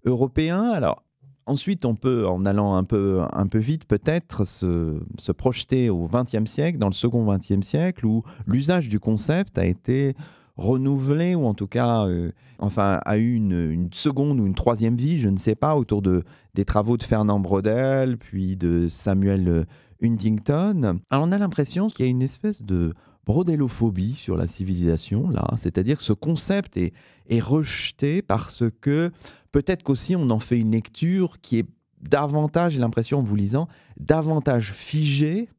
européen. 0.06 0.64
Alors 0.64 1.04
Ensuite, 1.48 1.86
on 1.86 1.96
peut, 1.96 2.28
en 2.28 2.46
allant 2.46 2.76
un 2.76 2.84
peu, 2.84 3.24
un 3.34 3.48
peu 3.48 3.58
vite, 3.58 3.86
peut-être 3.86 4.46
se, 4.46 5.02
se, 5.18 5.32
projeter 5.32 5.90
au 5.90 6.08
XXe 6.08 6.50
siècle, 6.50 6.78
dans 6.78 6.88
le 6.88 6.94
second 6.94 7.26
XXe 7.26 7.66
siècle, 7.66 8.06
où 8.06 8.24
l'usage 8.46 8.90
du 8.90 9.00
concept 9.00 9.58
a 9.58 9.66
été 9.66 10.16
renouvelé 10.62 11.36
ou 11.36 11.46
en 11.46 11.54
tout 11.54 11.68
cas 11.68 12.06
euh, 12.06 12.32
enfin 12.60 13.00
a 13.06 13.18
eu 13.18 13.36
une, 13.36 13.90
seconde 13.92 14.40
ou 14.40 14.46
une 14.46 14.56
troisième 14.56 14.96
vie, 14.96 15.20
je 15.20 15.30
ne 15.30 15.38
sais 15.38 15.56
pas, 15.56 15.76
autour 15.76 16.02
de 16.02 16.24
des 16.54 16.66
travaux 16.66 16.98
de 16.98 17.04
Fernand 17.04 17.40
Brodel, 17.40 18.18
puis 18.18 18.58
de 18.58 18.88
Samuel 18.90 19.48
euh, 19.48 19.64
Huntington. 20.04 21.00
Alors 21.10 21.26
on 21.26 21.32
a 21.32 21.38
l'impression 21.38 21.88
qu'il 21.88 22.06
y 22.06 22.08
a 22.08 22.12
une 22.12 22.22
espèce 22.22 22.62
de 22.62 22.94
brodelophobie 23.26 24.16
sur 24.16 24.36
la 24.36 24.48
civilisation 24.48 25.30
là, 25.30 25.46
c'est-à-dire 25.56 25.98
que 25.98 26.04
ce 26.04 26.14
concept 26.14 26.78
est, 26.78 26.94
est 27.30 27.40
rejeté 27.40 28.22
parce 28.22 28.64
que 28.82 29.12
peut-être 29.52 29.84
qu'aussi 29.84 30.16
on 30.16 30.30
en 30.30 30.40
fait 30.40 30.58
une 30.58 30.72
lecture 30.72 31.40
qui 31.42 31.60
est 31.60 31.66
davantage, 32.02 32.74
j'ai 32.74 32.80
l'impression 32.80 33.20
en 33.20 33.24
vous 33.24 33.36
lisant, 33.36 33.68
davantage 34.00 34.74
figée 34.74 35.50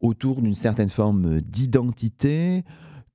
autour 0.00 0.42
d'une 0.42 0.54
certaine 0.54 0.88
forme 0.88 1.40
d'identité, 1.40 2.64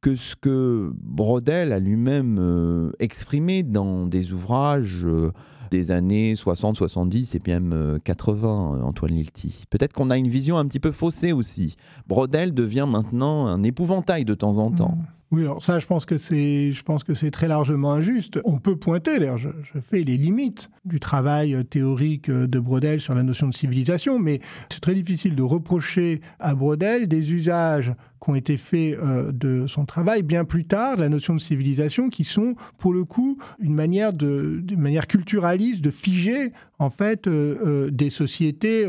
que 0.01 0.15
ce 0.15 0.35
que 0.35 0.91
Brodel 0.95 1.73
a 1.73 1.79
lui-même 1.79 2.37
euh, 2.39 2.91
exprimé 2.99 3.63
dans 3.63 4.05
des 4.05 4.31
ouvrages 4.31 5.05
euh, 5.05 5.31
des 5.71 5.91
années 5.91 6.35
60, 6.35 6.77
70 6.77 7.35
et 7.35 7.41
même 7.47 7.99
80, 8.03 8.77
euh, 8.77 8.81
Antoine 8.83 9.13
Lilti. 9.13 9.63
Peut-être 9.69 9.93
qu'on 9.93 10.09
a 10.09 10.17
une 10.17 10.29
vision 10.29 10.57
un 10.57 10.65
petit 10.65 10.79
peu 10.79 10.91
faussée 10.91 11.33
aussi. 11.33 11.75
Brodel 12.07 12.53
devient 12.53 12.85
maintenant 12.87 13.47
un 13.47 13.63
épouvantail 13.63 14.23
de 14.23 14.33
temps 14.33 14.57
en 14.57 14.71
temps. 14.71 14.95
Mmh. 14.95 15.16
Oui, 15.29 15.41
alors 15.41 15.61
ça, 15.61 15.79
je 15.79 15.85
pense 15.85 16.05
que 16.05 16.17
c'est, 16.17 16.71
je 16.71 16.83
pense 16.83 17.03
que 17.03 17.13
c'est 17.13 17.31
très 17.31 17.49
largement 17.49 17.91
injuste. 17.91 18.39
On 18.45 18.59
peut 18.59 18.77
pointer, 18.77 19.19
d'ailleurs, 19.19 19.37
je, 19.37 19.49
fais 19.81 20.03
les 20.03 20.15
limites 20.15 20.69
du 20.85 21.01
travail 21.01 21.65
théorique 21.65 22.31
de 22.31 22.59
Brodel 22.59 23.01
sur 23.01 23.13
la 23.13 23.23
notion 23.23 23.47
de 23.47 23.53
civilisation, 23.53 24.19
mais 24.19 24.39
c'est 24.71 24.79
très 24.79 24.93
difficile 24.93 25.35
de 25.35 25.43
reprocher 25.43 26.21
à 26.39 26.55
Brodel 26.55 27.09
des 27.09 27.33
usages 27.33 27.93
qui 28.23 28.29
ont 28.29 28.35
été 28.35 28.57
faits 28.57 28.97
euh, 28.97 29.31
de 29.31 29.67
son 29.67 29.85
travail 29.85 30.23
bien 30.23 30.45
plus 30.45 30.65
tard, 30.65 30.95
la 30.95 31.09
notion 31.09 31.35
de 31.35 31.39
civilisation, 31.39 32.09
qui 32.09 32.23
sont 32.23 32.55
pour 32.77 32.93
le 32.93 33.03
coup 33.03 33.37
une 33.59 33.73
manière 33.73 34.13
de, 34.13 34.63
manière 34.77 35.07
culturaliste 35.07 35.83
de 35.83 35.91
figer 35.91 36.53
en 36.79 36.89
fait 36.89 37.27
euh, 37.27 37.57
euh, 37.65 37.91
des 37.91 38.09
sociétés 38.09 38.87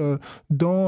dans 0.51 0.79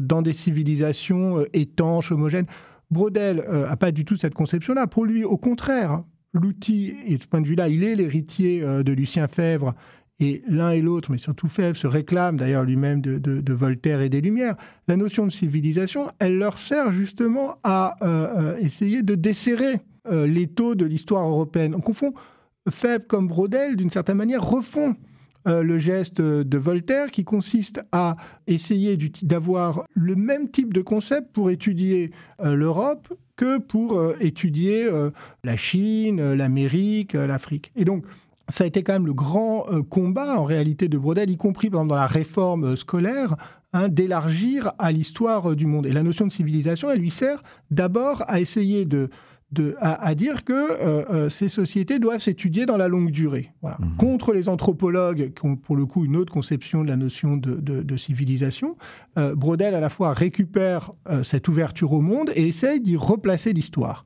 dans 0.00 0.22
des 0.22 0.32
civilisations 0.32 1.44
étanches, 1.52 2.12
homogènes. 2.12 2.46
Brodel 2.90 3.36
n'a 3.36 3.42
euh, 3.72 3.76
pas 3.76 3.92
du 3.92 4.04
tout 4.04 4.16
cette 4.16 4.34
conception-là. 4.34 4.86
Pour 4.86 5.04
lui, 5.04 5.24
au 5.24 5.36
contraire, 5.36 6.02
l'outil, 6.32 6.94
et 7.06 7.16
de 7.16 7.22
ce 7.22 7.26
point 7.26 7.40
de 7.40 7.46
vue-là, 7.46 7.68
il 7.68 7.84
est 7.84 7.96
l'héritier 7.96 8.62
euh, 8.62 8.82
de 8.82 8.92
Lucien 8.92 9.28
Fèvre, 9.28 9.74
et 10.20 10.42
l'un 10.46 10.70
et 10.70 10.82
l'autre, 10.82 11.10
mais 11.10 11.18
surtout 11.18 11.48
Fèvre, 11.48 11.76
se 11.76 11.86
réclame 11.86 12.36
d'ailleurs 12.36 12.64
lui-même 12.64 13.00
de, 13.00 13.52
Voltaire 13.52 14.02
et 14.02 14.10
des 14.10 14.20
Lumières. 14.20 14.56
La 14.86 14.96
notion 14.96 15.26
de 15.26 15.32
civilisation, 15.32 16.10
elle 16.18 16.36
leur 16.36 16.58
sert 16.58 16.92
justement 16.92 17.56
à 17.64 17.96
euh, 18.02 18.56
essayer 18.58 19.02
de 19.02 19.14
desserrer 19.14 19.80
euh, 20.10 20.26
l'étau 20.26 20.74
de 20.74 20.84
l'histoire 20.84 21.26
européenne. 21.26 21.74
On 21.74 21.80
confond 21.80 22.12
Fèvre 22.68 23.06
comme 23.06 23.28
Brodel, 23.28 23.76
d'une 23.76 23.90
certaine 23.90 24.18
manière, 24.18 24.42
refont 24.46 24.94
euh, 25.46 25.62
le 25.62 25.78
geste 25.78 26.20
de 26.20 26.58
Voltaire 26.58 27.10
qui 27.10 27.24
consiste 27.24 27.82
à 27.92 28.16
essayer 28.46 28.98
d'avoir 29.22 29.84
le 29.94 30.14
même 30.16 30.50
type 30.50 30.72
de 30.72 30.80
concept 30.80 31.32
pour 31.32 31.50
étudier 31.50 32.10
euh, 32.40 32.54
l'Europe 32.54 33.12
que 33.36 33.58
pour 33.58 33.98
étudier 34.20 34.86
la 35.44 35.56
Chine, 35.56 36.34
l'Amérique, 36.34 37.14
l'Afrique. 37.14 37.72
Et 37.74 37.86
donc, 37.86 38.04
ça 38.50 38.64
a 38.64 38.66
été 38.66 38.82
quand 38.82 38.92
même 38.92 39.06
le 39.06 39.14
grand 39.14 39.64
combat 39.88 40.38
en 40.38 40.44
réalité 40.44 40.88
de 40.88 40.98
Brodel, 40.98 41.30
y 41.30 41.38
compris 41.38 41.70
dans 41.70 41.86
la 41.86 42.06
réforme 42.06 42.76
scolaire, 42.76 43.36
Hein, 43.72 43.88
d'élargir 43.88 44.72
à 44.80 44.90
l'histoire 44.90 45.54
du 45.54 45.64
monde. 45.64 45.86
Et 45.86 45.92
la 45.92 46.02
notion 46.02 46.26
de 46.26 46.32
civilisation, 46.32 46.90
elle 46.90 46.98
lui 46.98 47.12
sert 47.12 47.40
d'abord 47.70 48.24
à 48.26 48.40
essayer 48.40 48.84
de, 48.84 49.10
à, 49.80 50.14
dire 50.14 50.44
que 50.44 50.52
euh, 50.52 51.04
euh, 51.10 51.28
ces 51.28 51.48
sociétés 51.48 51.98
doivent 51.98 52.20
s'étudier 52.20 52.66
dans 52.66 52.76
la 52.76 52.88
longue 52.88 53.10
durée. 53.10 53.52
Mhm. 53.62 53.96
Contre 53.96 54.32
les 54.32 54.48
anthropologues, 54.48 55.32
qui 55.34 55.46
ont 55.46 55.56
pour 55.56 55.76
le 55.76 55.86
coup 55.86 56.04
une 56.04 56.16
autre 56.16 56.32
conception 56.32 56.84
de 56.84 56.88
la 56.88 56.96
notion 56.96 57.36
de, 57.36 57.96
civilisation, 57.96 58.76
euh, 59.18 59.34
Brodel 59.34 59.74
à 59.74 59.80
la 59.80 59.90
fois 59.90 60.12
récupère 60.12 60.92
cette 61.22 61.48
ouverture 61.48 61.92
au 61.92 62.00
monde 62.00 62.30
et 62.34 62.48
essaye 62.48 62.80
d'y 62.80 62.96
replacer 62.96 63.52
l'histoire. 63.52 64.04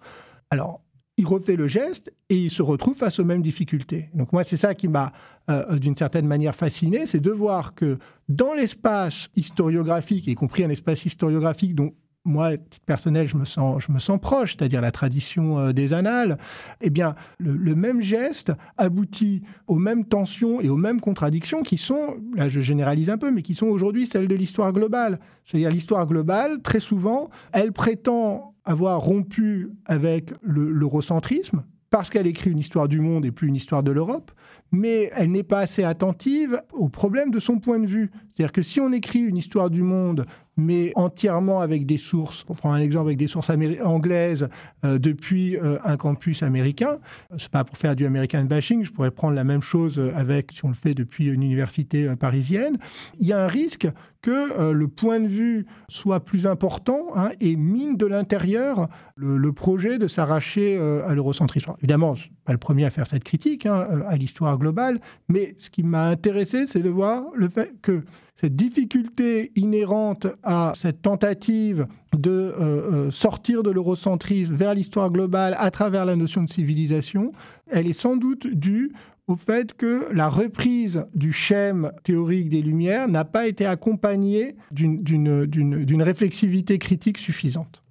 Alors, 0.51 0.81
il 1.17 1.27
refait 1.27 1.57
le 1.57 1.69
geste 1.69 2.13
et 2.29 2.37
il 2.37 2.51
se 2.51 2.63
retrouve 2.63 2.97
face 2.97 3.21
aux 3.21 3.25
mêmes 3.25 3.43
difficultés. 3.43 4.09
Donc 4.15 4.33
moi, 4.33 4.43
c'est 4.45 4.57
ça 4.57 4.75
qui 4.75 4.89
m'a 4.89 5.13
euh, 5.51 5.79
d'une 5.79 5.95
certaine 5.95 6.27
manière 6.27 6.55
fasciné, 6.55 7.07
c'est 7.07 7.21
de 7.21 7.31
voir 7.31 7.75
que 7.75 7.99
dans 8.29 8.55
l'espace 8.55 9.29
historiographique, 9.37 10.27
y 10.27 10.35
compris 10.35 10.65
un 10.65 10.71
espace 10.71 11.05
historiographique 11.05 11.75
dont 11.75 11.93
moi, 12.25 12.47
à 12.47 12.57
titre 12.57 12.85
personnel, 12.87 13.29
je 13.29 13.37
me 13.37 13.45
sens, 13.45 14.21
proche, 14.21 14.57
c'est-à-dire 14.57 14.81
la 14.81 14.91
tradition 14.91 15.59
euh, 15.59 15.73
des 15.73 15.93
annales, 15.93 16.39
eh 16.81 16.91
bien, 16.91 17.15
le, 17.39 17.75
même 17.75 18.01
geste 18.01 18.53
aboutit 18.79 19.43
aux 19.67 19.79
mêmes 19.79 20.05
tensions 20.05 20.61
et 20.61 20.69
aux 20.69 20.77
mêmes 20.77 21.01
contradictions 21.01 21.63
qui 21.63 21.77
sont, 21.77 22.17
là 22.35 22.49
je 22.49 22.61
généralise 22.61 23.11
un 23.11 23.19
peu, 23.19 23.31
mais 23.31 23.43
qui 23.43 23.55
sont 23.55 23.67
aujourd'hui 23.67 24.07
celles 24.07 24.29
de 24.29 24.35
l'histoire 24.35 24.73
globale. 24.73 25.21
C'est-à-dire 25.45 25.71
l'histoire 25.71 26.07
globale, 26.07 26.63
très 26.63 26.81
souvent, 26.81 27.29
elle 27.53 27.73
prétend 27.73 28.55
avoir 28.65 29.01
rompu 29.01 29.71
avec 29.85 30.33
l'eurocentrisme, 30.43 31.65
parce 31.91 32.09
qu'elle 32.11 32.27
écrit 32.27 32.51
une 32.51 32.59
histoire 32.59 32.89
du 32.89 33.01
monde 33.01 33.27
et 33.27 33.31
plus 33.31 33.49
une 33.49 33.57
histoire 33.57 33.83
de 33.83 33.93
l'Europe, 33.93 34.33
mais 34.73 35.13
elle 35.15 35.31
n'est 35.31 35.45
pas 35.45 35.61
assez 35.61 35.85
attentive 35.85 36.61
aux 36.73 36.89
problèmes 36.89 37.31
de 37.31 37.39
son 37.39 37.59
point 37.59 37.79
de 37.79 37.87
vue. 37.87 38.11
C'est-à-dire 38.33 38.51
que 38.51 38.63
si 38.63 38.81
on 38.81 38.91
écrit 38.93 39.21
une 39.21 39.37
histoire 39.37 39.71
du 39.71 39.83
monde 39.83 40.27
mais 40.57 40.93
entièrement 40.95 41.61
avec 41.61 41.87
des 41.87 41.99
sources, 41.99 42.43
pour 42.43 42.57
prendre 42.57 42.75
un 42.75 42.81
exemple, 42.81 43.07
avec 43.07 43.19
des 43.19 43.27
sources 43.27 43.51
anglaises 43.83 44.49
euh, 44.85 44.99
depuis 44.99 45.57
euh, 45.57 45.79
un 45.85 45.97
campus 45.97 46.43
américain. 46.43 46.99
C'est 47.37 47.49
pas 47.49 47.65
pour 47.65 47.77
faire 47.77 47.97
du 47.97 48.07
American 48.07 48.45
bashing, 48.45 48.85
je 48.85 48.93
pourrais 48.93 49.11
prendre 49.11 49.35
la 49.35 49.45
même 49.45 49.63
chose 49.63 50.01
avec, 50.15 50.53
si 50.53 50.65
on 50.65 50.69
le 50.69 50.75
fait 50.75 50.95
depuis 50.95 51.27
une 51.27 51.43
université 51.43 52.07
euh, 52.07 52.17
parisienne. 52.17 52.79
Il 53.19 53.27
y 53.27 53.33
a 53.33 53.43
un 53.43 53.49
risque 53.49 53.89
que 54.23 54.73
le 54.73 54.89
point 54.89 55.21
de 55.21 55.27
vue 55.27 55.67
soit 55.89 56.21
plus 56.21 56.47
important 56.47 57.09
hein, 57.15 57.33
et 57.43 57.57
mine 57.57 57.99
de 57.99 58.07
l'intérieur 58.07 58.89
le, 59.17 59.53
projet 59.53 59.99
de 59.99 60.09
s'arracher 60.09 60.79
à 60.79 61.15
l'eurocentrisme. 61.15 61.75
Évidemment, 61.81 62.15
je 62.15 62.23
suis 62.23 62.33
pas 62.47 62.53
le 62.53 62.59
premier 62.59 62.87
à 62.87 62.91
faire 62.91 63.07
cette 63.07 63.23
critique 63.23 63.67
hein, 63.67 63.87
à 64.09 64.17
l'histoire 64.17 64.57
globale, 64.57 64.99
mais 65.29 65.55
ce 65.59 65.69
qui 65.69 65.83
m'a 65.83 66.09
intéressé, 66.09 66.67
c'est 66.67 66.81
de 66.81 66.89
voir 66.89 67.25
le 67.35 67.51
fait 67.51 67.75
que 67.83 68.03
difficulté 68.47 69.53
inhérente 69.57 70.27
à 70.43 70.73
cette 70.75 71.03
tentative 71.03 71.87
de 72.17 72.31
euh, 72.31 72.53
euh, 72.61 73.11
sortir 73.11 73.63
de 73.63 73.71
l'eurocentrisme 73.71 74.55
vers 74.55 74.75
l'histoire 74.75 75.11
globale 75.11 75.57
à 75.59 75.71
travers 75.71 76.05
la 76.05 76.17
notion 76.17 76.43
de 76.43 76.51
civilisation, 76.51 77.33
elle 77.71 77.87
est 77.87 77.93
sans 77.93 78.17
doute 78.17 78.47
due 78.47 78.93
au 79.27 79.37
fait 79.37 79.73
que 79.73 80.07
la 80.13 80.29
reprise 80.29 81.07
du 81.15 81.33
schème 81.33 81.93
théorique 82.03 82.51
des 82.51 82.61
Lumières 82.61 83.09
n'a 83.09 83.25
pas 83.25 83.47
été 83.47 83.65
accompagnée 83.65 84.57
d'une 84.71 86.03
réflexivité 86.03 86.79
critique 86.79 87.19
suffisante. 87.19 87.84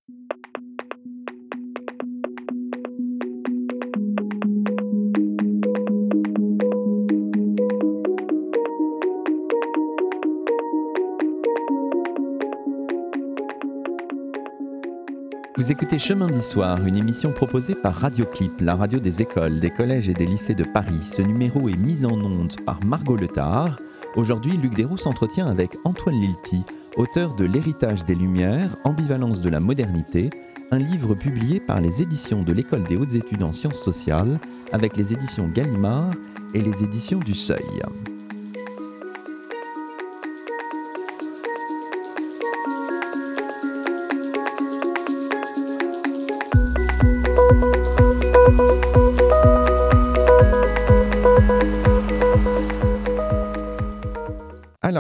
Écoutez 15.74 15.98
Chemin 15.98 16.28
d'Histoire, 16.28 16.86
une 16.86 16.96
émission 16.96 17.32
proposée 17.32 17.74
par 17.74 17.96
Radioclip, 17.96 18.62
la 18.62 18.76
radio 18.76 19.00
des 19.00 19.24
écoles, 19.24 19.60
des 19.60 19.72
collèges 19.72 20.08
et 20.08 20.14
des 20.14 20.28
lycées 20.28 20.54
de 20.54 20.64
Paris. 20.64 21.00
Ce 21.02 21.24
numéro 21.24 21.68
est 21.68 21.76
mis 21.76 22.06
en 22.06 22.12
onde 22.12 22.54
par 22.64 22.80
Margot 22.86 23.16
Letard. 23.16 23.78
Aujourd'hui, 24.16 24.56
Luc 24.56 24.76
Desroux 24.76 25.00
s'entretient 25.00 25.48
avec 25.48 25.76
Antoine 25.84 26.22
Lilti, 26.22 26.62
auteur 26.96 27.34
de 27.34 27.46
L'héritage 27.46 28.06
des 28.06 28.14
Lumières, 28.14 28.70
ambivalence 28.84 29.42
de 29.42 29.50
la 29.50 29.60
modernité, 29.60 30.30
un 30.70 30.78
livre 30.78 31.16
publié 31.16 31.60
par 31.60 31.82
les 31.82 32.04
éditions 32.04 32.44
de 32.44 32.54
l'École 32.54 32.84
des 32.84 32.96
hautes 32.96 33.16
études 33.16 33.42
en 33.42 33.52
sciences 33.52 33.82
sociales, 33.82 34.40
avec 34.74 34.96
les 34.96 35.12
éditions 35.12 35.48
Gallimard 35.48 36.12
et 36.54 36.62
les 36.62 36.84
éditions 36.84 37.18
du 37.18 37.34
Seuil. 37.34 37.82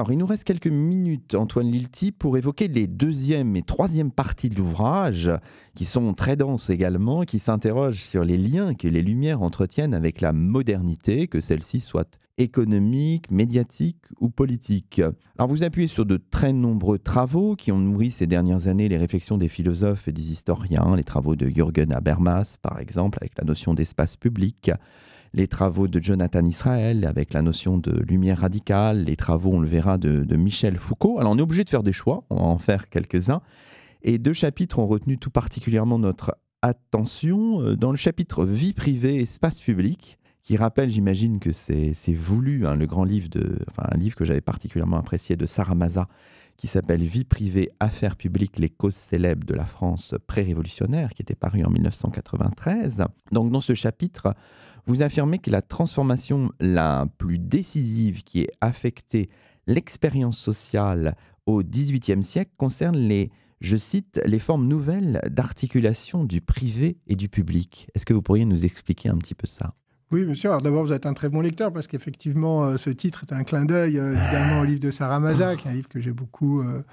Alors, 0.04 0.12
il 0.12 0.18
nous 0.18 0.26
reste 0.26 0.44
quelques 0.44 0.68
minutes, 0.68 1.34
Antoine 1.34 1.72
Lilti, 1.72 2.12
pour 2.12 2.38
évoquer 2.38 2.68
les 2.68 2.88
deuxième 2.88 3.56
et 3.56 3.62
troisième 3.62 4.12
parties 4.12 4.50
de 4.50 4.58
l'ouvrage, 4.58 5.32
qui 5.76 5.86
sont 5.86 6.14
très 6.14 6.36
denses 6.36 6.70
également, 6.70 7.22
qui 7.22 7.40
s'interrogent 7.40 8.04
sur 8.04 8.26
les 8.26 8.36
liens 8.38 8.74
que 8.74 8.90
les 8.90 9.02
Lumières 9.02 9.42
entretiennent 9.42 9.94
avec 9.94 10.20
la 10.20 10.34
modernité, 10.34 11.30
que 11.30 11.40
celle-ci 11.40 11.80
soit 11.80 12.20
économique, 12.38 13.32
médiatique 13.32 14.04
ou 14.20 14.28
politique. 14.28 15.02
Alors, 15.38 15.48
vous 15.48 15.64
appuyez 15.64 15.88
sur 15.88 16.06
de 16.06 16.18
très 16.18 16.52
nombreux 16.52 17.00
travaux 17.00 17.56
qui 17.56 17.72
ont 17.72 17.80
nourri 17.80 18.12
ces 18.12 18.28
dernières 18.28 18.68
années 18.68 18.90
les 18.90 18.98
réflexions 18.98 19.38
des 19.38 19.48
philosophes 19.48 20.10
et 20.10 20.12
des 20.12 20.34
historiens, 20.34 20.98
les 20.98 21.06
travaux 21.06 21.38
de 21.38 21.48
Jürgen 21.48 21.94
Habermas, 21.94 22.58
par 22.62 22.78
exemple, 22.82 23.20
avec 23.22 23.38
la 23.38 23.46
notion 23.46 23.74
d'espace 23.74 24.18
public, 24.18 24.70
les 25.34 25.48
travaux 25.48 25.88
de 25.88 26.02
Jonathan 26.02 26.46
Israel 26.46 27.06
avec 27.06 27.34
la 27.34 27.42
notion 27.42 27.78
de 27.78 27.92
lumière 28.08 28.40
radicale, 28.40 29.06
les 29.06 29.16
travaux, 29.16 29.52
on 29.54 29.60
le 29.60 29.68
verra, 29.68 29.98
de, 29.98 30.36
Michel 30.36 30.78
Foucault. 30.78 31.20
Alors 31.20 31.34
on 31.34 31.38
est 31.38 31.42
obligé 31.42 31.64
de 31.64 31.70
faire 31.70 31.84
des 31.84 31.94
choix, 31.94 32.24
on 32.30 32.36
va 32.36 32.44
en 32.44 32.58
faire 32.58 32.90
quelques-uns. 32.90 33.42
Et 34.04 34.18
deux 34.18 34.34
chapitres 34.34 34.80
ont 34.80 34.88
retenu 34.88 35.18
tout 35.18 35.32
particulièrement 35.32 35.98
notre 35.98 36.38
attention. 36.62 37.62
Euh, 37.62 37.76
dans 37.76 37.92
le 37.92 37.98
chapitre 37.98 38.46
Vie 38.46 38.74
privée, 38.74 39.22
espace 39.22 39.62
public, 39.62 40.18
qui 40.44 40.58
rappelle, 40.58 40.90
j'imagine 40.90 41.40
que 41.40 41.54
c'est 41.54 41.94
voulu, 42.14 42.68
hein, 42.68 42.76
le 42.76 42.86
grand 42.86 43.06
livre 43.06 43.30
de, 43.30 43.58
enfin, 43.70 43.88
un 43.90 43.98
livre 43.98 44.16
que 44.16 44.26
j'avais 44.26 44.42
particulièrement 44.42 44.98
apprécié 44.98 45.38
de 45.38 45.46
Sarah 45.46 45.74
Maza, 45.74 46.10
qui 46.58 46.68
s'appelle 46.68 47.02
Vie 47.02 47.24
privée, 47.24 47.72
affaires 47.80 48.18
publiques, 48.18 48.60
les 48.60 48.70
causes 48.70 48.96
célèbres 48.96 49.46
de 49.46 49.54
la 49.54 49.66
France 49.66 50.16
pré-révolutionnaire, 50.28 51.14
qui 51.14 51.22
était 51.22 51.34
paru 51.34 51.64
en 51.64 51.70
1993. 51.70 53.06
Donc 53.32 53.52
dans 53.52 53.62
ce 53.62 53.74
chapitre, 53.74 54.36
vous 54.86 55.02
affirmez 55.02 55.40
que 55.40 55.50
la 55.50 55.62
transformation 55.62 56.52
la 56.60 57.08
plus 57.18 57.40
décisive 57.40 58.24
qui 58.24 58.42
ait 58.42 58.52
affecté 58.62 59.30
l'expérience 59.68 60.38
sociale 60.38 61.16
au 61.46 61.64
XVIIIe 61.64 62.24
siècle 62.24 62.52
concerne 62.58 62.98
les, 62.98 63.32
je 63.62 63.78
cite, 63.78 64.22
les 64.26 64.40
formes 64.40 64.68
nouvelles 64.68 65.22
d'articulation 65.30 66.24
du 66.24 66.42
privé 66.42 66.98
et 67.08 67.16
du 67.16 67.30
public. 67.30 67.88
Est-ce 67.96 68.06
que 68.06 68.14
vous 68.14 68.22
pourriez 68.22 68.46
nous 68.46 68.66
expliquer 68.66 69.10
un 69.10 69.18
petit 69.18 69.36
peu 69.36 69.48
ça? 69.48 69.74
Oui, 70.12 70.26
monsieur. 70.26 70.50
Alors 70.50 70.62
d'abord, 70.62 70.86
vous 70.86 70.94
êtes 70.94 71.08
un 71.08 71.14
très 71.14 71.30
bon 71.30 71.42
lecteur 71.42 71.74
parce 71.74 71.88
qu'effectivement, 71.88 72.64
euh, 72.66 72.78
ce 72.78 72.92
titre 72.92 73.24
est 73.28 73.34
un 73.34 73.44
clin 73.44 73.66
d'œil 73.66 73.98
euh, 73.98 74.14
évidemment 74.14 74.60
au 74.62 74.64
livre 74.64 74.80
de 74.80 74.92
Sarah 74.92 75.20
Mazak, 75.20 75.66
un 75.66 75.74
livre 75.74 75.88
que 75.88 76.00
j'ai 76.00 76.12
beaucoup. 76.12 76.62
Euh, 76.62 76.84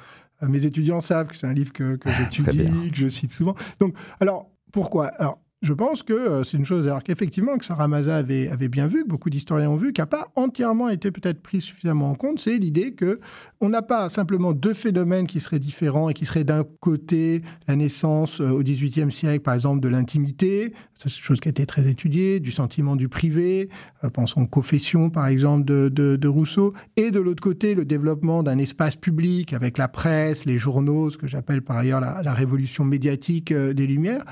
mes 0.41 0.65
étudiants 0.65 1.03
savent 1.03 1.27
que 1.27 1.37
c'est 1.37 1.47
un 1.47 1.53
livre 1.53 1.73
que, 1.73 1.97
que 1.97 2.11
j'étudie, 2.11 2.91
que 2.91 2.97
je 2.97 3.09
cite 3.09 3.31
souvent. 3.31 3.55
Donc, 3.79 3.95
alors 4.21 4.51
pourquoi? 4.73 5.09
Alors 5.19 5.39
je 5.63 5.75
pense 5.75 6.03
que 6.03 6.15
euh, 6.15 6.43
c'est 6.43 6.57
une 6.57 6.65
chose, 6.65 6.87
alors 6.87 7.03
qu'effectivement, 7.03 7.59
que 7.59 7.67
Sarah 7.67 7.87
Maza 7.87 8.17
avait, 8.17 8.69
bien 8.69 8.87
vu, 8.87 9.03
que 9.03 9.09
beaucoup 9.09 9.29
d'historiens 9.29 9.69
ont 9.69 9.77
vu, 9.77 9.93
qui 9.93 10.01
n'a 10.01 10.07
pas 10.07 10.29
entièrement 10.35 10.89
été 10.89 11.11
peut-être 11.11 11.43
pris 11.43 11.61
suffisamment 11.61 12.11
en 12.11 12.15
compte, 12.15 12.41
c'est 12.41 12.57
l'idée 12.57 12.95
que 12.95 13.21
on 13.61 13.69
n'a 13.69 13.83
pas 13.83 14.09
simplement 14.09 14.55
deux 14.55 14.73
phénomènes 14.73 15.27
qui 15.27 15.39
seraient 15.39 15.59
différents 15.59 16.09
et 16.09 16.15
qui 16.15 16.25
seraient 16.25 16.45
d'un 16.45 16.65
côté 16.81 17.43
la 17.69 17.77
naissance 17.77 18.41
euh, 18.41 18.49
au 18.49 18.63
XVIIIe 18.63 19.13
siècle, 19.13 19.41
par 19.41 19.53
exemple, 19.53 19.81
de 19.81 19.89
l'intimité, 19.89 20.73
ça 20.95 21.11
c'est 21.11 21.19
une 21.19 21.25
chose 21.25 21.41
qui 21.41 21.49
a 21.49 21.51
été 21.51 21.67
très 21.67 21.87
étudiée, 21.87 22.41
du 22.41 22.53
sentiment 22.53 22.97
du 22.97 23.11
privé, 23.11 23.69
euh, 24.03 24.09
pensons 24.09 24.43
aux 24.43 24.47
confessions, 24.47 25.11
par 25.11 25.27
exemple, 25.27 25.65
de, 25.65 26.29
Rousseau, 26.29 26.73
et 26.97 27.11
de 27.11 27.21
l'autre 27.21 27.43
côté, 27.43 27.75
le 27.75 27.85
développement 27.85 28.43
d'un 28.43 28.57
espace 28.57 28.97
public 28.97 29.53
avec 29.53 29.77
la 29.77 29.89
presse, 29.89 30.47
les 30.47 30.59
journaux, 30.59 31.11
ce 31.11 31.19
que 31.19 31.27
j'appelle 31.27 31.61
par 31.61 31.77
ailleurs 31.77 32.01
la 32.01 32.33
révolution 32.33 32.85
médiatique 32.85 33.53
des 33.53 33.87
Lumières 33.87 34.25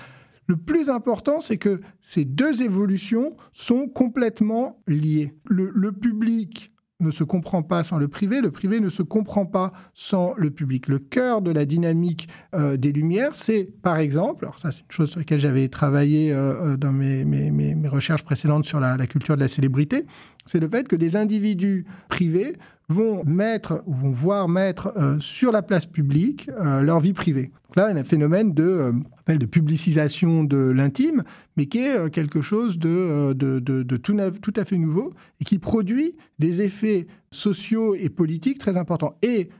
Le 0.48 0.56
plus 0.56 0.88
important, 0.88 1.40
c'est 1.40 1.58
que 1.58 1.80
ces 2.00 2.24
deux 2.24 2.62
évolutions 2.62 3.36
sont 3.52 3.86
complètement 3.86 4.82
liées. 4.86 5.34
Le, 5.44 5.92
public 5.92 6.72
ne 7.00 7.10
se 7.10 7.22
comprend 7.22 7.62
pas 7.62 7.84
sans 7.84 7.98
le 7.98 8.08
privé, 8.08 8.40
le 8.40 8.50
privé 8.50 8.80
ne 8.80 8.88
se 8.88 9.02
comprend 9.02 9.44
pas 9.44 9.72
sans 9.92 10.32
le 10.38 10.50
public. 10.50 10.88
Le 10.88 11.00
cœur 11.00 11.42
de 11.42 11.50
la 11.50 11.66
dynamique 11.66 12.30
euh, 12.54 12.78
des 12.78 12.92
Lumières, 12.92 13.36
c'est 13.36 13.64
par 13.82 13.98
exemple, 13.98 14.46
alors 14.46 14.58
ça 14.58 14.72
c'est 14.72 14.80
une 14.80 14.90
chose 14.90 15.10
sur 15.10 15.18
laquelle 15.18 15.38
j'avais 15.38 15.68
travaillé 15.68 16.32
euh, 16.32 16.72
euh, 16.72 16.76
dans 16.78 16.92
mes, 16.92 17.76
recherches 17.86 18.24
précédentes 18.24 18.64
sur 18.64 18.80
la, 18.80 18.96
la 18.96 19.06
culture 19.06 19.36
de 19.36 19.42
la 19.42 19.48
célébrité, 19.48 20.06
c'est 20.46 20.60
le 20.60 20.68
fait 20.68 20.88
que 20.88 20.96
des 20.96 21.14
individus 21.14 21.84
privés 22.08 22.56
vont 22.88 23.22
mettre, 23.24 23.82
vont 23.86 24.10
voir 24.10 24.48
mettre 24.48 24.92
euh, 24.96 25.20
sur 25.20 25.52
la 25.52 25.62
place 25.62 25.86
publique 25.86 26.50
euh, 26.58 26.80
leur 26.80 27.00
vie 27.00 27.12
privée. 27.12 27.52
Là, 27.76 27.90
il 27.90 27.94
y 27.94 27.98
a 27.98 28.00
un 28.00 28.04
phénomène 28.04 28.54
de, 28.54 28.92
euh, 29.28 29.36
de 29.36 29.46
publicisation 29.46 30.42
de 30.42 30.56
l'intime, 30.56 31.22
mais 31.56 31.66
qui 31.66 31.80
est 31.80 32.10
quelque 32.10 32.40
chose 32.40 32.78
de, 32.78 33.34
de, 33.34 33.58
de, 33.60 33.96
tout, 33.96 34.16
tout, 34.40 34.54
à 34.56 34.64
fait 34.64 34.78
nouveau 34.78 35.12
et 35.40 35.44
qui 35.44 35.58
produit 35.58 36.16
des 36.38 36.62
effets 36.62 37.06
sociaux 37.30 37.94
et 37.94 38.08
politiques 38.08 38.58
très 38.58 38.76
importants. 38.76 39.16
Et 39.22 39.50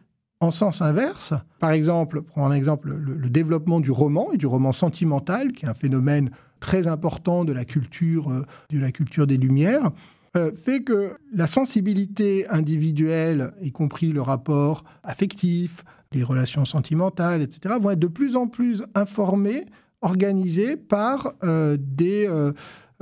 en 0.41 0.51
sens 0.51 0.81
inverse, 0.81 1.35
par 1.59 1.73
exemple, 1.73 2.23
prendre 2.23 2.53
un 2.53 2.55
exemple, 2.55 2.89
le, 2.91 3.15
le, 3.15 3.29
développement 3.29 3.81
du 3.81 3.91
roman 3.91 4.33
et 4.33 4.37
du 4.37 4.47
roman 4.47 4.73
sentimental, 4.73 5.53
qui 5.53 5.67
est 5.67 5.69
un 5.69 5.75
phénomène 5.75 6.31
très 6.61 6.87
important 6.87 7.45
de 7.45 7.53
la 7.53 7.65
culture, 7.65 8.45
de 8.71 8.79
la 8.79 8.93
culture 8.93 9.27
des 9.27 9.37
Lumières, 9.37 9.91
euh, 10.37 10.53
fait 10.55 10.83
que 10.83 11.17
la 11.33 11.47
sensibilité 11.47 12.47
individuelle, 12.49 13.53
y 13.63 13.73
compris 13.73 14.13
le 14.13 14.23
rapport 14.23 14.85
affectif, 15.03 15.85
les 16.13 16.23
relations 16.23 16.65
sentimentales, 16.65 17.43
etc., 17.43 17.75
vont 17.81 17.91
être 17.91 17.99
de 17.99 18.07
plus 18.07 18.37
en 18.37 18.47
plus 18.47 18.85
informées, 18.95 19.67
organisées 20.01 20.77
par 20.77 21.35
euh, 21.43 21.77
des, 21.81 22.29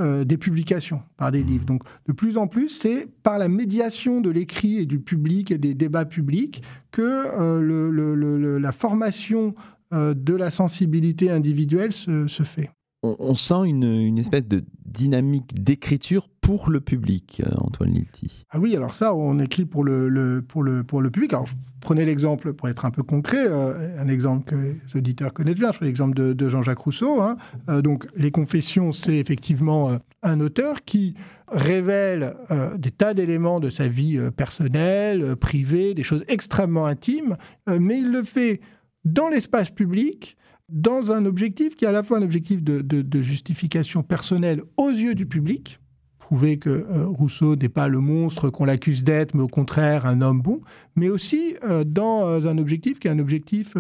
euh, 0.01 0.25
des 0.25 0.37
publications, 0.37 1.03
par 1.17 1.33
des 1.33 1.43
livres. 1.43 1.67
Donc 1.67 1.83
de 2.07 2.13
plus 2.13 2.37
en 2.37 2.47
plus, 2.47 2.69
c'est 2.69 3.09
par 3.23 3.39
la 3.39 3.49
médiation 3.49 4.21
de 4.21 4.31
l'écrit 4.31 4.79
et 4.79 4.87
du 4.87 4.99
public 4.99 5.51
et 5.51 5.59
des 5.59 5.75
débats 5.75 6.07
publics 6.07 6.63
que 6.91 8.59
la 8.59 8.73
formation 8.73 9.55
de 9.93 10.35
la 10.35 10.51
sensibilité 10.51 11.31
individuelle 11.31 11.93
se 11.93 12.43
fait 12.43 12.71
on, 13.19 13.35
sent 13.35 13.65
une, 13.67 14.19
espèce 14.19 14.47
de 14.47 14.65
dynamique 14.85 15.63
d'écriture 15.63 16.29
pour 16.41 16.71
le 16.71 16.81
public, 16.81 17.43
euh, 17.45 17.51
Antoine 17.59 17.91
Lilti. 17.91 18.45
Ah 18.51 18.59
oui, 18.59 18.75
alors 18.77 18.95
ça, 18.95 19.15
on 19.15 19.39
écrit 19.39 19.65
pour 19.65 19.85
le, 19.85 20.43
pour 20.47 20.63
le, 20.63 20.85
pour 20.85 21.03
le 21.03 21.11
public. 21.11 21.33
Alors, 21.33 21.47
prenais 21.81 22.05
l'exemple, 22.05 22.53
pour 22.53 22.69
être 22.69 22.85
un 22.85 22.91
peu 22.91 23.03
concret, 23.03 23.47
euh, 23.49 24.01
un 24.01 24.09
exemple 24.09 24.45
que 24.45 24.55
les 24.55 24.97
auditeurs 24.97 25.33
connaissent 25.33 25.57
bien, 25.57 25.73
je 25.73 25.79
prends 25.79 25.87
l'exemple 25.87 26.15
de, 26.15 26.49
Jean-Jacques 26.49 26.79
Rousseau. 26.79 27.21
Hein. 27.21 27.37
Euh, 27.69 27.83
donc, 27.83 28.07
Les 28.17 28.31
Confessions, 28.31 28.93
c'est 28.93 29.17
effectivement 29.17 29.99
un 30.23 30.41
auteur 30.41 30.85
qui 30.85 31.15
révèle 31.49 32.35
des 32.77 32.91
tas 32.91 33.15
d'éléments 33.15 33.61
de 33.61 33.71
sa 33.71 33.87
vie 33.87 34.19
personnelle, 34.37 35.37
privée, 35.37 35.95
des 35.95 36.03
choses 36.03 36.25
extrêmement 36.27 36.87
intimes, 36.87 37.37
mais 37.69 38.01
il 38.01 38.11
le 38.11 38.25
fait 38.25 38.61
dans 39.05 39.29
l'espace 39.29 39.71
public 39.71 40.37
dans 40.69 41.13
un 41.13 41.25
objectif 41.27 41.77
qui 41.77 41.85
est 41.85 41.89
à 41.89 41.93
la 41.93 42.03
fois 42.03 42.19
un 42.19 42.23
objectif 42.23 42.63
de, 42.63 43.23
justification 43.23 44.03
personnelle 44.03 44.63
aux 44.77 44.91
yeux 44.91 45.15
du 45.15 45.27
public, 45.27 45.81
prouver 46.19 46.59
que 46.59 46.71
euh, 46.71 47.07
Rousseau 47.07 47.55
n'est 47.55 47.69
pas 47.69 47.87
le 47.87 48.01
monstre 48.01 48.51
qu'on 48.51 48.65
l'accuse 48.65 49.05
d'être, 49.05 49.35
mais 49.35 49.43
au 49.43 49.49
contraire 49.49 50.07
un 50.07 50.23
homme 50.23 50.43
bon, 50.43 50.61
mais 50.97 51.09
aussi 51.09 51.55
euh, 51.63 51.85
dans 51.85 52.27
euh, 52.27 52.49
un 52.49 52.59
objectif 52.59 52.99
qui 52.99 53.07
est 53.07 53.11
un 53.13 53.21
objectif 53.21 53.77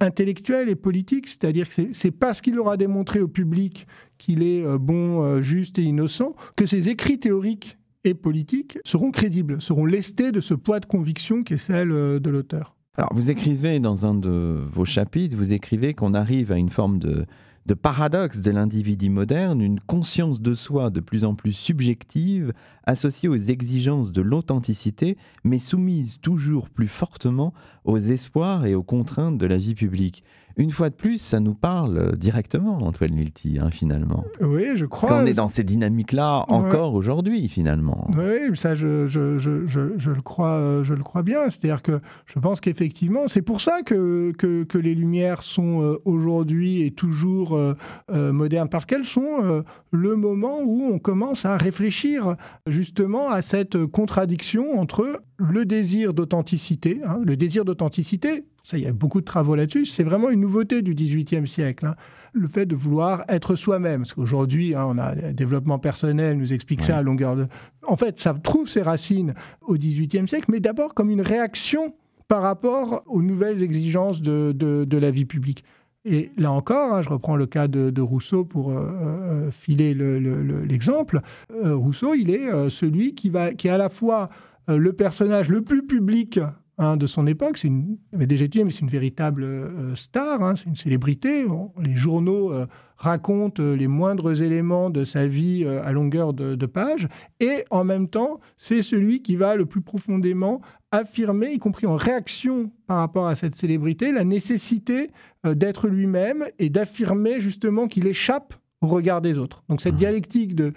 intellectuel 0.00 0.70
et 0.70 0.76
politique, 0.76 1.28
c'est-à-dire 1.28 1.68
que 1.68 1.92
c'est 1.92 2.10
parce 2.10 2.40
qu'il 2.40 2.58
aura 2.58 2.76
démontré 2.76 3.20
au 3.20 3.28
public 3.28 3.86
qu'il 4.16 4.42
est 4.42 4.64
bon, 4.78 5.40
juste 5.40 5.78
et 5.78 5.82
innocent, 5.82 6.34
que 6.56 6.66
ses 6.66 6.88
écrits 6.88 7.18
théoriques 7.18 7.78
et 8.04 8.14
politiques 8.14 8.78
seront 8.84 9.10
crédibles, 9.10 9.60
seront 9.62 9.86
lestés 9.86 10.32
de 10.32 10.40
ce 10.40 10.54
poids 10.54 10.80
de 10.80 10.86
conviction 10.86 11.42
qui 11.42 11.54
est 11.54 11.58
celle 11.58 11.88
de 11.90 12.30
l'auteur. 12.30 12.76
Alors, 13.00 13.14
vous 13.14 13.30
écrivez 13.30 13.80
dans 13.80 14.04
un 14.04 14.14
de 14.14 14.62
vos 14.74 14.84
chapitres, 14.84 15.34
vous 15.34 15.54
écrivez 15.54 15.94
qu'on 15.94 16.12
arrive 16.12 16.52
à 16.52 16.58
une 16.58 16.68
forme 16.68 16.98
de, 16.98 17.24
de 17.64 17.72
paradoxe 17.72 18.42
de 18.42 18.50
l'individu 18.50 19.08
moderne, 19.08 19.62
une 19.62 19.80
conscience 19.80 20.42
de 20.42 20.52
soi 20.52 20.90
de 20.90 21.00
plus 21.00 21.24
en 21.24 21.34
plus 21.34 21.54
subjective, 21.54 22.52
associée 22.84 23.30
aux 23.30 23.38
exigences 23.38 24.12
de 24.12 24.20
l'authenticité, 24.20 25.16
mais 25.44 25.58
soumise 25.58 26.18
toujours 26.20 26.68
plus 26.68 26.88
fortement 26.88 27.54
aux 27.86 27.96
espoirs 27.96 28.66
et 28.66 28.74
aux 28.74 28.82
contraintes 28.82 29.38
de 29.38 29.46
la 29.46 29.56
vie 29.56 29.74
publique 29.74 30.22
une 30.60 30.70
fois 30.70 30.90
de 30.90 30.94
plus, 30.94 31.18
ça 31.18 31.40
nous 31.40 31.54
parle 31.54 32.16
directement, 32.16 32.78
Antoine 32.82 33.16
Lilti, 33.16 33.58
hein, 33.58 33.70
finalement. 33.70 34.24
Oui, 34.40 34.64
je 34.76 34.84
crois. 34.84 35.08
Parce 35.08 35.22
qu'on 35.22 35.26
est 35.26 35.32
dans 35.32 35.48
ces 35.48 35.64
dynamiques-là 35.64 36.44
encore 36.48 36.94
aujourd'hui, 36.94 37.48
finalement. 37.48 38.10
Oui, 38.16 38.54
ça, 38.56 38.74
je, 38.74 39.08
je, 39.08 39.38
je, 39.38 39.66
je, 39.66 40.10
le, 40.10 40.20
crois, 40.20 40.56
euh, 40.58 40.84
je 40.84 40.92
le 40.92 41.02
crois 41.02 41.22
bien. 41.22 41.48
C'est-à-dire 41.48 41.80
que 41.80 42.00
je 42.26 42.38
pense 42.38 42.60
qu'effectivement, 42.60 43.26
c'est 43.26 43.40
pour 43.40 43.62
ça 43.62 43.80
que, 43.82 44.32
que, 44.36 44.64
que, 44.64 44.76
les 44.76 44.94
Lumières 44.94 45.42
sont 45.42 45.82
euh, 45.82 45.96
aujourd'hui 46.04 46.82
et 46.82 46.90
toujours 46.90 47.56
euh, 47.56 47.74
modernes, 48.10 48.68
parce 48.68 48.84
qu'elles 48.84 49.04
sont 49.06 49.64
le 49.90 50.16
moment 50.16 50.60
où 50.62 50.90
on 50.92 50.98
commence 50.98 51.44
à 51.44 51.56
réfléchir 51.56 52.36
justement 52.66 53.30
à 53.30 53.40
cette 53.40 53.86
contradiction 53.86 54.78
entre 54.78 55.22
le 55.38 55.64
désir 55.64 56.12
d'authenticité, 56.12 57.00
hein, 57.06 57.20
le 57.24 57.36
désir 57.36 57.64
d'authenticité, 57.64 58.44
ça, 58.62 58.78
il 58.78 58.84
y 58.84 58.86
a 58.86 58.92
beaucoup 58.92 59.20
de 59.20 59.24
travaux 59.24 59.54
là-dessus. 59.54 59.86
C'est 59.86 60.04
vraiment 60.04 60.30
une 60.30 60.40
nouveauté 60.40 60.82
du 60.82 60.94
XVIIIe 60.94 61.46
siècle. 61.46 61.86
Hein. 61.86 61.94
Le 62.32 62.46
fait 62.46 62.66
de 62.66 62.76
vouloir 62.76 63.24
être 63.28 63.56
soi-même. 63.56 64.02
Parce 64.02 64.14
qu'aujourd'hui, 64.14 64.74
hein, 64.74 64.86
on 64.86 64.98
a 64.98 65.14
le 65.14 65.32
développement 65.32 65.78
personnel, 65.78 66.36
nous 66.36 66.52
explique 66.52 66.82
ça 66.82 66.98
à 66.98 67.02
longueur 67.02 67.36
de. 67.36 67.46
En 67.86 67.96
fait, 67.96 68.20
ça 68.20 68.34
trouve 68.34 68.68
ses 68.68 68.82
racines 68.82 69.34
au 69.62 69.74
XVIIIe 69.74 70.28
siècle, 70.28 70.50
mais 70.50 70.60
d'abord 70.60 70.94
comme 70.94 71.10
une 71.10 71.22
réaction 71.22 71.94
par 72.28 72.42
rapport 72.42 73.02
aux 73.06 73.22
nouvelles 73.22 73.62
exigences 73.62 74.22
de, 74.22 74.52
de, 74.52 74.96
la 74.96 75.10
vie 75.10 75.24
publique. 75.24 75.64
Et 76.04 76.30
là 76.36 76.52
encore, 76.52 76.94
hein, 76.94 77.02
je 77.02 77.08
reprends 77.08 77.34
le 77.34 77.46
cas 77.46 77.66
de, 77.66 78.00
Rousseau 78.00 78.44
pour 78.44 78.70
euh, 78.70 78.76
euh, 78.78 79.50
filer 79.50 79.94
l'exemple. 79.94 81.22
Euh, 81.52 81.74
Rousseau, 81.74 82.14
il 82.14 82.30
est 82.30 82.70
celui 82.70 83.16
qui, 83.16 83.30
va, 83.30 83.52
qui 83.52 83.66
est 83.66 83.72
à 83.72 83.78
la 83.78 83.88
fois 83.88 84.30
le 84.68 84.92
personnage 84.92 85.48
le 85.48 85.62
plus 85.62 85.84
public 85.84 86.38
de 86.80 87.06
son 87.06 87.26
époque. 87.26 87.58
C'est 87.58 87.68
une, 87.68 87.98
avait 88.14 88.26
déjà 88.26 88.44
été, 88.44 88.64
mais 88.64 88.70
c'est 88.70 88.80
une 88.80 88.88
véritable 88.88 89.44
euh, 89.44 89.94
star, 89.94 90.42
hein, 90.42 90.54
c'est 90.56 90.64
une 90.64 90.76
célébrité. 90.76 91.44
les 91.82 91.94
journaux 91.94 92.52
euh, 92.52 92.66
racontent 92.96 93.62
euh, 93.62 93.76
les 93.76 93.86
moindres 93.86 94.42
éléments 94.42 94.88
de 94.90 95.04
sa 95.04 95.26
vie 95.26 95.66
à 95.66 95.92
longueur 95.92 96.32
de, 96.32 96.54
de 96.54 96.66
page. 96.66 97.08
Et 97.40 97.64
en 97.70 97.84
même 97.84 98.08
temps, 98.08 98.40
c'est 98.56 98.82
celui 98.82 99.22
qui 99.22 99.36
va 99.36 99.56
le 99.56 99.66
plus 99.66 99.82
profondément 99.82 100.60
affirmer, 100.90 101.52
y 101.52 101.58
compris 101.58 101.86
en 101.86 101.96
réaction 101.96 102.72
par 102.86 102.98
rapport 102.98 103.26
à 103.26 103.34
cette 103.34 103.54
célébrité, 103.54 104.10
la 104.12 104.24
nécessité 104.24 105.10
d'être 105.44 105.86
lui-même 105.86 106.46
et 106.58 106.68
d'affirmer 106.68 107.40
justement 107.40 107.86
qu'il 107.86 108.06
échappe 108.06 108.54
au 108.80 108.88
regard 108.88 109.20
des 109.20 109.38
autres. 109.38 109.62
Donc 109.68 109.80
cette 109.80 109.94
mmh. 109.94 109.98
dialectique 109.98 110.54
de 110.54 110.72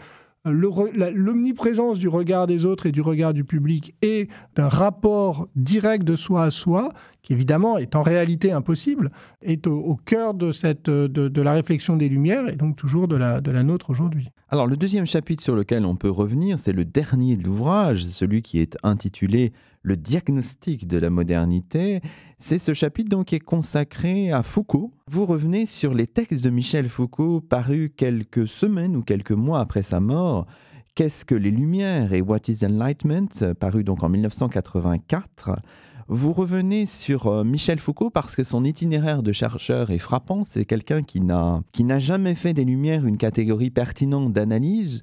l'omniprésence 0.46 2.00
du 2.00 2.08
regard 2.08 2.48
des 2.48 2.66
autres 2.66 2.86
et 2.86 2.92
du 2.92 3.02
regard 3.02 3.34
du 3.34 3.44
public 3.44 3.96
et 4.02 4.28
d'un 4.56 4.68
rapport 4.68 5.48
direct 5.56 6.04
de 6.04 6.16
soi 6.16 6.44
à 6.44 6.52
soi, 6.52 6.92
qui 7.22 7.34
évidemment 7.34 7.78
est 7.78 7.96
en 7.96 8.02
réalité 8.02 8.52
impossible, 8.52 9.12
est 9.42 9.68
au, 9.68 9.98
cœur 10.06 10.34
de, 10.34 10.52
cette, 10.52 10.90
la 10.90 11.54
réflexion 11.54 11.96
des 11.96 12.10
Lumières 12.10 12.50
et 12.50 12.56
donc 12.56 12.76
toujours 12.76 13.08
de 13.08 13.16
la, 13.16 13.40
de 13.40 13.52
la 13.52 13.64
nôtre 13.64 13.90
aujourd'hui. 13.90 14.30
Alors 14.50 14.68
le 14.68 14.76
deuxième 14.76 15.08
chapitre 15.08 15.42
sur 15.42 15.56
lequel 15.56 15.86
on 15.86 15.96
peut 15.96 16.10
revenir, 16.10 16.60
c'est 16.60 16.74
le 16.74 16.86
dernier 16.86 17.38
de 17.38 17.44
l'ouvrage, 17.44 18.06
celui 18.06 18.42
qui 18.42 18.60
est 18.60 18.78
intitulé 18.84 19.54
Le 19.86 19.98
diagnostic 19.98 20.88
de 20.88 20.98
la 20.98 21.10
modernité. 21.10 22.00
C'est 22.40 22.58
ce 22.58 22.74
chapitre 22.74 23.10
donc 23.10 23.26
qui 23.26 23.36
est 23.36 23.40
consacré 23.40 24.32
à 24.32 24.42
Foucault. 24.42 24.94
Vous 25.08 25.26
revenez 25.26 25.66
sur 25.66 25.94
les 25.94 26.08
textes 26.08 26.42
de 26.42 26.50
Michel 26.50 26.88
Foucault 26.88 27.42
parus 27.42 27.92
quelques 27.98 28.48
semaines 28.48 28.96
ou 28.96 29.02
quelques 29.02 29.32
mois 29.32 29.60
après 29.60 29.84
sa 29.84 30.00
mort. 30.00 30.48
Qu'est-ce 30.96 31.26
que 31.26 31.36
les 31.36 31.52
Lumières 31.52 32.14
et 32.14 32.22
What 32.22 32.48
is 32.48 32.66
Enlightenment, 32.66 33.54
paru 33.60 33.84
donc 33.84 34.04
en 34.04 34.10
1984. 34.10 35.60
Vous 36.08 36.32
revenez 36.32 36.86
sur 36.86 37.28
euh, 37.28 37.44
Michel 37.44 37.80
Foucault 37.80 38.10
parce 38.10 38.38
que 38.38 38.46
son 38.46 38.64
itinéraire 38.64 39.22
de 39.22 39.34
chercheur 39.34 39.90
est 39.90 39.98
frappant. 39.98 40.46
C'est 40.46 40.64
quelqu'un 40.64 41.04
qui 41.04 41.20
n'a, 41.20 41.62
qui 41.74 41.84
n'a 41.84 42.00
jamais 42.00 42.36
fait 42.36 42.54
des 42.54 42.64
Lumières 42.64 43.06
une 43.06 43.18
catégorie 43.18 43.70
pertinente 43.70 44.32
d'analyse 44.32 45.02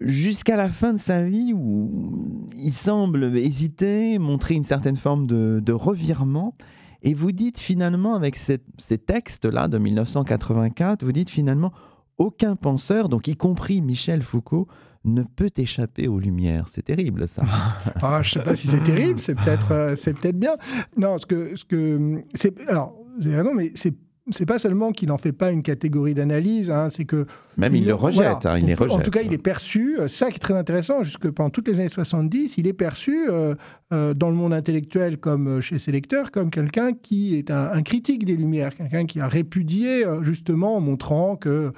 jusqu'à 0.00 0.56
la 0.56 0.68
fin 0.68 0.92
de 0.92 0.98
sa 0.98 1.22
vie 1.22 1.52
où 1.54 2.46
il 2.56 2.72
semble 2.72 3.36
hésiter, 3.36 4.18
montrer 4.18 4.54
une 4.54 4.64
certaine 4.64 4.96
forme 4.96 5.26
de, 5.26 5.72
revirement. 5.72 6.54
Et 7.02 7.14
vous 7.14 7.32
dites 7.32 7.58
finalement, 7.58 8.14
avec 8.14 8.36
ces, 8.36 8.58
textes-là 8.98 9.68
de 9.68 9.78
1984, 9.78 11.04
vous 11.04 11.12
dites 11.12 11.30
finalement, 11.30 11.72
aucun 12.18 12.56
penseur, 12.56 13.08
donc 13.08 13.28
y 13.28 13.36
compris 13.36 13.80
Michel 13.80 14.22
Foucault, 14.22 14.68
ne 15.04 15.22
peut 15.22 15.50
échapper 15.56 16.08
aux 16.08 16.18
lumières. 16.18 16.68
C'est 16.68 16.82
terrible, 16.82 17.26
ça. 17.26 17.42
ah, 18.02 18.22
je 18.22 18.28
ne 18.28 18.42
sais 18.42 18.44
pas 18.44 18.54
si 18.54 18.68
c'est 18.68 18.82
terrible, 18.82 19.18
c'est 19.18 19.34
peut-être 19.34 19.72
euh, 19.72 19.96
c'est 19.96 20.12
peut-être 20.12 20.38
bien. 20.38 20.56
Non, 20.98 21.18
ce 21.18 21.24
que, 21.24 21.56
ce 21.56 21.64
que, 21.64 22.22
alors, 22.68 22.94
vous 23.18 23.26
avez 23.26 23.36
raison, 23.36 23.54
mais 23.54 23.72
c'est 23.74 23.94
c'est 24.32 24.46
pas 24.46 24.58
seulement 24.58 24.92
qu'il 24.92 25.08
n'en 25.08 25.18
fait 25.18 25.32
pas 25.32 25.50
une 25.50 25.62
catégorie 25.62 26.14
d'analyse, 26.14 26.70
hein, 26.70 26.88
c'est 26.90 27.04
que 27.04 27.26
même 27.56 27.74
il, 27.74 27.84
le 27.84 27.94
rejette, 27.94 28.46
hein, 28.46 28.58
il 28.58 28.66
les 28.66 28.74
rejette. 28.74 28.98
En 28.98 29.02
tout 29.02 29.10
cas, 29.10 29.22
il 29.22 29.32
est 29.32 29.38
perçu. 29.38 29.98
Euh, 29.98 30.08
ça 30.08 30.30
qui 30.30 30.36
est 30.36 30.40
très 30.40 30.54
intéressant, 30.54 31.02
jusque 31.02 31.30
pendant 31.30 31.50
toutes 31.50 31.68
les 31.68 31.78
années 31.78 31.88
70, 31.88 32.56
il 32.58 32.66
est 32.66 32.72
perçu 32.72 33.28
euh, 33.28 33.54
euh, 33.92 34.14
dans 34.14 34.30
le 34.30 34.36
monde 34.36 34.52
intellectuel 34.52 35.18
comme 35.18 35.60
chez 35.60 35.78
ses 35.78 35.92
lecteurs 35.92 36.30
comme 36.30 36.50
quelqu'un 36.50 36.92
qui 36.92 37.36
est 37.36 37.50
un, 37.50 37.82
critique 37.82 38.24
des 38.24 38.36
Lumières, 38.36 38.74
quelqu'un 38.74 39.06
qui 39.06 39.20
a 39.20 39.28
répudié 39.28 40.04
justement 40.22 40.76
en 40.76 40.80
montrant 40.80 41.36
que 41.36 41.72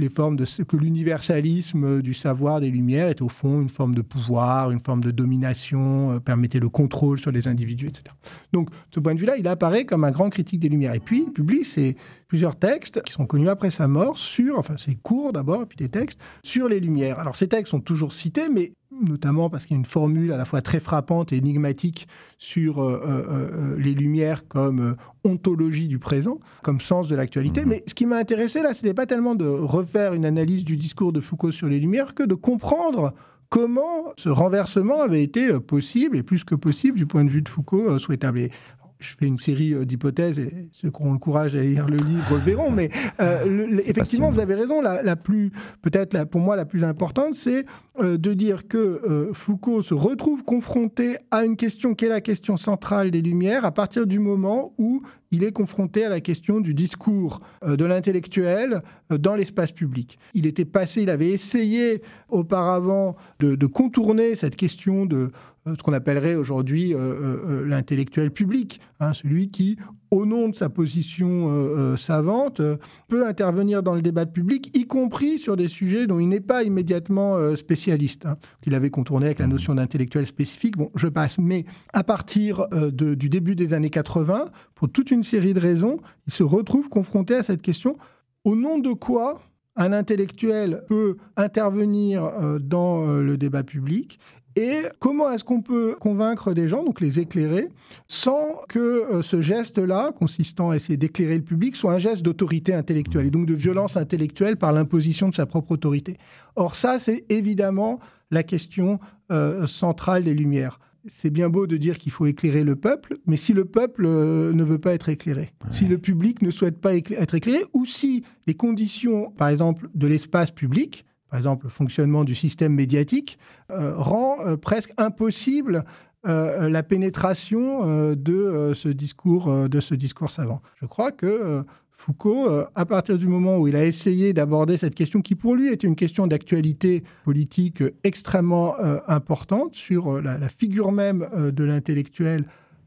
les 0.00 0.08
formes 0.08 0.36
de 0.36 0.44
que 0.64 0.76
l'universalisme 0.76 2.02
du 2.02 2.14
savoir 2.14 2.60
des 2.60 2.70
Lumières 2.70 3.08
est 3.08 3.22
au 3.22 3.28
fond 3.28 3.60
une 3.60 3.68
forme 3.68 3.94
de 3.94 4.02
pouvoir, 4.02 4.70
une 4.70 4.80
forme 4.80 5.02
de 5.02 5.10
domination, 5.10 6.20
permettait 6.20 6.60
le 6.60 6.68
contrôle 6.68 7.18
sur 7.18 7.30
les 7.30 7.48
individus, 7.48 7.88
etc. 7.88 8.04
Donc, 8.52 8.70
de 8.70 8.76
ce 8.94 9.00
point 9.00 9.14
de 9.14 9.20
vue-là, 9.20 9.36
il 9.36 9.46
apparaît 9.48 9.84
comme 9.84 10.04
un 10.04 10.10
grand 10.10 10.30
critique 10.30 10.60
des 10.60 10.68
Lumières. 10.68 10.94
Et 10.94 11.00
puis, 11.00 11.24
il 11.26 11.32
publie 11.32 11.64
ses, 11.64 11.96
plusieurs 12.28 12.56
textes 12.56 13.02
qui 13.02 13.12
sont 13.12 13.26
connus 13.26 13.48
après 13.48 13.70
sa 13.70 13.88
mort 13.88 14.18
sur, 14.18 14.58
enfin 14.58 14.74
c'est 14.76 14.96
court 14.96 15.32
d'abord, 15.32 15.62
et 15.62 15.66
puis 15.66 15.76
des 15.76 15.88
textes 15.88 16.20
sur 16.42 16.68
les 16.68 16.80
Lumières. 16.80 17.18
Alors 17.18 17.36
ces 17.36 17.48
textes 17.48 17.70
sont 17.70 17.80
toujours 17.80 18.12
cités, 18.12 18.48
mais 18.48 18.72
notamment 18.90 19.50
parce 19.50 19.64
qu'il 19.64 19.74
y 19.74 19.78
a 19.78 19.78
une 19.78 19.84
formule 19.84 20.32
à 20.32 20.36
la 20.36 20.44
fois 20.44 20.62
très 20.62 20.80
frappante 20.80 21.32
et 21.32 21.36
énigmatique 21.36 22.08
sur 22.38 22.82
euh, 22.82 23.02
euh, 23.06 23.24
euh, 23.28 23.76
les 23.78 23.94
Lumières 23.94 24.48
comme 24.48 24.96
ontologie 25.24 25.88
du 25.88 25.98
présent, 25.98 26.38
comme 26.62 26.80
sens 26.80 27.08
de 27.08 27.16
l'actualité. 27.16 27.62
Mhm. 27.62 27.68
Mais 27.68 27.84
ce 27.86 27.94
qui 27.94 28.06
m'a 28.06 28.16
intéressé 28.16 28.62
là, 28.62 28.74
ce 28.74 28.82
n'était 28.82 28.94
pas 28.94 29.06
tellement 29.06 29.34
de 29.34 29.46
refaire 29.46 30.14
une 30.14 30.24
analyse 30.24 30.64
du 30.64 30.76
discours 30.76 31.12
de 31.12 31.20
Foucault 31.20 31.52
sur 31.52 31.68
les 31.68 31.80
Lumières 31.80 32.14
que 32.14 32.22
de 32.22 32.34
comprendre 32.34 33.14
comment 33.48 34.12
ce 34.18 34.28
renversement 34.28 35.02
avait 35.02 35.22
été 35.22 35.60
possible, 35.60 36.16
et 36.16 36.22
plus 36.22 36.42
que 36.42 36.56
possible 36.56 36.98
du 36.98 37.06
point 37.06 37.24
de 37.24 37.30
vue 37.30 37.42
de 37.42 37.48
Foucault 37.48 37.98
souhaitable 37.98 38.50
je 38.98 39.14
fais 39.16 39.26
une 39.26 39.38
série 39.38 39.74
euh, 39.74 39.84
d'hypothèses 39.84 40.38
et 40.38 40.68
ceux 40.72 40.90
qui 40.90 41.02
auront 41.02 41.12
le 41.12 41.18
courage 41.18 41.52
d'aller 41.52 41.70
lire 41.70 41.86
le 41.86 41.96
livre 41.96 42.34
le 42.34 42.38
verront. 42.38 42.70
Mais 42.70 42.90
euh, 43.20 43.78
effectivement, 43.86 44.30
vous 44.30 44.40
avez 44.40 44.54
raison. 44.54 44.80
La, 44.80 45.16
plus, 45.16 45.50
peut-être 45.82 46.24
pour 46.24 46.40
moi, 46.40 46.56
la 46.56 46.64
plus 46.64 46.84
importante, 46.84 47.34
c'est 47.34 47.66
euh, 48.00 48.16
de 48.16 48.34
dire 48.34 48.68
que 48.68 49.30
Foucault 49.32 49.82
se 49.82 49.94
retrouve 49.94 50.44
confronté 50.44 51.18
à 51.30 51.44
une 51.44 51.56
question 51.56 51.94
qui 51.94 52.06
est 52.06 52.10
la 52.10 52.20
question 52.20 52.56
centrale 52.56 53.10
des 53.10 53.22
Lumières 53.22 53.64
à 53.64 53.72
partir 53.72 54.06
du 54.06 54.18
moment 54.18 54.74
où 54.78 55.02
il 55.30 55.44
est 55.44 55.52
confronté 55.52 56.04
à 56.04 56.08
la 56.08 56.20
question 56.20 56.60
du 56.60 56.74
discours 56.74 57.40
de 57.66 57.84
l'intellectuel 57.84 58.82
dans 59.10 59.34
l'espace 59.34 59.72
public. 59.72 60.18
Il 60.34 60.46
était 60.46 60.64
passé, 60.64 61.02
il 61.02 61.10
avait 61.10 61.30
essayé 61.30 62.02
auparavant 62.28 63.16
de 63.40 63.66
contourner 63.66 64.36
cette 64.36 64.56
question 64.56 65.06
de 65.06 65.30
euh, 65.66 65.74
ce 65.76 65.82
qu'on 65.82 65.92
appellerait 65.92 66.34
aujourd'hui 66.34 66.94
euh, 66.94 66.98
euh, 66.98 67.66
l'intellectuel 67.66 68.30
public, 68.30 68.80
hein, 69.00 69.12
celui 69.12 69.50
qui, 69.50 69.76
au 70.16 70.26
nom 70.26 70.48
de 70.48 70.54
sa 70.54 70.68
position 70.68 71.96
savante, 71.96 72.60
peut 73.08 73.26
intervenir 73.26 73.82
dans 73.82 73.94
le 73.94 74.02
débat 74.02 74.26
public, 74.26 74.76
y 74.76 74.86
compris 74.86 75.38
sur 75.38 75.56
des 75.56 75.68
sujets 75.68 76.06
dont 76.06 76.18
il 76.18 76.28
n'est 76.28 76.40
pas 76.40 76.62
immédiatement 76.62 77.54
spécialiste, 77.54 78.26
hein, 78.26 78.36
qu'il 78.62 78.74
avait 78.74 78.90
contourné 78.90 79.26
avec 79.26 79.38
la 79.38 79.46
notion 79.46 79.74
d'intellectuel 79.74 80.26
spécifique. 80.26 80.76
Bon, 80.76 80.90
je 80.94 81.08
passe. 81.08 81.38
Mais 81.38 81.64
à 81.92 82.02
partir 82.02 82.66
du 82.92 83.28
début 83.28 83.54
des 83.54 83.74
années 83.74 83.90
80, 83.90 84.46
pour 84.74 84.90
toute 84.90 85.10
une 85.10 85.22
série 85.22 85.54
de 85.54 85.60
raisons, 85.60 85.98
il 86.26 86.32
se 86.32 86.42
retrouve 86.42 86.88
confronté 86.88 87.34
à 87.34 87.42
cette 87.42 87.62
question 87.62 87.96
au 88.44 88.56
nom 88.56 88.78
de 88.78 88.92
quoi 88.92 89.42
un 89.78 89.92
intellectuel 89.92 90.84
peut 90.88 91.16
intervenir 91.36 92.58
dans 92.60 93.06
le 93.06 93.36
débat 93.36 93.62
public? 93.62 94.18
Et 94.56 94.84
comment 95.00 95.30
est-ce 95.30 95.44
qu'on 95.44 95.60
peut 95.60 95.96
convaincre 96.00 96.54
des 96.54 96.66
gens, 96.66 96.82
donc 96.82 97.02
les 97.02 97.20
éclairer, 97.20 97.68
sans 98.08 98.62
que 98.68 98.78
euh, 98.78 99.22
ce 99.22 99.42
geste-là, 99.42 100.12
consistant 100.18 100.70
à 100.70 100.76
essayer 100.76 100.96
d'éclairer 100.96 101.36
le 101.36 101.44
public, 101.44 101.76
soit 101.76 101.92
un 101.92 101.98
geste 101.98 102.22
d'autorité 102.22 102.72
intellectuelle 102.72 103.26
et 103.26 103.30
donc 103.30 103.46
de 103.46 103.54
violence 103.54 103.98
intellectuelle 103.98 104.56
par 104.56 104.72
l'imposition 104.72 105.28
de 105.28 105.34
sa 105.34 105.44
propre 105.44 105.72
autorité? 105.72 106.16
Or 106.56 106.74
ça, 106.74 106.98
c'est 106.98 107.26
évidemment 107.28 108.00
la 108.30 108.42
question 108.42 108.98
euh, 109.30 109.66
centrale 109.66 110.24
des 110.24 110.34
Lumières. 110.34 110.80
C'est 111.06 111.30
bien 111.30 111.50
beau 111.50 111.66
de 111.66 111.76
dire 111.76 111.98
qu'il 111.98 112.10
faut 112.10 112.26
éclairer 112.26 112.64
le 112.64 112.76
peuple, 112.76 113.18
mais 113.26 113.36
si 113.36 113.52
le 113.52 113.66
peuple 113.66 114.06
euh, 114.06 114.54
ne 114.54 114.64
veut 114.64 114.78
pas 114.78 114.94
être 114.94 115.10
éclairé, 115.10 115.52
si 115.70 115.84
le 115.84 115.98
public 115.98 116.40
ne 116.40 116.50
souhaite 116.50 116.80
pas 116.80 116.96
être 116.96 117.34
éclairé, 117.34 117.62
ou 117.74 117.84
si 117.84 118.24
les 118.46 118.54
conditions, 118.54 119.30
par 119.32 119.48
exemple, 119.48 119.88
de 119.94 120.06
l'espace 120.06 120.50
public, 120.50 121.04
par 121.30 121.38
exemple 121.38 121.66
le 121.66 121.70
fonctionnement 121.70 122.24
du 122.24 122.34
système 122.34 122.72
médiatique, 122.72 123.38
euh, 123.70 123.94
rend 123.96 124.36
euh, 124.40 124.56
presque 124.56 124.92
impossible 124.96 125.84
euh, 126.26 126.68
la 126.68 126.82
pénétration 126.82 128.14
de, 128.14 128.72
ce 128.74 128.88
discours, 128.88 129.68
de 129.68 129.80
ce 129.80 129.94
discours 129.94 130.30
savant. 130.30 130.60
Je 130.80 130.86
crois 130.86 131.12
que 131.12 131.64
Foucault, 131.92 132.50
à 132.74 132.84
partir 132.84 133.16
du 133.16 133.26
moment 133.26 133.58
où 133.58 133.68
il 133.68 133.76
a 133.76 133.86
essayé 133.86 134.32
d'aborder 134.32 134.76
cette 134.76 134.94
question 134.94 135.22
qui 135.22 135.34
pour 135.34 135.54
lui 135.54 135.68
est 135.68 135.82
une 135.82 135.94
question 135.94 136.26
d'actualité 136.26 137.04
politique 137.24 137.82
extrêmement 138.04 138.74
importante 139.06 139.76
sur 139.76 140.20
la, 140.20 140.36
la, 140.36 140.48
figure 140.48 140.92
même 140.92 141.26
de 141.34 141.64
l'intellectuel 141.64 142.44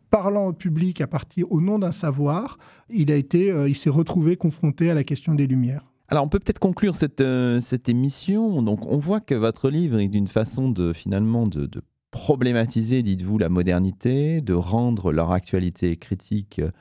parlant 0.09 0.47
au 0.47 0.53
public 0.53 1.01
à 1.01 1.07
partir 1.07 1.51
au 1.51 1.61
nom 1.61 1.79
d'un 1.79 1.91
savoir, 1.91 2.57
il 2.89 3.09
il 3.09 3.75
s'est 3.75 3.89
retrouvé 3.89 4.35
confronté 4.35 4.89
à 4.89 4.93
la 4.93 5.03
question 5.03 5.33
des 5.33 5.47
Lumières. 5.47 5.88
Alors, 6.11 6.23
on 6.23 6.27
peut 6.27 6.39
peut-être 6.39 6.59
conclure 6.59 6.95
cette, 6.95 7.21
euh, 7.21 7.61
cette 7.61 7.87
émission. 7.87 8.63
Donc, 8.63 8.87
on 8.87 8.97
voit 8.97 9.19
que 9.19 9.35
votre 9.35 9.69
livre 9.69 9.99
est 9.99 10.07
d'une 10.07 10.27
façon 10.27 10.69
de 10.69 10.91
finalement 10.91 11.45
de, 11.45 11.67
de 11.67 11.83
problématiser, 12.09 13.03
dites-vous, 13.03 13.37
la 13.37 13.49
modernité, 13.49 14.41
de 14.41 14.53
rendre 14.53 15.11
leur 15.11 15.31
actualité 15.31 15.95
critique 15.97 16.57
euh, 16.59 16.71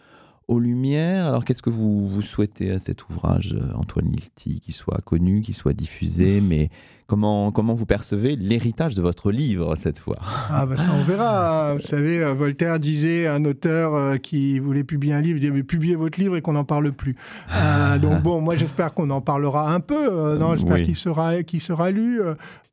aux 0.49 0.59
Lumières. 0.59 1.27
Alors, 1.27 1.45
qu'est-ce 1.45 1.61
que 1.61 1.69
vous, 1.69 2.09
vous 2.09 2.23
souhaitez 2.23 2.71
à 2.71 2.79
cet 2.79 3.07
ouvrage, 3.11 3.53
euh, 3.53 3.71
Antoine 3.75 4.11
Lilti, 4.11 4.61
qui 4.61 4.73
soit 4.73 5.03
connu, 5.05 5.43
qui 5.43 5.53
soit 5.53 5.75
diffusé, 5.75 6.41
mais 6.41 6.71
Comment, 7.09 7.53
comment 7.53 7.73
vous 7.73 7.87
percevez 7.87 8.37
l'héritage 8.37 8.95
de 8.95 9.01
votre 9.01 9.33
livre 9.33 9.77
cette 9.77 9.99
fois? 9.99 10.17
Ah 10.51 10.67
bah 10.67 10.77
ça 10.77 10.91
on 10.93 11.05
verra. 11.05 11.73
Vous 11.73 11.81
savez, 11.81 12.23
euh, 12.23 12.35
Voltaire 12.35 12.79
disait 12.79 13.27
à 13.27 13.33
un 13.33 13.47
auteur 13.47 13.95
euh, 13.95 14.17
qui 14.19 14.59
voulait 14.59 14.85
publier 14.85 15.15
un 15.15 15.23
livre, 15.23 15.39
il 15.39 15.41
disait 15.41 15.53
mais 15.55 15.63
publiez 15.63 15.97
votre 15.97 16.21
livre 16.21 16.37
et 16.37 16.43
qu'on 16.43 16.53
n'en 16.53 16.65
parle 16.65 16.93
plus. 16.93 17.17
Euh, 17.51 17.97
donc 18.03 18.23
bon, 18.23 18.43
moi 18.43 18.57
j'espère 18.57 18.93
qu'on 18.93 19.09
en 19.09 19.23
parlera 19.23 19.73
un 19.73 19.81
peu. 19.81 20.37
non, 20.37 20.55
j'espère 20.55 20.83
qu'il 20.85 20.97
sera, 20.97 21.43
qu'il 21.45 21.63
sera 21.63 21.91
lu. 21.91 22.21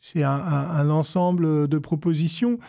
C'est 0.02 0.24
un, 0.24 0.32
un, 0.32 0.90
ensemble 0.90 1.70
de 1.70 1.78
propositions 1.78 2.60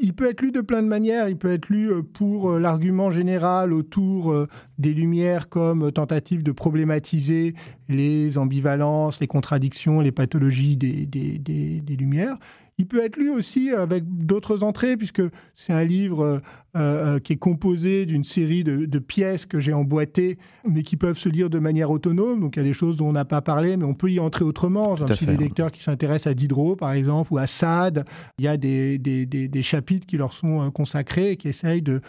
il 0.00 0.14
peut 0.14 0.28
être 0.28 0.40
lu 0.42 0.52
de 0.52 0.60
plein 0.60 0.82
de 0.82 0.88
manières. 0.88 1.28
Il 1.28 1.36
peut 1.36 1.52
être 1.52 1.68
lu 1.68 1.90
euh, 1.90 2.02
pour 2.02 2.50
euh, 2.50 2.58
l'argument 2.58 3.10
général 3.10 3.72
autour 3.72 4.32
euh, 4.32 4.48
des 4.78 4.92
Lumières 4.92 5.48
comme 5.48 5.90
tentative 5.92 6.42
de 6.42 6.52
problématiser 6.52 7.54
les 7.88 8.38
ambivalences, 8.38 9.20
les 9.20 9.26
contradictions, 9.26 10.00
les 10.00 10.12
pathologies 10.12 10.76
des, 10.76 11.06
des, 11.06 11.38
des 11.38 11.96
Lumières. 11.96 12.36
Il 12.78 12.86
peut 12.86 13.02
être 13.02 13.16
lu 13.16 13.30
aussi 13.30 13.70
avec 13.70 14.04
d'autres 14.06 14.62
entrées, 14.62 14.98
puisque 14.98 15.22
c'est 15.54 15.72
un 15.72 15.84
livre 15.84 16.22
euh, 16.22 16.40
euh, 16.76 17.18
qui 17.18 17.32
est 17.32 17.38
composé 17.38 18.04
d'une 18.04 18.24
série 18.24 18.64
de, 18.64 18.98
pièces 18.98 19.46
que 19.46 19.60
j'ai 19.60 19.72
emboîtées, 19.72 20.36
mais 20.68 20.82
qui 20.82 20.96
peuvent 20.96 21.16
se 21.16 21.30
lire 21.30 21.48
de 21.48 21.58
manière 21.58 21.90
autonome. 21.90 22.40
Donc 22.40 22.56
il 22.56 22.58
y 22.58 22.62
a 22.62 22.64
des 22.64 22.74
choses 22.74 22.98
dont 22.98 23.08
on 23.08 23.12
n'a 23.12 23.24
pas 23.24 23.40
parlé, 23.40 23.78
mais 23.78 23.84
on 23.84 23.94
peut 23.94 24.10
y 24.10 24.20
entrer 24.20 24.44
autrement. 24.44 24.94
J'en 24.94 25.08
suis 25.08 25.24
des 25.24 25.38
lecteurs 25.38 25.72
qui 25.72 25.82
s'intéressent 25.82 26.30
à 26.30 26.34
Diderot, 26.34 26.76
par 26.76 26.92
exemple, 26.92 27.32
ou 27.32 27.38
à 27.38 27.46
Sade. 27.46 28.04
Il 28.38 28.44
y 28.44 28.48
a 28.48 28.58
des, 28.58 28.98
des, 28.98 29.24
des, 29.24 29.62
chapitres 29.62 30.06
qui 30.06 30.18
leur 30.18 30.34
sont 30.34 30.66
euh, 30.66 30.70
consacrés 30.70 31.30
et 31.30 31.36
qui 31.36 31.48
essayent 31.48 31.82
de 31.82 32.02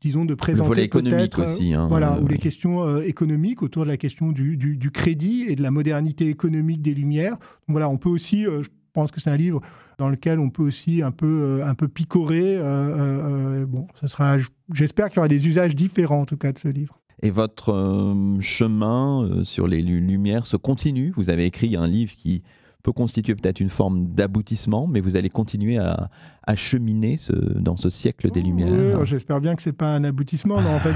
disons, 0.00 0.24
de 0.24 0.34
présenter. 0.34 0.68
Le 0.68 0.68
volet 0.68 0.84
économique 0.84 1.38
aussi. 1.38 1.74
Hein, 1.74 1.88
voilà, 1.88 2.20
ou 2.20 2.28
les 2.28 2.38
questions 2.38 3.00
économiques 3.00 3.62
autour 3.62 3.84
de 3.84 3.88
la 3.88 3.96
question 3.96 4.32
du, 4.32 4.56
du, 4.56 4.90
crédit 4.90 5.46
et 5.48 5.54
de 5.54 5.62
la 5.62 5.70
modernité 5.70 6.28
économique 6.28 6.82
des 6.82 6.94
Lumières. 6.94 7.32
Donc 7.32 7.70
voilà, 7.70 7.88
on 7.88 7.98
peut 7.98 8.08
aussi, 8.08 8.44
pense 8.92 9.10
que 9.10 9.20
c'est 9.20 9.30
un 9.30 9.36
livre 9.36 9.60
dans 9.98 10.08
lequel 10.08 10.38
on 10.38 10.50
peut 10.50 10.62
aussi 10.62 11.02
un 11.02 11.10
peu, 11.10 11.60
euh, 11.60 11.66
un 11.66 11.74
peu 11.74 11.88
picorer. 11.88 12.56
Euh, 12.56 12.62
euh, 12.62 13.66
bon, 13.66 13.86
ça 14.00 14.08
sera, 14.08 14.36
j'espère 14.72 15.08
qu'il 15.08 15.16
y 15.16 15.18
aura 15.20 15.28
des 15.28 15.46
usages 15.46 15.74
différents 15.74 16.22
en 16.22 16.26
tout 16.26 16.36
cas 16.36 16.52
de 16.52 16.58
ce 16.58 16.68
livre. 16.68 16.98
Et 17.22 17.30
votre 17.30 18.16
chemin 18.40 19.44
sur 19.44 19.68
les 19.68 19.80
lumières 19.80 20.44
se 20.44 20.56
continue? 20.56 21.12
Vous 21.16 21.30
avez 21.30 21.44
écrit 21.44 21.76
un 21.76 21.86
livre 21.86 22.12
qui 22.16 22.42
peut 22.82 22.92
constituer 22.92 23.34
peut-être 23.34 23.60
une 23.60 23.70
forme 23.70 24.06
d'aboutissement, 24.08 24.86
mais 24.86 25.00
vous 25.00 25.16
allez 25.16 25.30
continuer 25.30 25.78
à, 25.78 26.08
cheminer 26.56 27.16
ce, 27.16 27.32
dans 27.32 27.76
ce 27.76 27.88
siècle 27.88 28.30
des 28.30 28.42
Lumières. 28.42 28.98
Oui, 28.98 29.06
j'espère 29.06 29.40
bien 29.40 29.54
que 29.54 29.62
c'est 29.62 29.72
pas 29.72 29.94
un 29.94 30.04
aboutissement. 30.04 30.60
Non, 30.60 30.74
en 30.74 30.80
fait, 30.80 30.92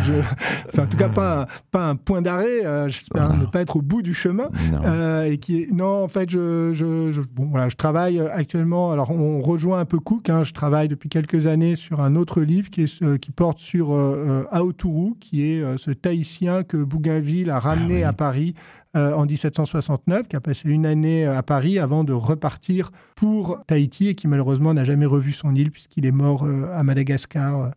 c'est 0.71 0.81
en 0.81 0.87
tout 0.87 0.97
cas 0.97 1.09
pas 1.09 1.43
un, 1.43 1.47
pas 1.71 1.89
un 1.89 1.97
point 1.97 2.21
d'arrêt. 2.21 2.67
Euh, 2.67 2.89
j'espère 2.89 3.35
ne 3.37 3.47
pas 3.47 3.61
être 3.61 3.77
au 3.77 3.83
bout 3.83 4.03
du 4.03 4.13
chemin. 4.13 4.51
Non, 4.73 4.81
euh, 4.85 5.25
et 5.25 5.39
qui 5.39 5.69
non 5.73 6.03
en 6.03 6.09
fait, 6.09 6.29
je, 6.29 6.73
je, 6.75 7.21
bon, 7.21 7.47
voilà, 7.47 7.69
je 7.69 7.77
travaille 7.77 8.21
actuellement. 8.21 8.91
Alors, 8.91 9.13
on 9.13 9.41
rejoint 9.41 9.79
un 9.79 9.85
peu 9.85 9.99
Cook. 9.99 10.29
Hein, 10.29 10.43
je 10.43 10.53
travaille 10.53 10.89
depuis 10.89 11.09
quelques 11.09 11.47
années 11.47 11.77
sur 11.77 12.01
un 12.01 12.17
autre 12.17 12.41
livre 12.43 12.69
qui, 12.69 12.83
est, 12.83 13.19
qui 13.19 13.31
porte 13.31 13.59
sur 13.59 13.95
euh, 13.95 14.45
Aoturu, 14.51 15.15
qui 15.21 15.45
est 15.45 15.79
ce 15.79 15.93
Tahitien 15.93 16.65
que 16.65 16.77
Bougainville 16.77 17.51
a 17.51 17.61
ramené 17.61 18.03
ah 18.03 18.09
à 18.09 18.13
Paris 18.13 18.55
euh, 18.97 19.13
en 19.13 19.27
1769, 19.27 20.29
qui 20.29 20.37
a 20.37 20.41
passé 20.41 20.69
une 20.69 20.87
année 20.87 21.27
à 21.27 21.43
Paris 21.43 21.79
avant 21.79 22.03
de 22.03 22.13
repartir 22.13 22.91
pour 23.15 23.59
Tahiti 23.67 24.09
et 24.09 24.15
qui 24.15 24.27
malheureusement 24.27 24.75
n'a 24.75 24.85
jamais 24.85 25.07
revu 25.07 25.33
son 25.33 25.55
île 25.55 25.71
puisqu'il 25.71 26.07
est 26.07 26.13
mort 26.13 26.45
euh, 26.45 26.67
à 26.73 26.83
Madagascar 26.83 27.73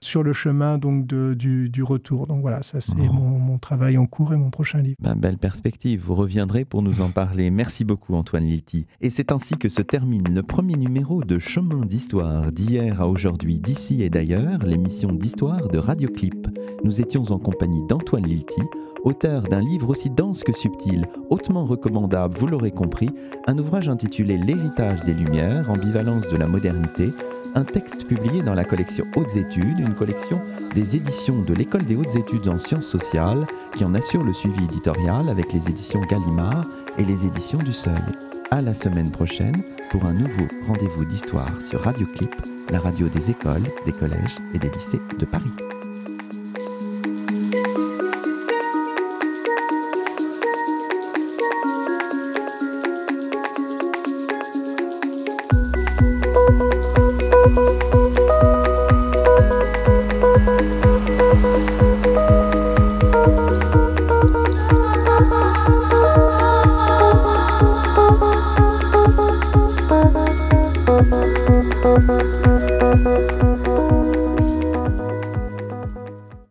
sur 0.00 0.22
le 0.22 0.32
chemin 0.32 0.78
donc 0.78 1.06
du, 1.06 1.82
retour. 1.82 2.26
Donc 2.26 2.40
voilà, 2.40 2.62
ça 2.62 2.80
c'est 2.80 3.08
oh. 3.08 3.12
mon, 3.12 3.58
travail 3.58 3.98
en 3.98 4.06
cours 4.06 4.32
et 4.32 4.36
mon 4.36 4.50
prochain 4.50 4.80
livre. 4.80 4.96
Ben, 5.00 5.14
belle 5.14 5.38
perspective, 5.38 6.00
vous 6.04 6.14
reviendrez 6.14 6.64
pour 6.64 6.82
nous 6.82 7.00
en 7.00 7.10
parler. 7.10 7.50
Merci 7.50 7.84
beaucoup 7.84 8.14
Antoine 8.14 8.44
Liti. 8.44 8.86
Et 9.00 9.10
c'est 9.10 9.32
ainsi 9.32 9.56
que 9.56 9.68
se 9.68 9.82
termine 9.82 10.32
le 10.32 10.42
premier 10.42 10.76
numéro 10.76 11.22
de 11.22 11.38
Chemin 11.38 11.84
d'Histoire 11.84 12.52
d'hier 12.52 13.00
à 13.00 13.08
aujourd'hui, 13.08 13.58
d'ici 13.58 14.02
et 14.02 14.10
d'ailleurs, 14.10 14.58
l'émission 14.60 15.12
d'histoire 15.12 15.68
de 15.68 15.78
Radioclip. 15.78 16.48
Nous 16.84 17.00
étions 17.00 17.24
en 17.24 17.38
compagnie 17.38 17.86
d'Antoine 17.88 18.26
Lilti, 18.26 18.62
auteur 19.06 19.42
d'un 19.42 19.60
livre 19.60 19.88
aussi 19.88 20.10
dense 20.10 20.42
que 20.42 20.52
subtil, 20.52 21.06
hautement 21.30 21.64
recommandable, 21.64 22.36
vous 22.38 22.48
l'aurez 22.48 22.72
compris, 22.72 23.08
un 23.46 23.56
ouvrage 23.56 23.88
intitulé 23.88 24.36
L'héritage 24.36 25.00
des 25.04 25.14
Lumières, 25.14 25.70
ambivalence 25.70 26.26
de 26.28 26.36
la 26.36 26.48
modernité, 26.48 27.10
un 27.54 27.62
texte 27.62 28.04
publié 28.04 28.42
dans 28.42 28.54
la 28.54 28.64
collection 28.64 29.06
Hautes 29.14 29.36
Études, 29.36 29.78
une 29.78 29.94
collection 29.94 30.40
des 30.74 30.96
éditions 30.96 31.40
de 31.40 31.54
l'École 31.54 31.84
des 31.84 31.94
Hautes 31.94 32.16
Études 32.16 32.48
en 32.48 32.58
Sciences 32.58 32.86
Sociales, 32.86 33.46
qui 33.76 33.84
en 33.84 33.94
assure 33.94 34.24
le 34.24 34.34
suivi 34.34 34.64
éditorial 34.64 35.28
avec 35.28 35.52
les 35.52 35.68
éditions 35.68 36.00
Gallimard 36.02 36.66
et 36.98 37.04
les 37.04 37.26
éditions 37.26 37.58
du 37.58 37.72
Seuil. 37.72 37.94
À 38.50 38.60
la 38.60 38.74
semaine 38.74 39.12
prochaine 39.12 39.62
pour 39.90 40.04
un 40.04 40.14
nouveau 40.14 40.46
rendez-vous 40.66 41.04
d'histoire 41.04 41.62
sur 41.62 41.80
Radio 41.80 42.06
Clip, 42.16 42.34
la 42.70 42.80
radio 42.80 43.08
des 43.08 43.30
écoles, 43.30 43.64
des 43.84 43.92
collèges 43.92 44.36
et 44.52 44.58
des 44.58 44.68
lycées 44.68 45.00
de 45.18 45.24
Paris. 45.24 45.75